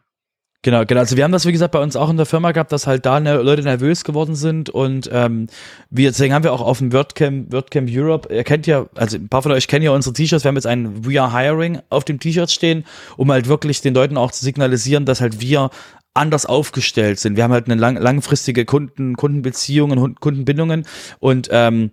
[0.64, 1.00] Genau, genau.
[1.00, 3.04] Also wir haben das, wie gesagt, bei uns auch in der Firma gehabt, dass halt
[3.04, 5.48] da ne, Leute nervös geworden sind und ähm,
[5.90, 9.28] wir, deswegen haben wir auch auf dem WordCamp, WordCamp Europe, ihr kennt ja, also ein
[9.28, 12.04] paar von euch kennen ja unsere T-Shirts, wir haben jetzt ein We are Hiring auf
[12.04, 12.84] dem T-Shirt stehen,
[13.16, 15.70] um halt wirklich den Leuten auch zu signalisieren, dass halt wir
[16.14, 17.36] anders aufgestellt sind.
[17.36, 20.86] Wir haben halt eine lang, langfristige Kunden, Kundenbeziehungen und Kundenbindungen
[21.18, 21.90] und ähm,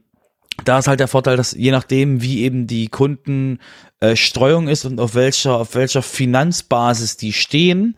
[0.64, 5.00] da ist halt der Vorteil, dass je nachdem, wie eben die Kundenstreuung äh, ist und
[5.00, 7.96] auf welcher, auf welcher Finanzbasis die stehen,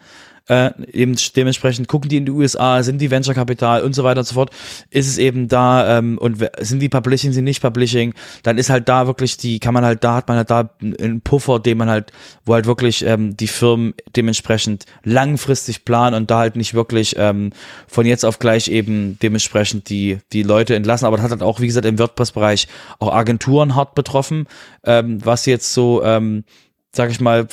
[0.51, 4.19] äh, eben dementsprechend gucken die in die USA, sind die Venture Kapital und so weiter
[4.19, 4.51] und so fort,
[4.89, 8.13] ist es eben da ähm, und sind die Publishing, sind nicht Publishing,
[8.43, 11.21] dann ist halt da wirklich die, kann man halt, da hat man halt da einen
[11.21, 12.11] Puffer, den man halt,
[12.43, 17.51] wo halt wirklich ähm, die Firmen dementsprechend langfristig planen und da halt nicht wirklich ähm,
[17.87, 21.61] von jetzt auf gleich eben dementsprechend die, die Leute entlassen, aber das hat halt auch,
[21.61, 22.67] wie gesagt, im WordPress-Bereich
[22.99, 24.47] auch Agenturen hart betroffen,
[24.83, 26.43] ähm, was jetzt so, ähm,
[26.91, 27.47] sag ich mal,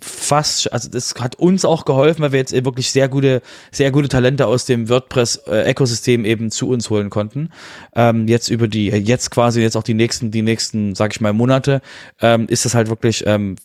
[0.00, 4.08] fast, also das hat uns auch geholfen, weil wir jetzt wirklich sehr gute, sehr gute
[4.08, 7.50] Talente aus dem WordPress-Ökosystem eben zu uns holen konnten.
[7.94, 11.32] Ähm, jetzt über die, jetzt quasi jetzt auch die nächsten, die nächsten, sag ich mal,
[11.32, 11.80] Monate,
[12.20, 13.56] ähm, ist das halt wirklich, ähm,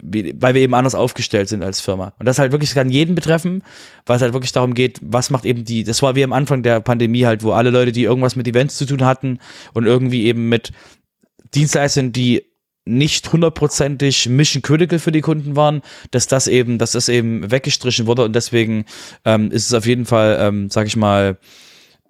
[0.00, 2.12] weil wir eben anders aufgestellt sind als Firma.
[2.18, 3.62] Und das halt wirklich kann jeden betreffen,
[4.06, 6.62] weil es halt wirklich darum geht, was macht eben die, das war wie am Anfang
[6.62, 9.38] der Pandemie halt, wo alle Leute, die irgendwas mit Events zu tun hatten
[9.74, 10.72] und irgendwie eben mit
[11.54, 12.44] Dienstleistern, die
[12.88, 18.06] nicht hundertprozentig mission critical für die Kunden waren, dass das eben, dass das eben weggestrichen
[18.06, 18.84] wurde und deswegen
[19.24, 21.38] ähm, ist es auf jeden Fall, ähm, sag ich mal,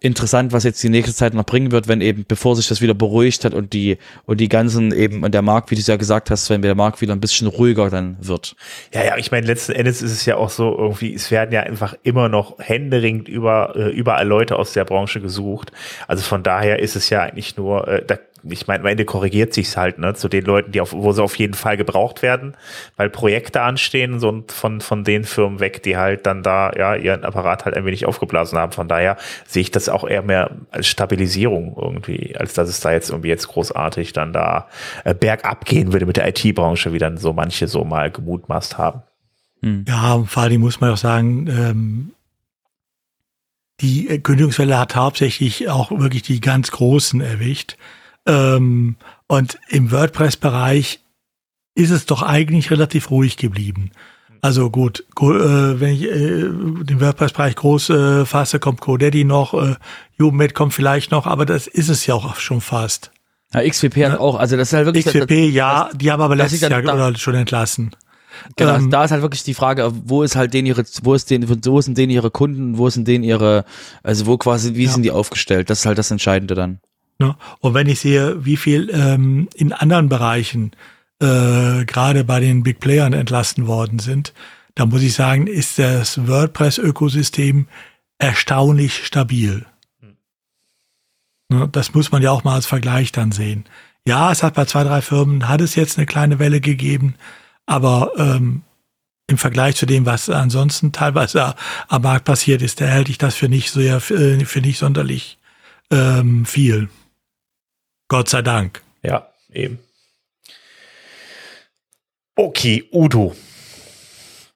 [0.01, 2.95] interessant, was jetzt die nächste Zeit noch bringen wird, wenn eben, bevor sich das wieder
[2.95, 5.97] beruhigt hat und die, und die ganzen eben, und der Markt, wie du es ja
[5.97, 8.55] gesagt hast, wenn der Markt wieder ein bisschen ruhiger dann wird.
[8.95, 11.63] Ja, ja, ich meine, letzten Endes ist es ja auch so irgendwie, es werden ja
[11.63, 15.73] einfach immer noch händeringend über, äh, überall Leute aus der Branche gesucht.
[16.07, 19.55] Also von daher ist es ja eigentlich nur, äh, da ich meine, am Ende korrigiert
[19.55, 22.57] sich's halt, ne, zu den Leuten, die auf, wo sie auf jeden Fall gebraucht werden,
[22.97, 27.25] weil Projekte anstehen, so von, von den Firmen weg, die halt dann da, ja, ihren
[27.25, 28.73] Apparat halt ein wenig aufgeblasen haben.
[28.73, 29.17] Von daher
[29.47, 33.29] sehe ich das auch eher mehr als Stabilisierung irgendwie, als dass es da jetzt irgendwie
[33.29, 34.69] jetzt großartig dann da
[35.05, 39.03] äh, bergab gehen würde mit der IT-Branche, wie dann so manche so mal gemutmaßt haben.
[39.63, 39.85] Hm.
[39.89, 42.13] Ja, vor allem muss man auch sagen, ähm,
[43.81, 47.77] die Kündigungswelle hat hauptsächlich auch wirklich die ganz Großen erwischt.
[48.29, 48.97] Ähm,
[49.27, 51.01] und im WordPress-Bereich
[51.75, 53.91] ist es doch eigentlich relativ ruhig geblieben.
[54.41, 59.55] Also gut, go, äh, wenn ich äh, den WordPress-Bereich groß äh, fasse, kommt GoDaddy noch,
[59.55, 63.11] äh, kommt vielleicht noch, aber das ist es ja auch schon fast.
[63.53, 64.13] Ja, XWP ja.
[64.13, 65.07] hat auch, also das ist halt wirklich.
[65.07, 67.91] XWP, das, ja, das, die haben aber letztes Jahr da, schon entlassen.
[68.57, 71.31] Genau, ähm, da ist halt wirklich die Frage, wo ist halt denen ihre, wo ist
[71.31, 73.65] den, wo sind denen ihre Kunden, wo sind denen ihre,
[74.03, 74.91] also wo quasi, wie ja.
[74.91, 75.71] sind die aufgestellt?
[75.71, 76.79] Das ist halt das Entscheidende dann.
[77.19, 77.37] Ne?
[77.61, 80.73] Und wenn ich sehe, wie viel ähm, in anderen Bereichen
[81.21, 84.33] äh, gerade bei den Big Playern entlassen worden sind,
[84.75, 87.67] da muss ich sagen, ist das WordPress-Ökosystem
[88.19, 89.67] erstaunlich stabil.
[91.49, 93.65] Ne, das muss man ja auch mal als Vergleich dann sehen.
[94.07, 97.15] Ja, es hat bei zwei, drei Firmen, hat es jetzt eine kleine Welle gegeben,
[97.67, 98.63] aber ähm,
[99.27, 101.55] im Vergleich zu dem, was ansonsten teilweise
[101.89, 105.39] am Markt passiert ist, da halte ich das für nicht sehr, äh, für nicht sonderlich
[105.91, 106.89] ähm, viel.
[108.09, 108.83] Gott sei Dank.
[109.03, 109.79] Ja, eben.
[112.35, 113.35] Okay, Udo.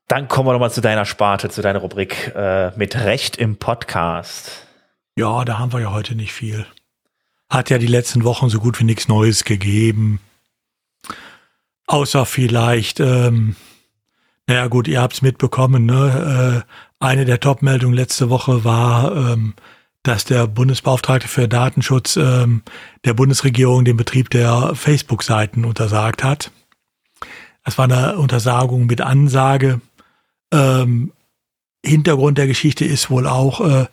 [0.09, 4.67] Dann kommen wir nochmal zu deiner Sparte, zu deiner Rubrik äh, mit Recht im Podcast.
[5.17, 6.67] Ja, da haben wir ja heute nicht viel.
[7.51, 10.21] Hat ja die letzten Wochen so gut wie nichts Neues gegeben.
[11.87, 13.57] Außer vielleicht, ähm,
[14.47, 16.65] naja gut, ihr habt es mitbekommen, ne?
[16.65, 16.73] Äh,
[17.05, 19.55] eine der Top-Meldungen letzte Woche war, ähm,
[20.03, 22.63] dass der Bundesbeauftragte für Datenschutz ähm,
[23.05, 26.51] der Bundesregierung den Betrieb der Facebook-Seiten untersagt hat.
[27.65, 29.81] Das war eine Untersagung mit Ansage.
[30.53, 31.13] Ähm,
[31.85, 33.87] Hintergrund der Geschichte ist wohl auch, äh,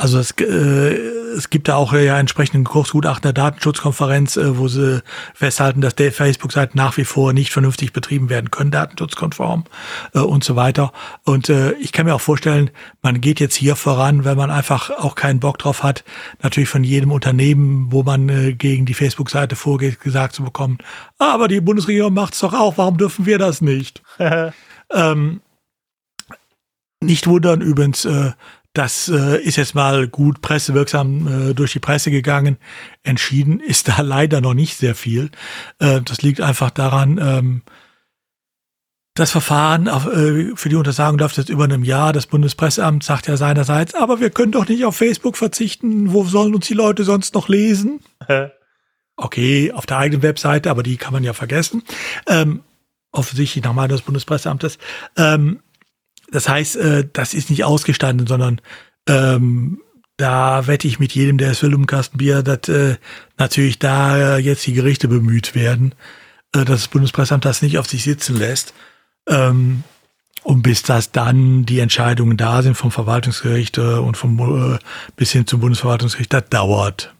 [0.00, 0.94] also es, äh,
[1.36, 5.02] es gibt da auch ja entsprechenden Kursgutachten der Datenschutzkonferenz, äh, wo sie
[5.34, 9.64] festhalten, dass der Facebook-Seiten nach wie vor nicht vernünftig betrieben werden können, datenschutzkonform
[10.14, 10.92] äh, und so weiter.
[11.24, 12.70] Und äh, ich kann mir auch vorstellen,
[13.02, 16.02] man geht jetzt hier voran, wenn man einfach auch keinen Bock drauf hat,
[16.42, 20.78] natürlich von jedem Unternehmen, wo man äh, gegen die Facebook-Seite vorgeht, gesagt zu bekommen,
[21.18, 24.02] aber die Bundesregierung macht's doch auch, warum dürfen wir das nicht?
[24.90, 25.42] ähm,
[27.02, 28.32] nicht wundern übrigens, äh,
[28.72, 32.56] das äh, ist jetzt mal gut pressewirksam äh, durch die Presse gegangen.
[33.02, 35.30] Entschieden ist da leider noch nicht sehr viel.
[35.78, 37.62] Äh, das liegt einfach daran, ähm,
[39.14, 42.12] das Verfahren auf, äh, für die Untersagung läuft jetzt über einem Jahr.
[42.12, 46.12] Das Bundespresseamt sagt ja seinerseits, aber wir können doch nicht auf Facebook verzichten.
[46.12, 48.00] Wo sollen uns die Leute sonst noch lesen?
[49.22, 51.82] Okay, auf der eigenen Webseite, aber die kann man ja vergessen.
[52.26, 52.62] Ähm,
[53.12, 54.78] offensichtlich nach Meinung des Bundespresseamtes.
[55.14, 55.60] Ähm,
[56.30, 58.60] das heißt, äh, das ist nicht ausgestanden, sondern
[59.08, 59.80] ähm,
[60.16, 62.96] da wette ich mit jedem, der es will, um Kastenbier, dass äh,
[63.38, 65.94] natürlich da jetzt die Gerichte bemüht werden,
[66.54, 68.74] äh, dass das Bundespresseamt das nicht auf sich sitzen lässt.
[69.26, 69.82] Ähm,
[70.42, 74.78] und bis das dann die Entscheidungen da sind vom Verwaltungsgericht äh, und vom äh,
[75.16, 77.14] bis hin zum Bundesverwaltungsgericht, das dauert.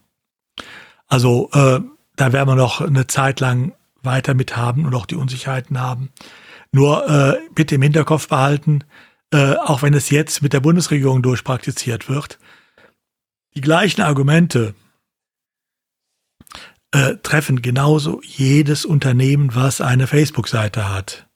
[1.07, 1.81] Also äh,
[2.17, 3.73] da werden wir noch eine Zeit lang
[4.03, 6.11] weiter mit haben und auch die Unsicherheiten haben.
[6.73, 8.85] Nur äh, bitte im Hinterkopf behalten,
[9.33, 12.39] äh, auch wenn es jetzt mit der Bundesregierung durchpraktiziert wird,
[13.55, 14.75] die gleichen Argumente
[16.93, 21.29] äh, treffen genauso jedes Unternehmen, was eine Facebook-Seite hat.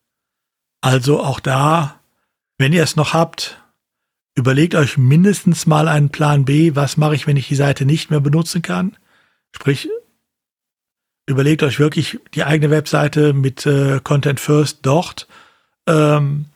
[0.80, 2.00] Also auch da,
[2.58, 3.62] wenn ihr es noch habt,
[4.34, 6.74] überlegt euch mindestens mal einen Plan B.
[6.74, 8.96] Was mache ich, wenn ich die Seite nicht mehr benutzen kann?
[9.52, 9.88] Sprich,
[11.26, 15.26] überlegt euch wirklich die eigene Webseite mit äh, Content First dort,
[15.86, 16.46] ähm,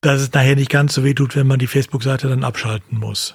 [0.00, 3.34] dass es nachher nicht ganz so weh tut, wenn man die Facebook-Seite dann abschalten muss.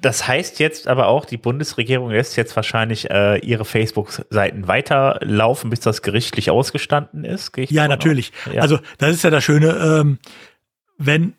[0.00, 5.80] Das heißt jetzt aber auch, die Bundesregierung lässt jetzt wahrscheinlich äh, ihre Facebook-Seiten weiterlaufen, bis
[5.80, 7.52] das gerichtlich ausgestanden ist.
[7.56, 8.32] ja, natürlich.
[8.52, 8.60] Ja.
[8.60, 10.18] Also das ist ja das Schöne, ähm,
[10.98, 11.34] wenn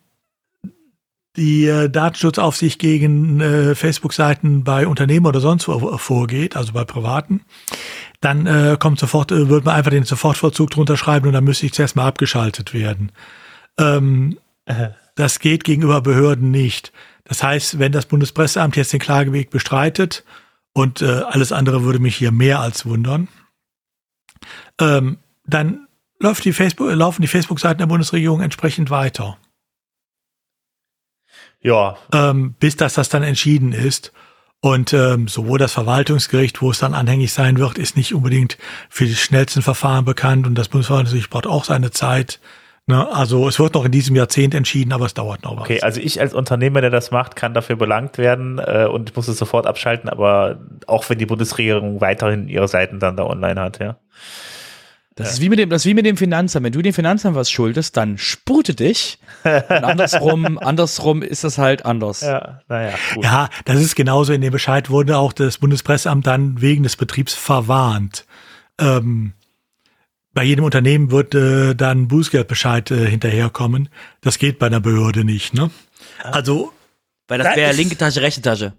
[1.37, 7.41] die äh, Datenschutzaufsicht gegen äh, Facebook-Seiten bei Unternehmen oder sonst wo vorgeht, also bei Privaten,
[8.21, 11.65] dann äh, kommt sofort, äh, wird man einfach den Sofortvollzug drunter schreiben und dann müsste
[11.65, 13.11] ich zuerst mal abgeschaltet werden.
[13.77, 14.37] Ähm,
[15.15, 16.91] das geht gegenüber Behörden nicht.
[17.23, 20.23] Das heißt, wenn das Bundespresseamt jetzt den Klageweg bestreitet
[20.73, 23.27] und äh, alles andere würde mich hier mehr als wundern,
[24.79, 25.87] ähm, dann
[26.19, 29.37] läuft die Facebook, laufen die Facebook-Seiten der Bundesregierung entsprechend weiter.
[31.65, 31.97] Ja.
[32.13, 34.13] Ähm, bis dass das dann entschieden ist.
[34.61, 38.57] Und ähm, sowohl das Verwaltungsgericht, wo es dann anhängig sein wird, ist nicht unbedingt
[38.89, 42.39] für die schnellsten Verfahren bekannt und das Bundesverwaltungsgericht braucht auch seine Zeit.
[42.87, 43.07] Ne?
[43.11, 45.63] Also es wird noch in diesem Jahrzehnt entschieden, aber es dauert noch was.
[45.63, 49.15] Okay, also ich als Unternehmer, der das macht, kann dafür belangt werden äh, und ich
[49.15, 53.59] muss es sofort abschalten, aber auch wenn die Bundesregierung weiterhin ihre Seiten dann da online
[53.59, 53.97] hat, ja.
[55.15, 55.33] Das, ja.
[55.33, 56.65] ist wie mit dem, das ist wie mit dem Finanzamt.
[56.65, 59.17] Wenn du dem Finanzamt was schuldest, dann spute dich.
[59.43, 62.19] Und andersrum, andersrum ist das halt anders.
[62.19, 62.93] Ja, naja.
[63.13, 63.23] Gut.
[63.23, 64.33] Ja, das ist genauso.
[64.33, 68.25] In dem Bescheid wurde auch das Bundespresseamt dann wegen des Betriebs verwarnt.
[68.77, 69.31] Ähm,
[70.33, 73.87] bei jedem Unternehmen wird äh, dann Bußgeldbescheid äh, hinterherkommen.
[74.19, 75.71] Das geht bei einer Behörde nicht, ne?
[76.23, 76.73] Also.
[77.29, 78.73] Weil das wäre linke Tasche, rechte Tasche.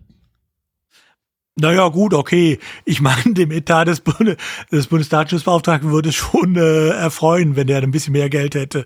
[1.59, 2.59] Naja, gut, okay.
[2.85, 4.37] Ich meine, dem Etat des, Bundes,
[4.71, 8.85] des Bundesdatenschutzbeauftragten würde es schon äh, erfreuen, wenn der ein bisschen mehr Geld hätte.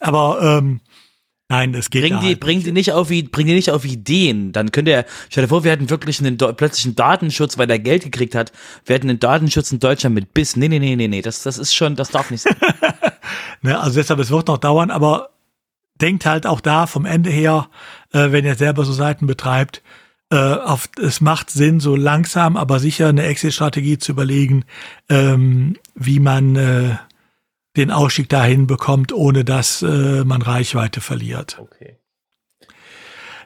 [0.00, 0.80] Aber ähm,
[1.50, 4.52] Nein, es geht bring die, halt bring die nicht auf, bring die nicht auf Ideen.
[4.52, 8.04] Dann könnte er, stell dir vor, wir hätten wirklich einen plötzlichen Datenschutz, weil er Geld
[8.04, 8.52] gekriegt hat.
[8.84, 10.56] Wir hätten einen Datenschutz in Deutschland mit Biss.
[10.56, 12.56] Nee, nee, nee, nee, nee, das, das ist schon, das darf nicht sein.
[13.60, 13.78] Ne?
[13.78, 15.30] Also deshalb, es wird noch dauern, aber
[16.00, 17.68] denkt halt auch da vom Ende her,
[18.12, 19.82] äh, wenn ihr selber so Seiten betreibt,
[20.30, 24.64] äh, auf, es macht Sinn, so langsam, aber sicher eine Exit-Strategie zu überlegen,
[25.08, 26.96] ähm, wie man äh,
[27.76, 31.58] den Ausstieg dahin bekommt, ohne dass äh, man Reichweite verliert.
[31.60, 31.96] Okay.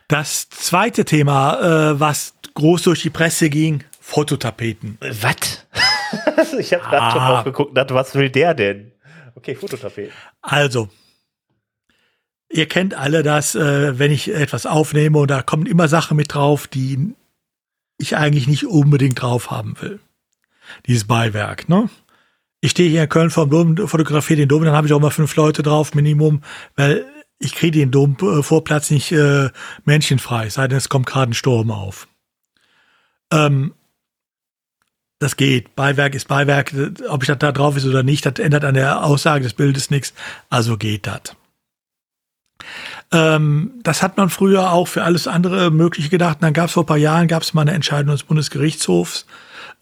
[0.08, 4.98] Das zweite Thema, äh, was groß durch die Presse ging, Fototapeten.
[5.00, 5.66] Was?
[6.58, 7.28] ich habe gerade schon Ah.
[7.34, 8.92] drauf geguckt und dachte, was will der denn?
[9.34, 10.12] Okay, Fototapeten.
[10.42, 10.88] Also,
[12.52, 16.34] ihr kennt alle das, äh, wenn ich etwas aufnehme und da kommen immer Sachen mit
[16.34, 17.14] drauf, die
[17.98, 20.00] ich eigentlich nicht unbedingt drauf haben will.
[20.86, 21.88] Dieses Beiwerk, ne?
[22.60, 25.00] Ich stehe hier in Köln vor dem Dom, fotografiere den Dom, dann habe ich auch
[25.00, 26.42] mal fünf Leute drauf, Minimum,
[26.76, 27.04] weil
[27.40, 29.50] ich kriege den Domvorplatz nicht äh,
[29.84, 32.06] menschenfrei, sei denn, es kommt gerade ein Sturm auf.
[33.32, 33.74] Ähm,
[35.18, 35.74] das geht.
[35.74, 36.72] Beiwerk ist Beiwerk.
[37.08, 39.90] Ob ich das da drauf ist oder nicht, das ändert an der Aussage des Bildes
[39.90, 40.14] nichts.
[40.50, 41.36] Also geht das.
[43.10, 46.36] Ähm, das hat man früher auch für alles andere Mögliche gedacht.
[46.36, 49.26] Und dann gab es vor ein paar Jahren gab es mal eine Entscheidung des Bundesgerichtshofs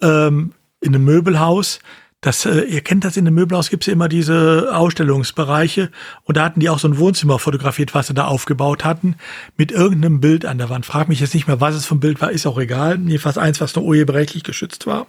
[0.02, 1.80] ähm, in einem Möbelhaus.
[2.20, 5.90] Das, äh, ihr kennt das in einem Möbelhaus, gibt es immer diese Ausstellungsbereiche.
[6.24, 9.16] Und da hatten die auch so ein Wohnzimmer fotografiert, was sie da aufgebaut hatten,
[9.56, 10.84] mit irgendeinem Bild an der Wand.
[10.84, 12.98] Frag mich jetzt nicht mehr, was es ein Bild war, ist auch egal.
[13.06, 15.06] Jedenfalls eins, was nur urheberrechtlich geschützt war.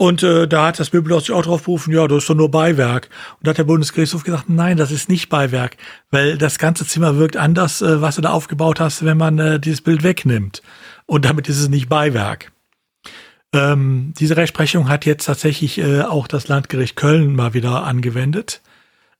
[0.00, 2.52] Und äh, da hat das Möbelhaus sich auch drauf berufen, ja, das ist doch nur
[2.52, 3.10] Beiwerk.
[3.38, 5.76] Und da hat der Bundesgerichtshof gesagt, nein, das ist nicht Beiwerk,
[6.12, 9.58] weil das ganze Zimmer wirkt anders, äh, was du da aufgebaut hast, wenn man äh,
[9.58, 10.62] dieses Bild wegnimmt.
[11.06, 12.52] Und damit ist es nicht Beiwerk.
[13.52, 18.60] Ähm, diese Rechtsprechung hat jetzt tatsächlich äh, auch das Landgericht Köln mal wieder angewendet.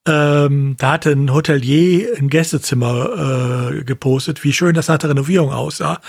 [0.08, 5.52] Ähm, da hatte ein Hotelier ein Gästezimmer äh, gepostet, wie schön das nach der Renovierung
[5.52, 6.00] aussah.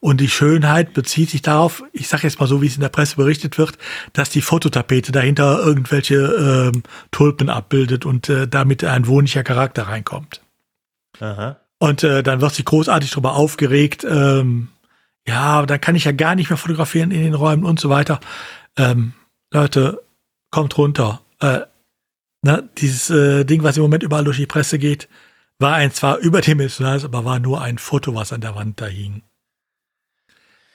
[0.00, 2.88] Und die Schönheit bezieht sich darauf, ich sage jetzt mal so, wie es in der
[2.88, 3.76] Presse berichtet wird,
[4.14, 10.40] dass die Fototapete dahinter irgendwelche ähm, Tulpen abbildet und äh, damit ein wohnlicher Charakter reinkommt.
[11.20, 11.58] Aha.
[11.78, 14.68] Und äh, dann wird sich großartig darüber aufgeregt, ähm,
[15.26, 18.18] ja, dann kann ich ja gar nicht mehr fotografieren in den Räumen und so weiter.
[18.76, 19.12] Ähm,
[19.52, 20.02] Leute,
[20.50, 21.20] kommt runter.
[21.40, 21.60] Äh,
[22.42, 25.08] ne, dieses äh, Ding, was im Moment überall durch die Presse geht,
[25.58, 29.22] war ein zwar überdimensionales, aber war nur ein Foto, was an der Wand da hing.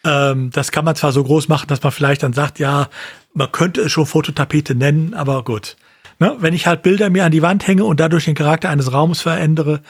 [0.03, 2.89] Ähm, das kann man zwar so groß machen, dass man vielleicht dann sagt, ja,
[3.33, 5.75] man könnte es schon Fototapete nennen, aber gut.
[6.19, 8.91] Ne, wenn ich halt Bilder mir an die Wand hänge und dadurch den Charakter eines
[8.91, 9.81] Raums verändere,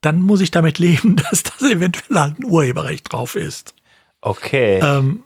[0.00, 3.74] dann muss ich damit leben, dass das eventuell halt ein Urheberrecht drauf ist.
[4.20, 4.80] Okay.
[4.82, 5.22] Ähm,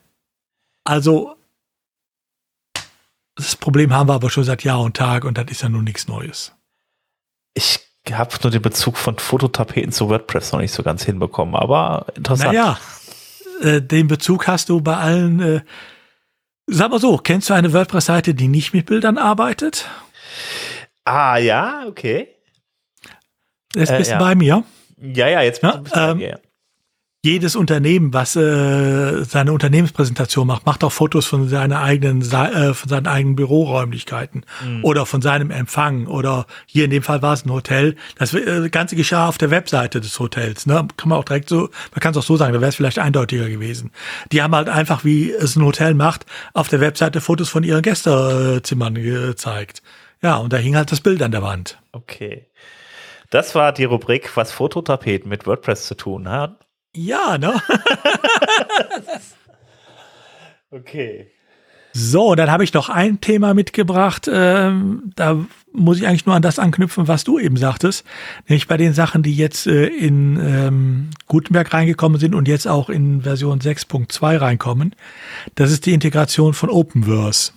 [0.84, 1.36] also,
[3.40, 5.84] das Problem haben wir aber schon seit Jahr und Tag und das ist ja nun
[5.84, 6.52] nichts Neues.
[7.54, 7.80] Ich
[8.12, 12.52] habe nur den Bezug von Fototapeten zu WordPress noch nicht so ganz hinbekommen, aber interessant.
[12.52, 12.78] Naja,
[13.62, 15.40] äh, den Bezug hast du bei allen.
[15.40, 15.60] Äh,
[16.66, 19.88] sag mal so, kennst du eine WordPress-Seite, die nicht mit Bildern arbeitet?
[21.04, 22.28] Ah, ja, okay.
[23.74, 24.18] Jetzt Äh, bist ja.
[24.18, 24.64] du bei mir.
[24.96, 26.38] Ja, ja, jetzt Ja, ein bisschen bei ähm, mir, ja.
[27.22, 32.88] Jedes Unternehmen, was äh, seine Unternehmenspräsentation macht, macht auch Fotos von seiner eigenen, äh, von
[32.88, 34.46] seinen eigenen Büroräumlichkeiten
[34.82, 37.96] oder von seinem Empfang oder hier in dem Fall war es ein Hotel.
[38.16, 40.64] Das äh, Ganze geschah auf der Webseite des Hotels.
[40.64, 40.88] Ne?
[40.96, 42.98] Kann man auch direkt so, man kann es auch so sagen, da wäre es vielleicht
[42.98, 43.90] eindeutiger gewesen.
[44.32, 46.24] Die haben halt einfach, wie es ein Hotel macht,
[46.54, 49.82] auf der Webseite Fotos von ihren Gästezimmern gezeigt.
[50.22, 51.78] Ja, und da hing halt das Bild an der Wand.
[51.92, 52.46] Okay.
[53.28, 56.56] Das war die Rubrik, was Fototapeten mit WordPress zu tun hat.
[56.94, 57.60] Ja, ne?
[60.72, 61.26] Okay.
[61.92, 64.30] So, dann habe ich noch ein Thema mitgebracht.
[64.32, 68.04] Ähm, da muss ich eigentlich nur an das anknüpfen, was du eben sagtest.
[68.48, 72.88] Nämlich bei den Sachen, die jetzt äh, in ähm, Gutenberg reingekommen sind und jetzt auch
[72.88, 74.94] in Version 6.2 reinkommen.
[75.56, 77.52] Das ist die Integration von Openverse.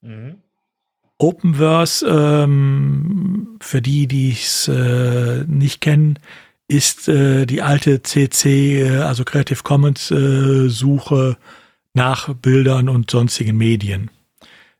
[0.00, 0.36] Mhm.
[1.18, 6.18] Openverse, ähm, für die, die es äh, nicht kennen,
[6.68, 11.36] ist äh, die alte CC, äh, also Creative Commons äh, Suche
[11.92, 14.10] nach Bildern und sonstigen Medien.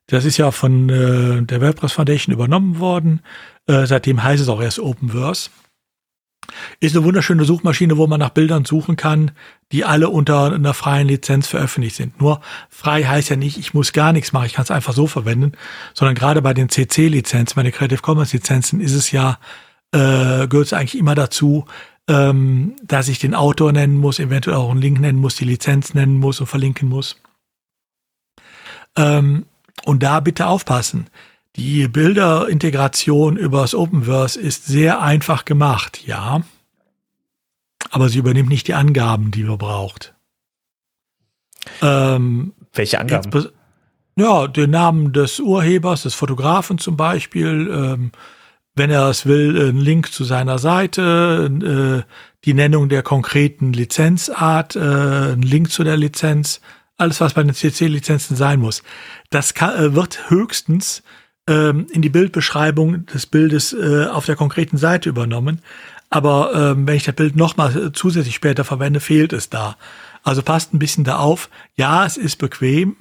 [0.06, 3.22] Das ist ja von äh, der WordPress Foundation übernommen worden.
[3.66, 5.50] Äh, seitdem heißt es auch erst Openverse.
[6.80, 9.30] Ist eine wunderschöne Suchmaschine, wo man nach Bildern suchen kann,
[9.72, 12.20] die alle unter einer freien Lizenz veröffentlicht sind.
[12.20, 15.06] Nur frei heißt ja nicht, ich muss gar nichts machen, ich kann es einfach so
[15.06, 15.52] verwenden,
[15.94, 19.38] sondern gerade bei den CC-Lizenzen, bei den Creative Commons-Lizenzen ist es ja,
[19.94, 21.66] äh, gehört es eigentlich immer dazu,
[22.08, 25.94] ähm, dass ich den Autor nennen muss, eventuell auch einen Link nennen muss, die Lizenz
[25.94, 27.20] nennen muss und verlinken muss.
[28.96, 29.46] Ähm,
[29.84, 31.06] und da bitte aufpassen.
[31.56, 36.42] Die Bilderintegration übers Openverse ist sehr einfach gemacht, ja.
[37.90, 40.14] Aber sie übernimmt nicht die Angaben, die man braucht.
[41.80, 43.48] Ähm, Welche Angaben?
[44.16, 48.12] Ja, den Namen des Urhebers, des Fotografen zum Beispiel, ähm,
[48.74, 52.10] wenn er es will, einen Link zu seiner Seite, äh,
[52.44, 56.60] die Nennung der konkreten Lizenzart, äh, ein Link zu der Lizenz,
[56.96, 58.82] alles, was bei den CC-Lizenzen sein muss.
[59.30, 61.02] Das kann, äh, wird höchstens
[61.46, 65.60] ähm, in die Bildbeschreibung des Bildes auf der konkreten Seite übernommen.
[66.10, 69.76] Aber ähm, wenn ich das Bild nochmal zusätzlich später verwende, fehlt es da.
[70.22, 71.50] Also passt ein bisschen da auf.
[71.76, 72.96] Ja, es ist bequem,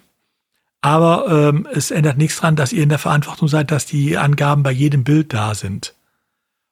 [0.83, 4.63] aber ähm, es ändert nichts dran, dass ihr in der Verantwortung seid, dass die Angaben
[4.63, 5.95] bei jedem Bild da sind.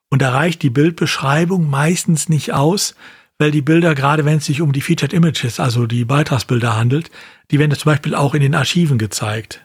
[0.10, 2.94] Und da reicht die Bildbeschreibung meistens nicht aus,
[3.38, 7.10] weil die Bilder, gerade wenn es sich um die Featured Images, also die Beitragsbilder handelt,
[7.52, 9.62] die werden zum Beispiel auch in den Archiven gezeigt.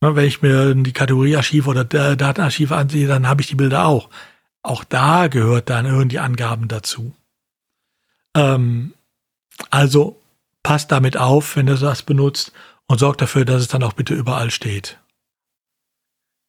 [0.00, 4.08] Wenn ich mir die Kategorie Archiv oder Datenarchive ansehe, dann habe ich die Bilder auch.
[4.62, 7.14] Auch da gehört dann irgendwie Angaben dazu.
[8.34, 8.94] Ähm,
[9.68, 10.18] also
[10.62, 12.52] passt damit auf, wenn du das benutzt
[12.86, 14.98] und sorgt dafür, dass es dann auch bitte überall steht.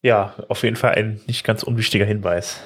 [0.02, 2.62] Ja, auf jeden Fall ein nicht ganz unwichtiger Hinweis.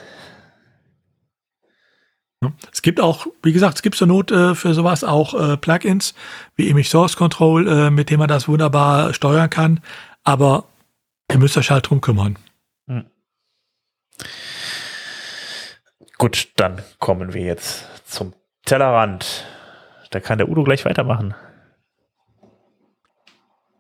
[2.72, 6.14] Es gibt auch, wie gesagt, es gibt zur Not äh, für sowas auch äh, Plugins
[6.56, 9.82] wie Image Source Control, äh, mit dem man das wunderbar steuern kann.
[10.24, 10.66] Aber
[11.32, 12.38] ihr müsst euch halt drum kümmern.
[12.88, 13.06] Hm.
[16.18, 18.34] Gut, dann kommen wir jetzt zum
[18.66, 19.46] Tellerrand.
[20.12, 21.36] Da kann der Udo gleich weitermachen.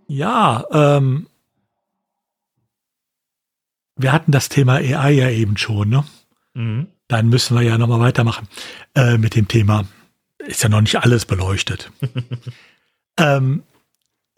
[0.09, 1.27] Ja, ähm,
[3.95, 6.03] wir hatten das Thema AI ja eben schon, ne?
[6.53, 8.47] Mhm dann müssen wir ja nochmal weitermachen
[8.95, 9.85] äh, mit dem Thema.
[10.37, 11.91] Ist ja noch nicht alles beleuchtet.
[13.17, 13.63] ähm,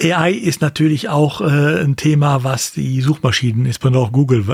[0.01, 4.45] AI ist natürlich auch äh, ein Thema, was die Suchmaschinen, insbesondere auch Google,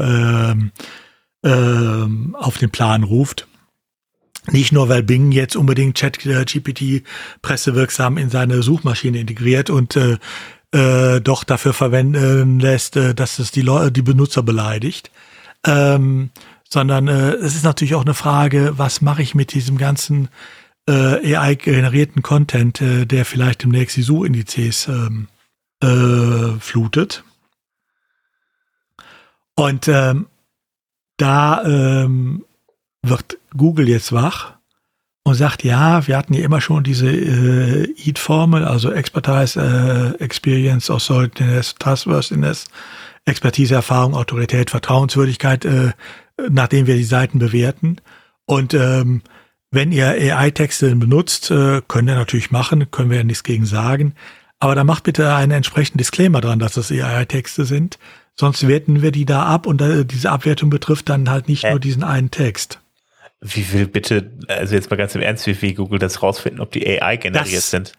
[1.44, 3.48] äh, äh, auf den Plan ruft.
[4.50, 7.04] Nicht nur, weil Bing jetzt unbedingt ChatGPT
[7.42, 10.18] pressewirksam in seine Suchmaschine integriert und äh,
[10.74, 15.12] äh, doch dafür verwenden lässt, äh, dass es die, Leute, die Benutzer beleidigt,
[15.66, 16.32] ähm,
[16.70, 20.30] sondern äh, es ist natürlich auch eine Frage, was mache ich mit diesem ganzen
[20.88, 25.28] äh, AI-generierten Content, äh, der vielleicht demnächst die Suchindizes ähm,
[25.82, 27.24] äh, flutet.
[29.56, 30.28] Und ähm,
[31.18, 32.46] da ähm,
[33.02, 34.57] wird Google jetzt wach
[35.28, 40.90] und sagt, ja, wir hatten ja immer schon diese äh, EAT-Formel, also Expertise, äh, Experience,
[40.90, 41.44] Authority,
[41.80, 42.66] Trustworthiness,
[43.26, 45.92] Expertise, Erfahrung, Autorität, Vertrauenswürdigkeit, äh,
[46.50, 47.98] nachdem wir die Seiten bewerten.
[48.46, 49.22] Und ähm,
[49.70, 54.16] wenn ihr AI-Texte benutzt, äh, könnt ihr natürlich machen, können wir ja nichts gegen sagen.
[54.60, 58.00] Aber da macht bitte einen entsprechenden Disclaimer dran, dass das AI-Texte sind.
[58.36, 61.72] Sonst werten wir die da ab und äh, diese Abwertung betrifft dann halt nicht äh.
[61.72, 62.80] nur diesen einen Text.
[63.42, 66.72] Wie will bitte, also jetzt mal ganz im Ernst, wie will Google das rausfinden, ob
[66.72, 67.94] die AI generiert das, sind?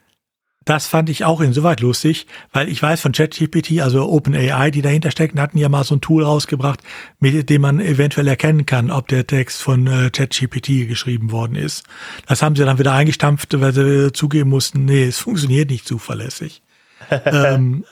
[0.65, 5.11] Das fand ich auch insoweit lustig, weil ich weiß von ChatGPT, also OpenAI, die dahinter
[5.11, 6.81] stecken, hatten ja mal so ein Tool rausgebracht,
[7.21, 11.87] mit dem man eventuell erkennen kann, ob der Text von äh, ChatGPT geschrieben worden ist.
[12.27, 16.63] Das haben sie dann wieder eingestampft, weil sie zugeben mussten, nee, es funktioniert nicht zuverlässig.
[17.25, 17.87] ähm,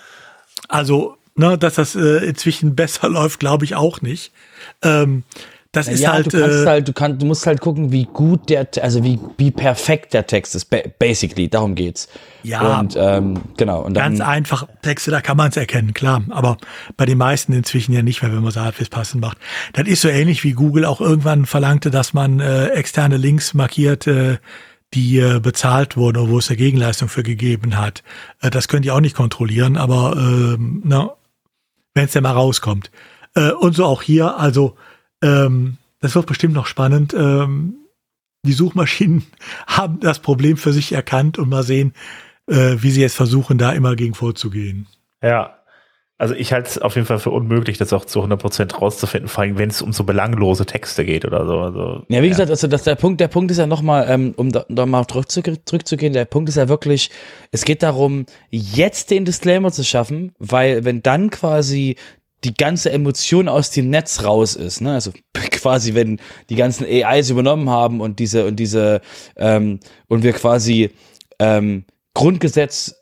[0.68, 4.32] also, ne, dass das äh, inzwischen besser läuft, glaube ich auch nicht.
[4.82, 5.22] Ähm,
[5.76, 8.04] das ist ja, halt, du kannst äh, halt, du kannst, du musst halt gucken, wie
[8.04, 12.08] gut der, also wie, wie perfekt der Text ist, basically, darum geht's.
[12.42, 12.78] Ja.
[12.80, 13.82] Und, ähm, genau.
[13.82, 16.22] Und dann, ganz einfach Texte, da kann man es erkennen, klar.
[16.30, 16.56] Aber
[16.96, 19.36] bei den meisten inzwischen ja nicht mehr, wenn man es halbwegs passend macht.
[19.74, 24.06] Das ist so ähnlich wie Google auch irgendwann verlangte, dass man äh, externe Links markiert,
[24.06, 24.38] äh,
[24.94, 28.02] die äh, bezahlt wurden oder wo es eine Gegenleistung für gegeben hat.
[28.40, 30.58] Äh, das könnt ihr auch nicht kontrollieren, aber äh,
[31.94, 32.90] wenn es denn mal rauskommt.
[33.34, 34.76] Äh, und so auch hier, also
[35.22, 37.14] ähm, das wird bestimmt noch spannend.
[37.14, 37.74] Ähm,
[38.44, 39.24] die Suchmaschinen
[39.66, 41.92] haben das Problem für sich erkannt und mal sehen,
[42.48, 44.86] äh, wie sie jetzt versuchen, da immer gegen vorzugehen.
[45.22, 45.52] Ja.
[46.18, 49.42] Also ich halte es auf jeden Fall für unmöglich, das auch zu 100% rauszufinden, vor
[49.42, 51.58] allem wenn es um so belanglose Texte geht oder so.
[51.58, 52.30] Also, ja, wie ja.
[52.30, 55.06] gesagt, also das, der Punkt, der Punkt ist ja nochmal, ähm, um da, da mal
[55.06, 57.10] zurückzugehen, der Punkt ist ja wirklich,
[57.50, 61.96] es geht darum, jetzt den Disclaimer zu schaffen, weil wenn dann quasi
[62.44, 64.80] die ganze Emotion aus dem Netz raus ist.
[64.80, 64.92] Ne?
[64.94, 65.12] Also
[65.50, 69.00] quasi, wenn die ganzen AIs übernommen haben und diese und diese
[69.36, 70.90] ähm, und wir quasi
[71.38, 71.84] ähm,
[72.14, 72.94] Grundgesetz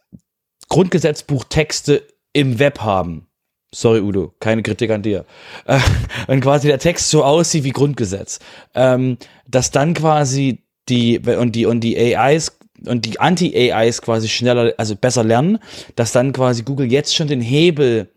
[0.69, 3.27] Grundgesetzbuchtexte im Web haben.
[3.73, 5.25] Sorry, Udo, keine Kritik an dir.
[5.67, 5.81] Äh,
[6.27, 8.39] wenn quasi der Text so aussieht wie Grundgesetz,
[8.75, 12.57] ähm, dass dann quasi die und die und die AIs
[12.87, 15.59] und die Anti-AIs quasi schneller, also besser lernen,
[15.97, 18.11] dass dann quasi Google jetzt schon den Hebel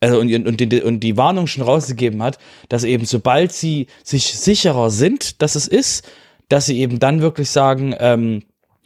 [0.00, 2.38] also und, und, die, und die Warnung schon rausgegeben hat,
[2.68, 6.08] dass eben sobald sie sich sicherer sind, dass es ist,
[6.48, 8.42] dass sie eben dann wirklich sagen, ähm,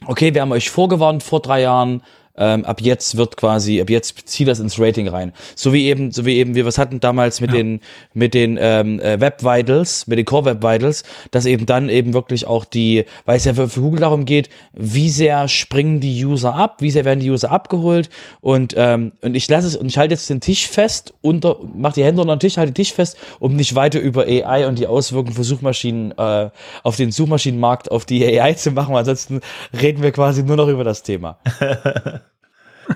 [0.07, 2.03] okay, wir haben euch vorgewarnt vor drei Jahren,
[2.37, 5.33] ähm, ab jetzt wird quasi, ab jetzt zieht das ins Rating rein.
[5.55, 7.57] So wie eben, so wie eben wir was hatten damals mit ja.
[7.57, 7.81] den,
[8.15, 12.15] mit den ähm, äh, Web Vitals, mit den Core Web Vitals, dass eben dann eben
[12.15, 16.25] wirklich auch die, weil es ja für, für Google darum geht, wie sehr springen die
[16.25, 18.09] User ab, wie sehr werden die User abgeholt
[18.41, 21.93] und ähm, und ich lasse es und ich halte jetzt den Tisch fest unter, mach
[21.93, 24.79] die Hände unter den Tisch, halte den Tisch fest, um nicht weiter über AI und
[24.79, 26.51] die Auswirkungen für Suchmaschinen äh,
[26.83, 28.97] auf den Suchmaschinenmarkt auf die AI zu machen.
[28.97, 29.41] Ansonsten
[29.81, 31.39] reden wir quasi nur noch über das Thema.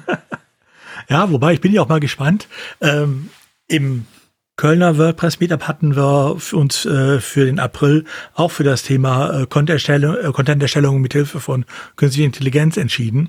[1.08, 2.48] ja, wobei ich bin ja auch mal gespannt.
[2.80, 3.30] Ähm,
[3.68, 4.06] Im
[4.56, 8.04] Kölner WordPress Meetup hatten wir uns äh, für den April
[8.34, 13.28] auch für das Thema äh, Content-Erstellung äh, Content mit Hilfe von künstlicher Intelligenz entschieden.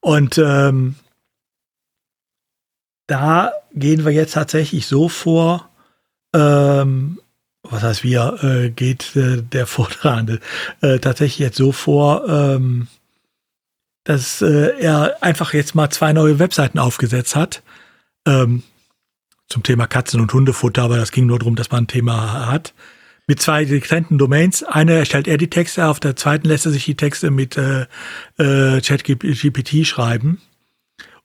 [0.00, 0.96] Und ähm,
[3.06, 5.70] da gehen wir jetzt tatsächlich so vor,
[6.34, 7.20] ähm,
[7.62, 10.40] was heißt wir, äh, geht äh, der Vortragende
[10.80, 12.88] äh, tatsächlich jetzt so vor, ähm,
[14.04, 17.62] dass äh, er einfach jetzt mal zwei neue Webseiten aufgesetzt hat.
[18.26, 18.62] Ähm,
[19.48, 22.72] zum Thema Katzen- und Hundefutter, aber das ging nur darum, dass man ein Thema hat.
[23.26, 24.64] Mit zwei getrennten Domains.
[24.64, 27.86] Eine erstellt er die Texte, auf der zweiten lässt er sich die Texte mit äh,
[28.38, 30.40] äh, ChatGPT schreiben.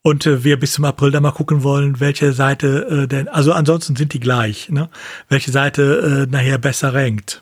[0.03, 3.51] Und äh, wir bis zum April dann mal gucken wollen, welche Seite äh, denn, also
[3.51, 4.89] ansonsten sind die gleich, ne?
[5.27, 7.41] Welche Seite äh, nachher besser rankt.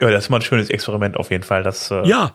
[0.00, 1.62] Ja, das ist mal ein schönes Experiment auf jeden Fall.
[1.62, 2.34] Das, äh ja,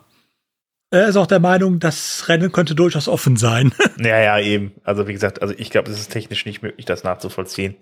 [0.90, 3.74] er ist auch der Meinung, das Rennen könnte durchaus offen sein.
[4.00, 4.74] Ja, ja, eben.
[4.84, 7.76] Also wie gesagt, also ich glaube, es ist technisch nicht möglich, das nachzuvollziehen.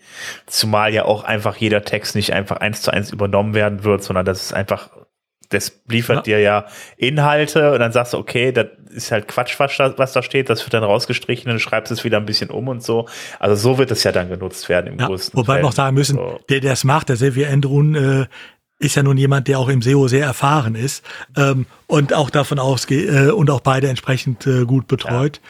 [0.45, 4.25] Zumal ja auch einfach jeder Text nicht einfach eins zu eins übernommen werden wird, sondern
[4.25, 4.89] das ist einfach,
[5.49, 6.37] das liefert ja.
[6.37, 6.65] dir ja
[6.95, 10.49] Inhalte und dann sagst du, okay, das ist halt Quatsch, was da, was da steht,
[10.49, 13.07] das wird dann rausgestrichen und schreibst es wieder ein bisschen um und so.
[13.39, 15.95] Also so wird es ja dann genutzt werden im ja, größten Wobei wir auch sagen
[15.95, 16.39] müssen, so.
[16.49, 18.25] der, der es macht, der Silvia Endrun, äh,
[18.79, 21.03] ist ja nun jemand, der auch im SEO sehr erfahren ist
[21.37, 25.39] ähm, und auch davon ausgeht äh, und auch beide entsprechend äh, gut betreut.
[25.41, 25.49] Ja.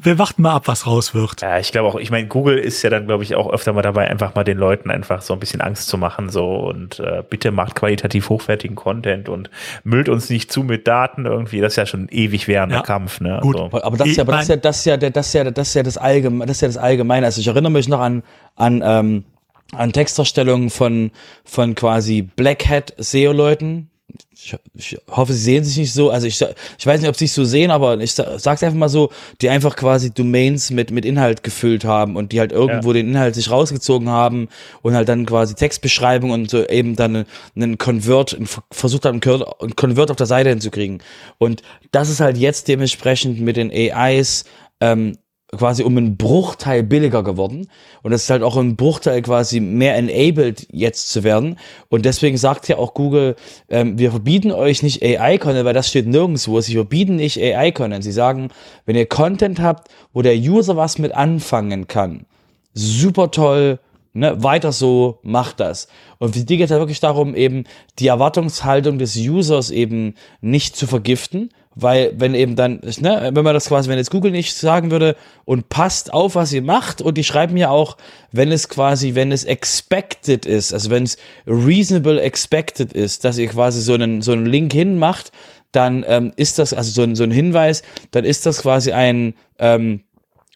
[0.00, 1.42] Wir warten mal ab, was raus wird.
[1.42, 3.82] Ja, ich glaube auch, ich meine, Google ist ja dann, glaube ich, auch öfter mal
[3.82, 7.22] dabei, einfach mal den Leuten einfach so ein bisschen Angst zu machen, so und äh,
[7.28, 9.50] bitte macht qualitativ hochwertigen Content und
[9.82, 11.60] müllt uns nicht zu mit Daten irgendwie.
[11.60, 12.82] Das ist ja schon ewig währender ja.
[12.82, 13.40] Kampf, ne?
[13.42, 13.56] Gut.
[13.56, 13.82] Also.
[13.82, 15.68] Aber das ist ja, aber das ist ja, das ist ja, das ist ja, das
[15.68, 17.26] ist ja das Allgemeine, das ist ja das Allgemeine.
[17.26, 18.22] Also ich erinnere mich noch an,
[18.54, 19.24] an ähm,
[19.72, 21.10] an Texterstellungen von,
[21.44, 23.88] von quasi Black Hat SEO-Leuten.
[24.34, 26.10] Ich, ich, hoffe, sie sehen sich nicht so.
[26.10, 26.38] Also ich,
[26.78, 29.48] ich weiß nicht, ob sie sich so sehen, aber ich sag's einfach mal so, die
[29.48, 32.94] einfach quasi Domains mit, mit Inhalt gefüllt haben und die halt irgendwo ja.
[32.94, 34.48] den Inhalt sich rausgezogen haben
[34.82, 37.24] und halt dann quasi Textbeschreibung und so eben dann
[37.54, 38.36] einen Convert,
[38.70, 41.02] versucht haben, einen Convert auf der Seite hinzukriegen.
[41.38, 41.62] Und
[41.92, 44.44] das ist halt jetzt dementsprechend mit den AIs
[44.80, 45.16] ähm,
[45.56, 47.68] quasi um einen Bruchteil billiger geworden.
[48.02, 51.58] Und es ist halt auch ein Bruchteil quasi mehr enabled jetzt zu werden.
[51.88, 53.36] Und deswegen sagt ja auch Google,
[53.68, 56.60] ähm, wir verbieten euch nicht AI-Content, weil das steht nirgendwo.
[56.60, 58.02] Sie verbieten nicht AI-Content.
[58.02, 58.48] Sie sagen,
[58.86, 62.24] wenn ihr Content habt, wo der User was mit anfangen kann,
[62.72, 63.78] super toll,
[64.14, 65.88] ne, weiter so, macht das.
[66.18, 67.64] Und für die geht es halt wirklich darum, eben
[67.98, 73.54] die Erwartungshaltung des Users eben nicht zu vergiften, weil wenn eben dann, ne, wenn man
[73.54, 77.16] das quasi, wenn jetzt Google nicht sagen würde und passt auf, was ihr macht und
[77.16, 77.96] die schreiben ja auch,
[78.30, 81.16] wenn es quasi, wenn es expected ist, also wenn es
[81.46, 85.32] reasonable expected ist, dass ihr quasi so einen, so einen Link hinmacht,
[85.72, 89.34] dann ähm, ist das, also so ein, so ein Hinweis, dann ist das quasi ein,
[89.58, 90.02] ähm,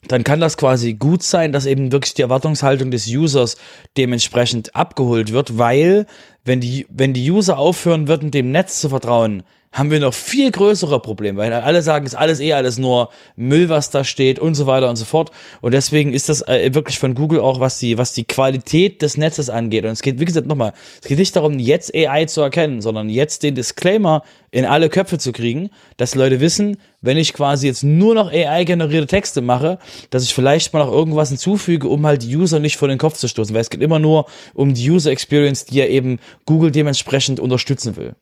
[0.08, 3.56] dann kann das quasi gut sein, dass eben wirklich die Erwartungshaltung des Users
[3.96, 6.06] dementsprechend abgeholt wird, weil
[6.44, 9.42] wenn die, wenn die User aufhören würden, dem Netz zu vertrauen,
[9.76, 13.10] haben wir noch viel größere Probleme, weil alle sagen, es ist alles eh alles nur
[13.36, 15.30] Müll, was da steht und so weiter und so fort.
[15.60, 19.18] Und deswegen ist das äh, wirklich von Google auch, was die, was die Qualität des
[19.18, 19.84] Netzes angeht.
[19.84, 20.72] Und es geht, wie gesagt, nochmal,
[21.02, 25.18] es geht nicht darum, jetzt AI zu erkennen, sondern jetzt den Disclaimer in alle Köpfe
[25.18, 29.78] zu kriegen, dass Leute wissen, wenn ich quasi jetzt nur noch AI-generierte Texte mache,
[30.08, 33.18] dass ich vielleicht mal noch irgendwas hinzufüge, um halt die User nicht vor den Kopf
[33.18, 34.24] zu stoßen, weil es geht immer nur
[34.54, 38.14] um die User Experience, die ja eben Google dementsprechend unterstützen will.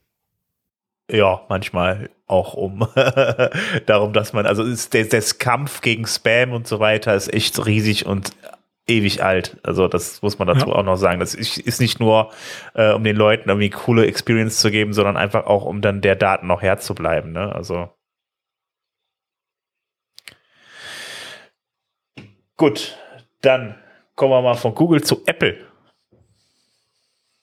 [1.11, 2.89] Ja, manchmal auch um
[3.87, 7.67] darum, dass man, also ist der, das Kampf gegen Spam und so weiter ist echt
[7.67, 8.31] riesig und
[8.87, 9.59] ewig alt.
[9.63, 10.75] Also das muss man dazu ja.
[10.75, 11.21] auch noch sagen.
[11.21, 12.31] Das ist nicht nur,
[12.75, 16.17] äh, um den Leuten irgendwie coole Experience zu geben, sondern einfach auch, um dann der
[16.17, 17.33] Daten noch herzubleiben.
[17.33, 17.55] Ne?
[17.55, 17.91] Also
[22.57, 22.97] gut,
[23.43, 23.77] dann
[24.17, 25.59] kommen wir mal von Google zu Apple.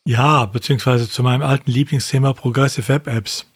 [0.03, 3.50] Ja, beziehungsweise zu meinem alten Lieblingsthema Progressive Web Apps.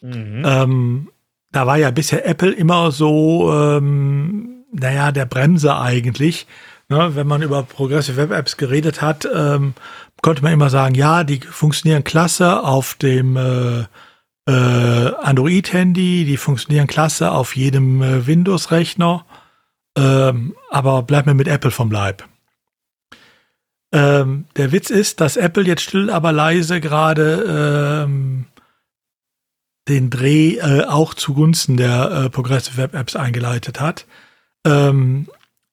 [0.00, 0.42] Mhm.
[0.44, 1.10] Ähm,
[1.52, 6.46] da war ja bisher Apple immer so, ähm, naja, der Bremser eigentlich.
[6.88, 7.14] Ne?
[7.14, 9.74] Wenn man über Progressive Web Apps geredet hat, ähm,
[10.22, 13.84] konnte man immer sagen, ja, die funktionieren klasse auf dem äh,
[14.48, 19.24] äh, Android-Handy, die funktionieren klasse auf jedem äh, Windows-Rechner,
[19.96, 22.24] ähm, aber bleib mir mit Apple vom Leib.
[23.92, 28.46] Ähm, der Witz ist, dass Apple jetzt still, aber leise gerade ähm,
[29.88, 34.06] den Dreh äh, auch zugunsten der äh, Progressive Web Apps eingeleitet hat.
[34.66, 35.28] Ähm,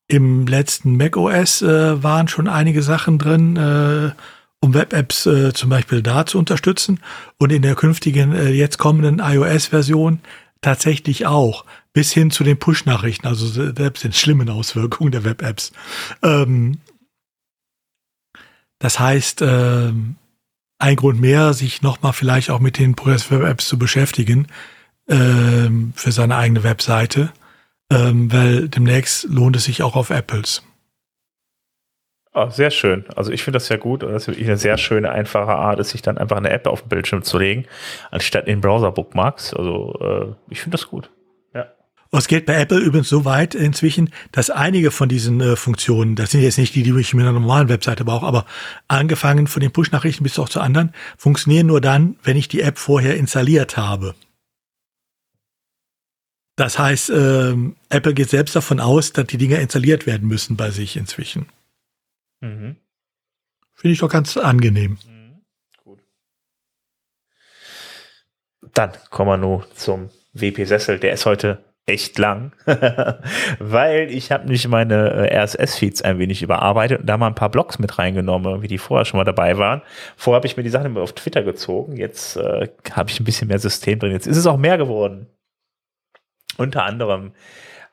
[0.07, 4.11] Im letzten macOS äh, waren schon einige Sachen drin, äh,
[4.61, 6.99] um Web Apps äh, zum Beispiel da zu unterstützen
[7.37, 10.19] und in der künftigen, äh, jetzt kommenden iOS-Version
[10.61, 15.71] tatsächlich auch, bis hin zu den Push-Nachrichten, also selbst den schlimmen Auswirkungen der Web Apps.
[16.23, 16.79] Ähm,
[18.79, 20.15] das heißt, ähm,
[20.77, 24.47] ein Grund mehr, sich nochmal vielleicht auch mit den Progressive Web Apps zu beschäftigen
[25.07, 27.31] ähm, für seine eigene Webseite,
[27.91, 30.64] ähm, weil demnächst lohnt es sich auch auf Apples.
[32.38, 33.06] Oh, sehr schön.
[33.15, 36.02] Also ich finde das sehr gut und das ist eine sehr schöne, einfache Art, sich
[36.02, 37.65] dann einfach eine App auf den Bildschirm zu legen,
[38.11, 39.53] anstatt in Browser-Bookmarks.
[39.53, 41.10] Also äh, ich finde das gut.
[42.17, 46.31] Es geht bei Apple übrigens so weit inzwischen, dass einige von diesen äh, Funktionen, das
[46.31, 48.45] sind jetzt nicht die, die ich mit einer normalen Webseite brauche, aber
[48.87, 52.77] angefangen von den Push-Nachrichten bis auch zu anderen, funktionieren nur dann, wenn ich die App
[52.77, 54.15] vorher installiert habe.
[56.55, 60.71] Das heißt, ähm, Apple geht selbst davon aus, dass die Dinger installiert werden müssen bei
[60.71, 61.47] sich inzwischen.
[62.39, 62.77] Mhm.
[63.73, 64.97] Finde ich doch ganz angenehm.
[65.05, 65.41] Mhm.
[65.83, 65.99] Gut.
[68.73, 70.99] Dann kommen wir nur zum WP-Sessel.
[70.99, 72.52] Der ist heute echt lang,
[73.60, 77.49] weil ich habe nicht meine äh, RSS-Feeds ein wenig überarbeitet und da mal ein paar
[77.49, 79.82] Blogs mit reingenommen, wie die vorher schon mal dabei waren.
[80.18, 83.24] Vorher habe ich mir die Sachen immer auf Twitter gezogen, jetzt äh, habe ich ein
[83.24, 84.12] bisschen mehr System drin.
[84.12, 85.28] Jetzt ist es auch mehr geworden.
[86.57, 87.34] Unter anderem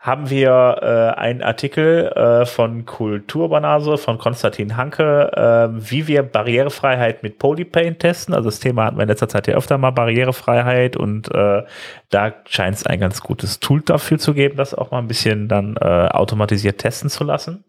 [0.03, 7.23] haben wir äh, einen Artikel äh, von Kulturbanase von Konstantin Hanke, äh, wie wir Barrierefreiheit
[7.23, 8.35] mit Polypaint testen.
[8.35, 11.63] Also das Thema hatten wir in letzter Zeit ja öfter mal Barrierefreiheit und äh,
[12.11, 15.47] da scheint es ein ganz gutes Tool dafür zu geben, das auch mal ein bisschen
[15.47, 17.65] dann äh, automatisiert testen zu lassen.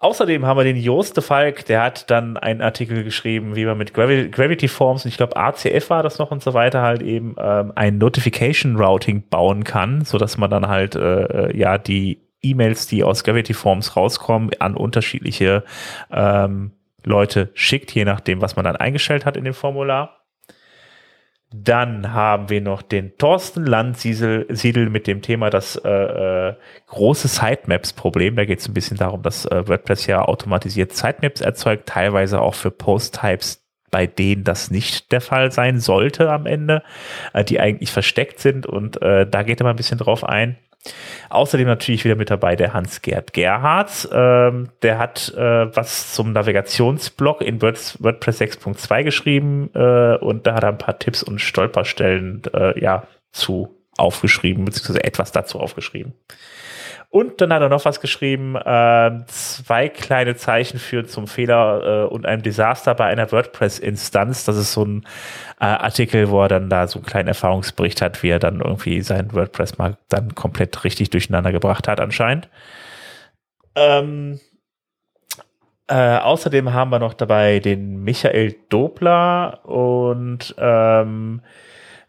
[0.00, 3.76] Außerdem haben wir den Joost de Falk, der hat dann einen Artikel geschrieben, wie man
[3.76, 7.02] mit Gravi Gravity Forms, und ich glaube ACF war das noch und so weiter, halt
[7.02, 12.20] eben ähm, ein Notification Routing bauen kann, so dass man dann halt äh, ja die
[12.42, 15.64] E-Mails, die aus Gravity Forms rauskommen, an unterschiedliche
[16.12, 16.70] ähm,
[17.04, 20.17] Leute schickt, je nachdem, was man dann eingestellt hat in dem Formular.
[21.50, 26.54] Dann haben wir noch den Thorsten Landsiedel mit dem Thema das äh, äh,
[26.88, 28.36] große Sitemaps-Problem.
[28.36, 32.54] Da geht es ein bisschen darum, dass äh, WordPress ja automatisiert Sitemaps erzeugt, teilweise auch
[32.54, 36.82] für Post-Types, bei denen das nicht der Fall sein sollte am Ende,
[37.32, 38.66] äh, die eigentlich versteckt sind.
[38.66, 40.58] Und äh, da geht er mal ein bisschen drauf ein.
[41.28, 44.08] Außerdem natürlich wieder mit dabei der Hans-Gerd Gerhardt.
[44.12, 50.62] Ähm, der hat äh, was zum Navigationsblock in WordPress 6.2 geschrieben äh, und da hat
[50.62, 56.14] er ein paar Tipps und Stolperstellen äh, ja, zu aufgeschrieben, beziehungsweise etwas dazu aufgeschrieben.
[57.10, 62.06] Und dann hat er noch was geschrieben, äh, zwei kleine Zeichen führen zum Fehler äh,
[62.06, 64.44] und einem Desaster bei einer WordPress-Instanz.
[64.44, 65.06] Das ist so ein
[65.58, 69.00] äh, Artikel, wo er dann da so einen kleinen Erfahrungsbericht hat, wie er dann irgendwie
[69.00, 72.50] sein WordPress mal dann komplett richtig durcheinander gebracht hat anscheinend.
[73.74, 74.38] Ähm,
[75.86, 81.40] äh, außerdem haben wir noch dabei den Michael Dobler und ähm,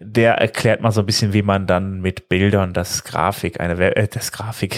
[0.01, 4.07] der erklärt mal so ein bisschen, wie man dann mit Bildern das Grafik, eine äh,
[4.07, 4.77] das Grafik,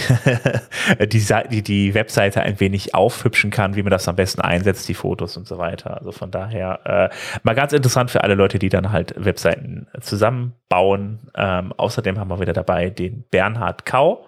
[1.00, 4.96] die, die, die Webseite ein wenig aufhübschen kann, wie man das am besten einsetzt, die
[4.96, 5.98] Fotos und so weiter.
[5.98, 6.80] Also von daher
[7.12, 11.20] äh, mal ganz interessant für alle Leute, die dann halt Webseiten zusammenbauen.
[11.36, 14.26] Ähm, außerdem haben wir wieder dabei den Bernhard Kau.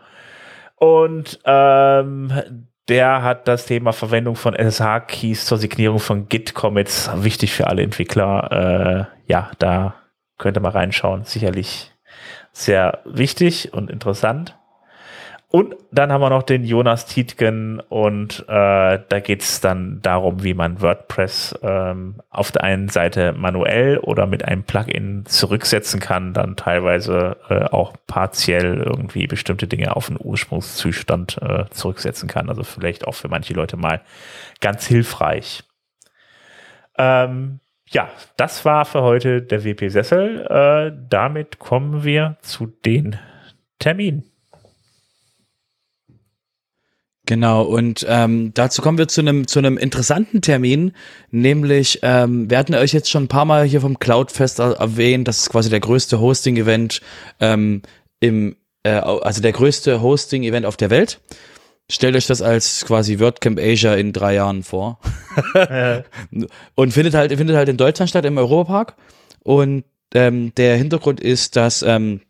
[0.76, 2.32] Und ähm,
[2.88, 9.08] der hat das Thema Verwendung von SSH-Keys zur Signierung von Git-Commits wichtig für alle Entwickler.
[9.28, 9.96] Äh, ja, da
[10.38, 11.24] Könnt ihr mal reinschauen.
[11.24, 11.92] Sicherlich
[12.52, 14.56] sehr wichtig und interessant.
[15.56, 20.44] Und dann haben wir noch den Jonas Tietgen und äh, da geht es dann darum,
[20.44, 26.34] wie man WordPress ähm, auf der einen Seite manuell oder mit einem Plugin zurücksetzen kann,
[26.34, 32.50] dann teilweise äh, auch partiell irgendwie bestimmte Dinge auf den Ursprungszustand äh, zurücksetzen kann.
[32.50, 34.02] Also vielleicht auch für manche Leute mal
[34.60, 35.62] ganz hilfreich.
[36.98, 37.60] Ähm,
[37.94, 40.46] ja, das war für heute der WP Sessel.
[40.50, 43.18] Äh, damit kommen wir zu den
[43.80, 44.24] Terminen.
[47.26, 50.92] Genau, und ähm, dazu kommen wir zu einem zu einem interessanten Termin,
[51.32, 55.40] nämlich ähm, wir hatten euch jetzt schon ein paar Mal hier vom Cloudfest erwähnt, das
[55.40, 57.00] ist quasi der größte Hosting-Event
[57.40, 57.82] ähm,
[58.20, 61.22] im, äh, also der größte Hosting-Event auf der Welt.
[61.92, 65.00] Stellt euch das als quasi WordCamp Asia in drei Jahren vor.
[66.76, 68.96] und findet halt, findet halt in Deutschland statt, im Europapark.
[69.44, 69.84] Und
[70.14, 72.22] ähm, der Hintergrund ist, dass ähm,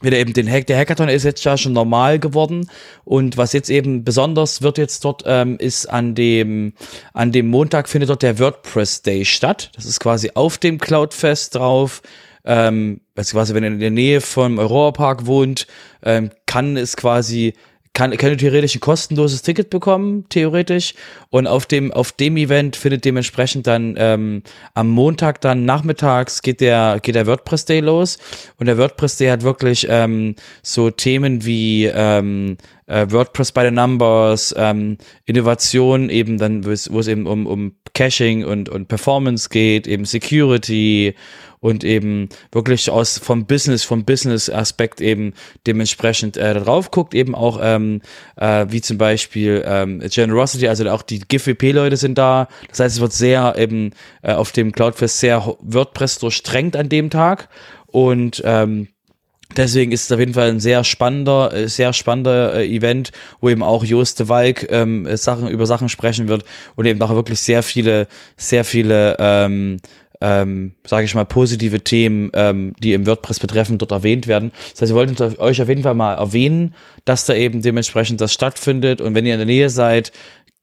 [0.00, 2.70] wieder eben den Hack, der Hackathon ist jetzt ja schon normal geworden
[3.04, 6.72] und was jetzt eben besonders wird jetzt dort ähm, ist an dem
[7.12, 9.70] an dem Montag findet dort der WordPress Day statt.
[9.74, 12.02] Das ist quasi auf dem Cloudfest drauf.
[12.44, 15.66] Ähm, also quasi, wenn ihr in der Nähe vom Europapark wohnt,
[16.02, 17.52] ähm, kann es quasi
[18.00, 20.94] kann, kann theoretisch ein kostenloses Ticket bekommen, theoretisch.
[21.28, 26.62] Und auf dem, auf dem Event findet dementsprechend dann ähm, am Montag dann nachmittags geht
[26.62, 28.18] der, geht der WordPress Day los.
[28.58, 32.56] Und der WordPress Day hat wirklich ähm, so Themen wie ähm,
[32.86, 34.96] äh, WordPress by the Numbers, ähm,
[35.26, 41.14] Innovation eben dann, wo es, eben um, um Caching und, und Performance geht, eben Security
[41.60, 45.34] und eben wirklich aus vom Business, vom Business-Aspekt eben
[45.66, 48.00] dementsprechend äh, drauf guckt, eben auch ähm,
[48.36, 52.48] äh, wie zum Beispiel ähm, Generosity, also auch die GFWP-Leute sind da.
[52.68, 53.92] Das heißt, es wird sehr eben
[54.22, 57.48] äh, auf dem Cloudfest sehr WordPress durchdrängt an dem Tag
[57.86, 58.88] und ähm,
[59.56, 63.10] Deswegen ist es auf jeden Fall ein sehr spannender, äh, sehr spannender äh, Event,
[63.40, 66.44] wo eben auch Jost de Walk ähm, Sachen über Sachen sprechen wird
[66.76, 68.06] und eben auch wirklich sehr viele,
[68.36, 69.78] sehr viele ähm,
[70.20, 74.52] ähm, sage ich mal, positive Themen, ähm, die im WordPress betreffen, dort erwähnt werden.
[74.72, 76.74] Das heißt, wir wollten euch auf jeden Fall mal erwähnen,
[77.04, 79.00] dass da eben dementsprechend das stattfindet.
[79.00, 80.12] Und wenn ihr in der Nähe seid,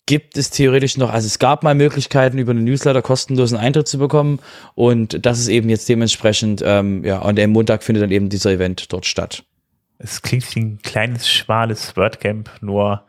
[0.05, 3.97] gibt es theoretisch noch, also es gab mal Möglichkeiten, über einen Newsletter kostenlosen Eintritt zu
[3.97, 4.39] bekommen.
[4.73, 8.51] Und das ist eben jetzt dementsprechend, ähm, ja, und am Montag findet dann eben dieser
[8.51, 9.43] Event dort statt.
[9.99, 13.03] Es klingt wie ein kleines, schmales WordCamp, nur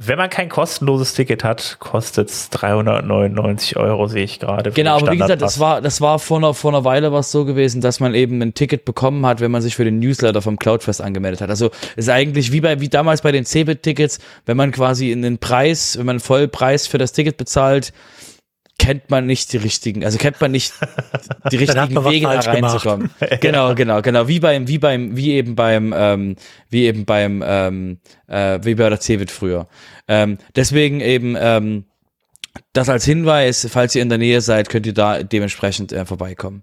[0.00, 4.70] wenn man kein kostenloses Ticket hat, kostet es 399 Euro, sehe ich gerade.
[4.70, 7.44] Genau, aber wie gesagt, das war, das war vor einer, vor einer Weile was so
[7.44, 10.56] gewesen, dass man eben ein Ticket bekommen hat, wenn man sich für den Newsletter vom
[10.56, 11.50] Cloudfest angemeldet hat.
[11.50, 15.38] Also ist eigentlich wie bei, wie damals bei den Cebit-Tickets, wenn man quasi in den
[15.38, 17.92] Preis, wenn man Vollpreis für das Ticket bezahlt,
[18.78, 20.72] kennt man nicht die richtigen, also kennt man nicht
[21.50, 23.10] die richtigen Wege da reinzukommen.
[23.40, 24.28] genau, genau, genau.
[24.28, 26.36] Wie beim, wie beim, wie eben beim, ähm,
[26.70, 27.98] wie eben beim, ähm,
[28.28, 29.68] äh, wie bei der Cebit früher.
[30.06, 31.84] Ähm, deswegen eben, ähm,
[32.72, 36.62] das als Hinweis, falls ihr in der Nähe seid, könnt ihr da dementsprechend äh, vorbeikommen.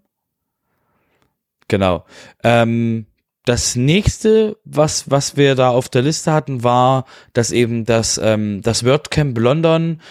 [1.68, 2.06] Genau.
[2.44, 3.08] Ähm,
[3.46, 8.62] das nächste, was, was wir da auf der Liste hatten, war, dass eben das, ähm,
[8.64, 10.02] das WordCamp London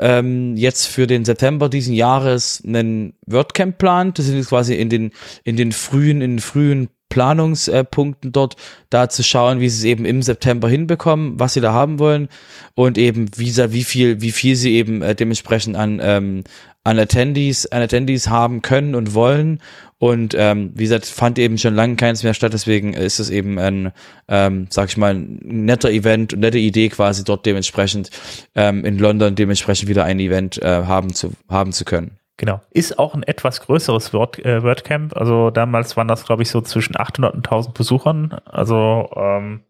[0.00, 4.18] ähm, jetzt für den September diesen Jahres einen WordCamp plant.
[4.18, 5.12] Das sind jetzt quasi in den,
[5.44, 8.56] in den frühen, in den frühen Planungspunkten dort,
[8.88, 12.28] da zu schauen, wie sie es eben im September hinbekommen, was sie da haben wollen
[12.74, 16.44] und eben wie, wie viel, wie viel sie eben äh, dementsprechend an, ähm,
[16.84, 19.60] an Attendees, an Attendees haben können und wollen.
[19.98, 23.58] Und ähm, wie gesagt, fand eben schon lange keins mehr statt, deswegen ist es eben
[23.58, 23.92] ein,
[24.28, 28.10] ähm, sag ich mal, ein netter Event, nette Idee quasi dort dementsprechend
[28.54, 32.16] ähm, in London dementsprechend wieder ein Event äh, haben zu haben zu können.
[32.38, 32.62] Genau.
[32.70, 35.14] Ist auch ein etwas größeres Word, äh, WordCamp.
[35.14, 38.38] Also damals waren das, glaube ich, so zwischen 800 und 1000 Besuchern.
[38.46, 39.60] Also ähm,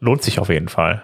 [0.00, 1.02] lohnt sich auf jeden Fall.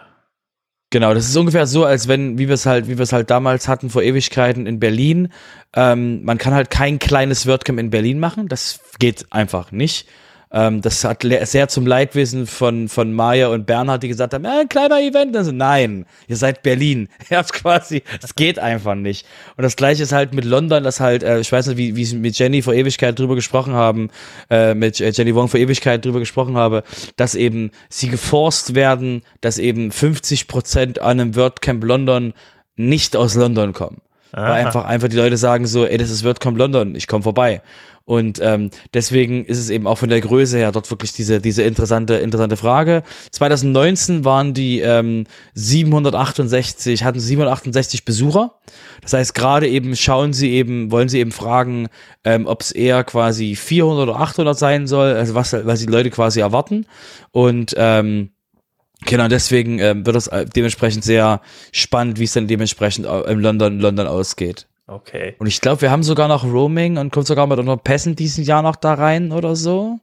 [0.92, 3.30] Genau, das ist ungefähr so, als wenn, wie wir es halt, wie wir es halt
[3.30, 5.32] damals hatten vor Ewigkeiten in Berlin.
[5.74, 8.46] Ähm, man kann halt kein kleines WordCamp in Berlin machen.
[8.46, 10.06] Das geht einfach nicht.
[10.52, 14.60] Ähm, das hat sehr zum Leidwesen von, von Maya und Bernhard, die gesagt haben, ja,
[14.60, 15.36] ein kleiner Event.
[15.36, 17.08] Also, nein, ihr seid Berlin.
[17.30, 19.26] Ihr habt quasi, es geht einfach nicht.
[19.56, 22.02] Und das gleiche ist halt mit London, das halt, äh, ich weiß nicht, wie, wie
[22.02, 24.10] ich mit Jenny vor Ewigkeit drüber gesprochen haben,
[24.50, 26.82] äh, mit Jenny Wong vor Ewigkeit drüber gesprochen habe,
[27.16, 32.34] dass eben sie geforst werden, dass eben 50 Prozent an einem WordCamp London
[32.76, 34.02] nicht aus London kommen.
[34.32, 34.48] Aha.
[34.48, 37.62] Weil einfach, einfach die Leute sagen so, ey, das ist WordCamp London, ich komme vorbei.
[38.04, 41.62] Und ähm, deswegen ist es eben auch von der Größe her dort wirklich diese, diese
[41.62, 43.04] interessante, interessante Frage.
[43.30, 48.54] 2019 waren die ähm, 768, hatten 768 Besucher.
[49.02, 51.88] Das heißt, gerade eben schauen sie eben, wollen sie eben fragen,
[52.24, 56.10] ähm, ob es eher quasi 400 oder 800 sein soll, also was, was die Leute
[56.10, 56.86] quasi erwarten.
[57.30, 58.30] Und ähm,
[59.04, 61.40] Genau, deswegen ähm, wird es äh, dementsprechend sehr
[61.72, 64.66] spannend, wie es dann dementsprechend im London, London ausgeht.
[64.86, 65.34] Okay.
[65.38, 68.44] Und ich glaube, wir haben sogar noch Roaming und kommt sogar mit unseren Pässen diesen
[68.44, 69.98] Jahr noch da rein oder so.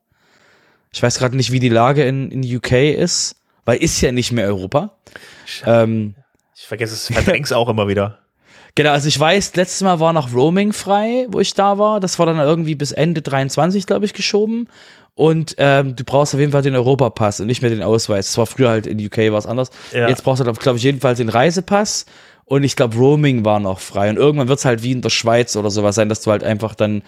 [0.92, 3.36] Ich weiß gerade nicht, wie die Lage in, in UK ist,
[3.66, 4.98] weil ist ja nicht mehr Europa.
[5.66, 6.16] Ähm,
[6.56, 8.19] ich vergesse es, verdräng's auch immer wieder.
[8.80, 12.00] Genau, also ich weiß, letztes Mal war noch Roaming frei, wo ich da war.
[12.00, 14.70] Das war dann irgendwie bis Ende 23, glaube ich, geschoben.
[15.16, 18.28] Und ähm, du brauchst auf jeden Fall den Europapass und nicht mehr den Ausweis.
[18.28, 19.72] Das war früher halt in UK was anders.
[19.92, 20.08] Ja.
[20.08, 22.06] Jetzt brauchst du, glaube ich, jedenfalls den Reisepass
[22.46, 24.12] und ich glaube, Roaming war noch frei.
[24.12, 26.46] Und irgendwann wird es halt wie in der Schweiz oder sowas sein, dass du halt
[26.46, 27.02] einfach dann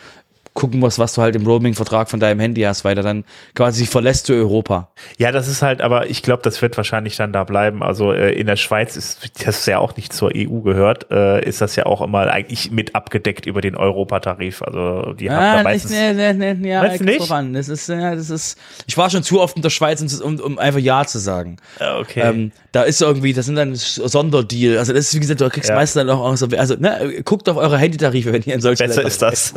[0.54, 3.24] gucken musst, was du halt im Roaming-Vertrag von deinem Handy hast, weil dann
[3.56, 4.90] quasi verlässt du Europa.
[5.18, 7.82] Ja, das ist halt, aber ich glaube, das wird wahrscheinlich dann da bleiben.
[7.82, 11.62] Also äh, in der Schweiz ist das ja auch nicht zur EU gehört, äh, ist
[11.62, 14.62] das ja auch immer eigentlich mit abgedeckt über den Europatarif.
[14.62, 15.92] Also die haben Ah, da meistens.
[15.92, 17.20] nicht, nee, nee, nee, ja, Meinst du nicht?
[17.22, 17.54] drauf an.
[17.54, 18.58] Das ist, ja, das ist,
[18.88, 21.58] ich war schon zu oft in der Schweiz, um, um, einfach Ja zu sagen.
[21.80, 22.22] Äh, okay.
[22.22, 24.78] Ähm, da ist irgendwie, das sind dann Sonderdeal.
[24.78, 25.76] Also das ist, wie gesagt, du kriegst Ja.
[25.76, 29.04] meistens dann auch, so, also ne, guckt auf eure Handytarife, wenn ihr in solchen Besser
[29.04, 29.54] ist das.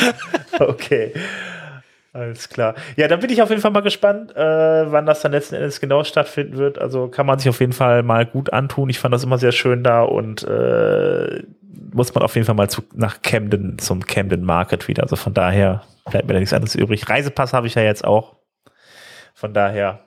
[0.58, 1.12] okay.
[2.12, 2.74] Alles klar.
[2.96, 5.80] Ja, dann bin ich auf jeden Fall mal gespannt, äh, wann das dann letzten Endes
[5.80, 6.78] genau stattfinden wird.
[6.78, 8.88] Also kann man sich auf jeden Fall mal gut antun.
[8.88, 11.42] Ich fand das immer sehr schön da und äh,
[11.92, 15.02] muss man auf jeden Fall mal zu, nach Camden, zum Camden Market wieder.
[15.02, 17.06] Also von daher bleibt mir da nichts anderes übrig.
[17.06, 18.36] Reisepass habe ich ja jetzt auch.
[19.34, 20.00] Von daher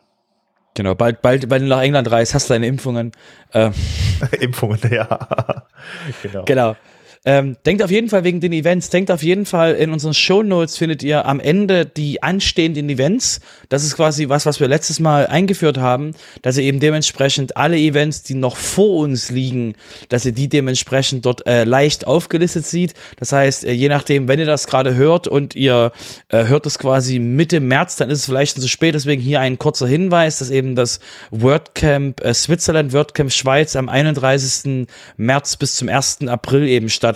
[0.79, 3.11] Genau, bald, bald, wenn du nach England reist, hast du deine Impfungen.
[3.53, 3.73] Ähm,
[4.39, 5.65] Impfungen, ja.
[6.23, 6.45] genau.
[6.45, 6.75] Genau.
[7.25, 10.41] Ähm, denkt auf jeden Fall wegen den Events, denkt auf jeden Fall in unseren Show
[10.41, 13.41] Notes findet ihr am Ende die anstehenden Events.
[13.67, 16.13] Das ist quasi was, was wir letztes Mal eingeführt haben,
[16.43, 19.75] dass ihr eben dementsprechend alle Events, die noch vor uns liegen,
[20.07, 22.93] dass ihr die dementsprechend dort äh, leicht aufgelistet sieht.
[23.17, 25.91] Das heißt, äh, je nachdem, wenn ihr das gerade hört und ihr
[26.29, 28.95] äh, hört es quasi Mitte März, dann ist es vielleicht zu spät.
[28.95, 31.01] Deswegen hier ein kurzer Hinweis, dass eben das
[31.31, 34.87] WordCamp äh, Switzerland, WordCamp Schweiz am 31.
[35.17, 36.19] März bis zum 1.
[36.27, 37.08] April eben stattfindet.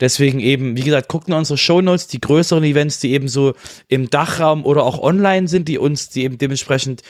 [0.00, 3.54] Deswegen eben, wie gesagt, guckt in unsere Shownotes, die größeren Events, die eben so
[3.88, 7.02] im Dachraum oder auch online sind, die uns, die eben dementsprechend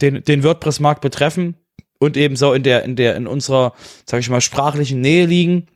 [0.00, 1.56] den, den WordPress-Markt betreffen
[1.98, 3.72] und eben so in der, in der, in unserer,
[4.06, 5.66] sag ich mal, sprachlichen Nähe liegen,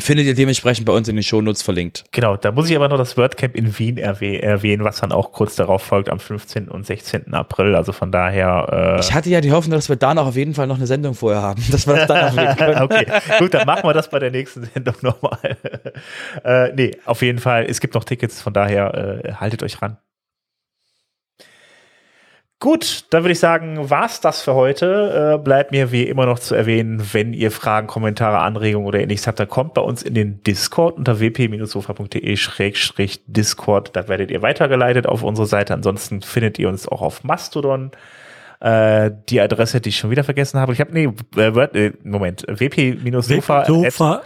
[0.00, 2.04] findet ihr dementsprechend bei uns in den Shownotes verlinkt.
[2.12, 5.32] Genau, da muss ich aber noch das WordCamp in Wien erwäh erwähnen, was dann auch
[5.32, 6.68] kurz darauf folgt am 15.
[6.68, 7.34] und 16.
[7.34, 7.74] April.
[7.74, 8.96] Also von daher.
[8.96, 10.86] Äh, Ich hatte ja die Hoffnung, dass wir da noch auf jeden Fall noch eine
[10.86, 12.78] Sendung vorher haben, dass wir das dann können.
[12.82, 13.06] okay,
[13.38, 15.56] gut, dann machen wir das bei der nächsten Sendung nochmal.
[16.44, 19.98] äh, nee, auf jeden Fall, es gibt noch Tickets, von daher äh, haltet euch ran.
[22.60, 25.36] Gut, dann würde ich sagen, war's das für heute.
[25.36, 29.28] Äh, bleibt mir wie immer noch zu erwähnen, wenn ihr Fragen, Kommentare, Anregungen oder ähnliches
[29.28, 33.94] habt, dann kommt bei uns in den Discord unter wp-sofa.de-discord.
[33.94, 35.72] Da werdet ihr weitergeleitet auf unsere Seite.
[35.74, 37.92] Ansonsten findet ihr uns auch auf Mastodon.
[38.60, 40.72] Äh, die Adresse, die ich schon wieder vergessen habe.
[40.72, 41.04] Ich habe, nee,
[41.36, 43.66] äh, Word- äh, Moment, wp-sofa.
[43.66, 44.22] Sofa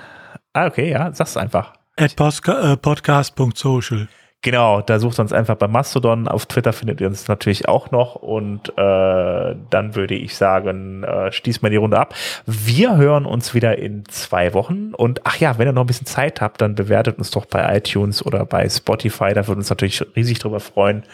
[0.54, 1.74] Ah, okay, ja, sag's einfach.
[1.98, 4.09] at äh, podcast.social.
[4.44, 6.27] Genau, da sucht uns einfach bei Mastodon.
[6.27, 8.16] Auf Twitter findet ihr uns natürlich auch noch.
[8.16, 12.12] Und äh, dann würde ich sagen, äh, schließen wir die Runde ab.
[12.44, 14.94] Wir hören uns wieder in zwei Wochen.
[14.94, 17.77] Und ach ja, wenn ihr noch ein bisschen Zeit habt, dann bewertet uns doch bei
[17.77, 19.32] iTunes oder bei Spotify.
[19.32, 21.05] Da würden wir uns natürlich riesig drüber freuen.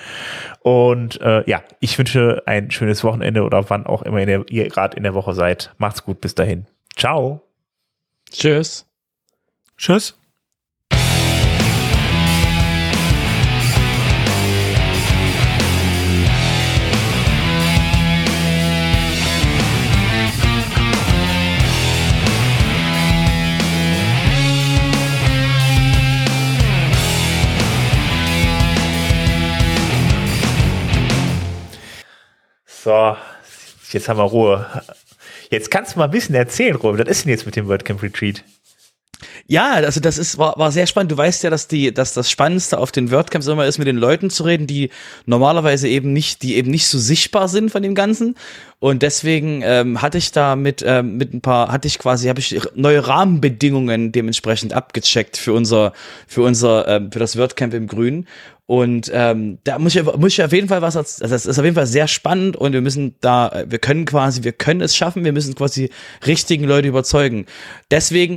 [0.63, 4.69] Und äh, ja, ich wünsche ein schönes Wochenende oder wann auch immer in der, ihr
[4.71, 5.75] gerade in der Woche seid.
[5.77, 6.65] Macht's gut, bis dahin.
[6.97, 7.43] Ciao.
[8.31, 8.87] Tschüss.
[9.77, 10.19] Tschüss.
[32.89, 33.17] So,
[33.93, 34.65] jetzt haben wir Ruhe.
[35.51, 37.03] Jetzt kannst du mal ein bisschen erzählen, Robin.
[37.03, 38.43] Was ist denn jetzt mit dem WordCamp Retreat?
[39.47, 41.13] Ja, also das ist, war, war sehr spannend.
[41.13, 43.99] Du weißt ja, dass die, dass das Spannendste auf den WordCamps immer ist, mit den
[43.99, 44.89] Leuten zu reden, die
[45.27, 48.37] normalerweise eben nicht, die eben nicht so sichtbar sind von dem Ganzen.
[48.79, 52.41] Und deswegen ähm, hatte ich da mit, ähm, mit ein paar, hatte ich quasi, habe
[52.41, 55.93] ich neue Rahmenbedingungen dementsprechend abgecheckt für unser,
[56.27, 58.27] für unser, ähm, für das WordCamp im Grün.
[58.71, 61.65] Und ähm, da muss ich, muss ich auf jeden Fall was, also das ist auf
[61.65, 65.25] jeden Fall sehr spannend und wir müssen da, wir können quasi, wir können es schaffen,
[65.25, 65.89] wir müssen quasi
[66.27, 67.47] richtigen Leute überzeugen.
[67.91, 68.37] Deswegen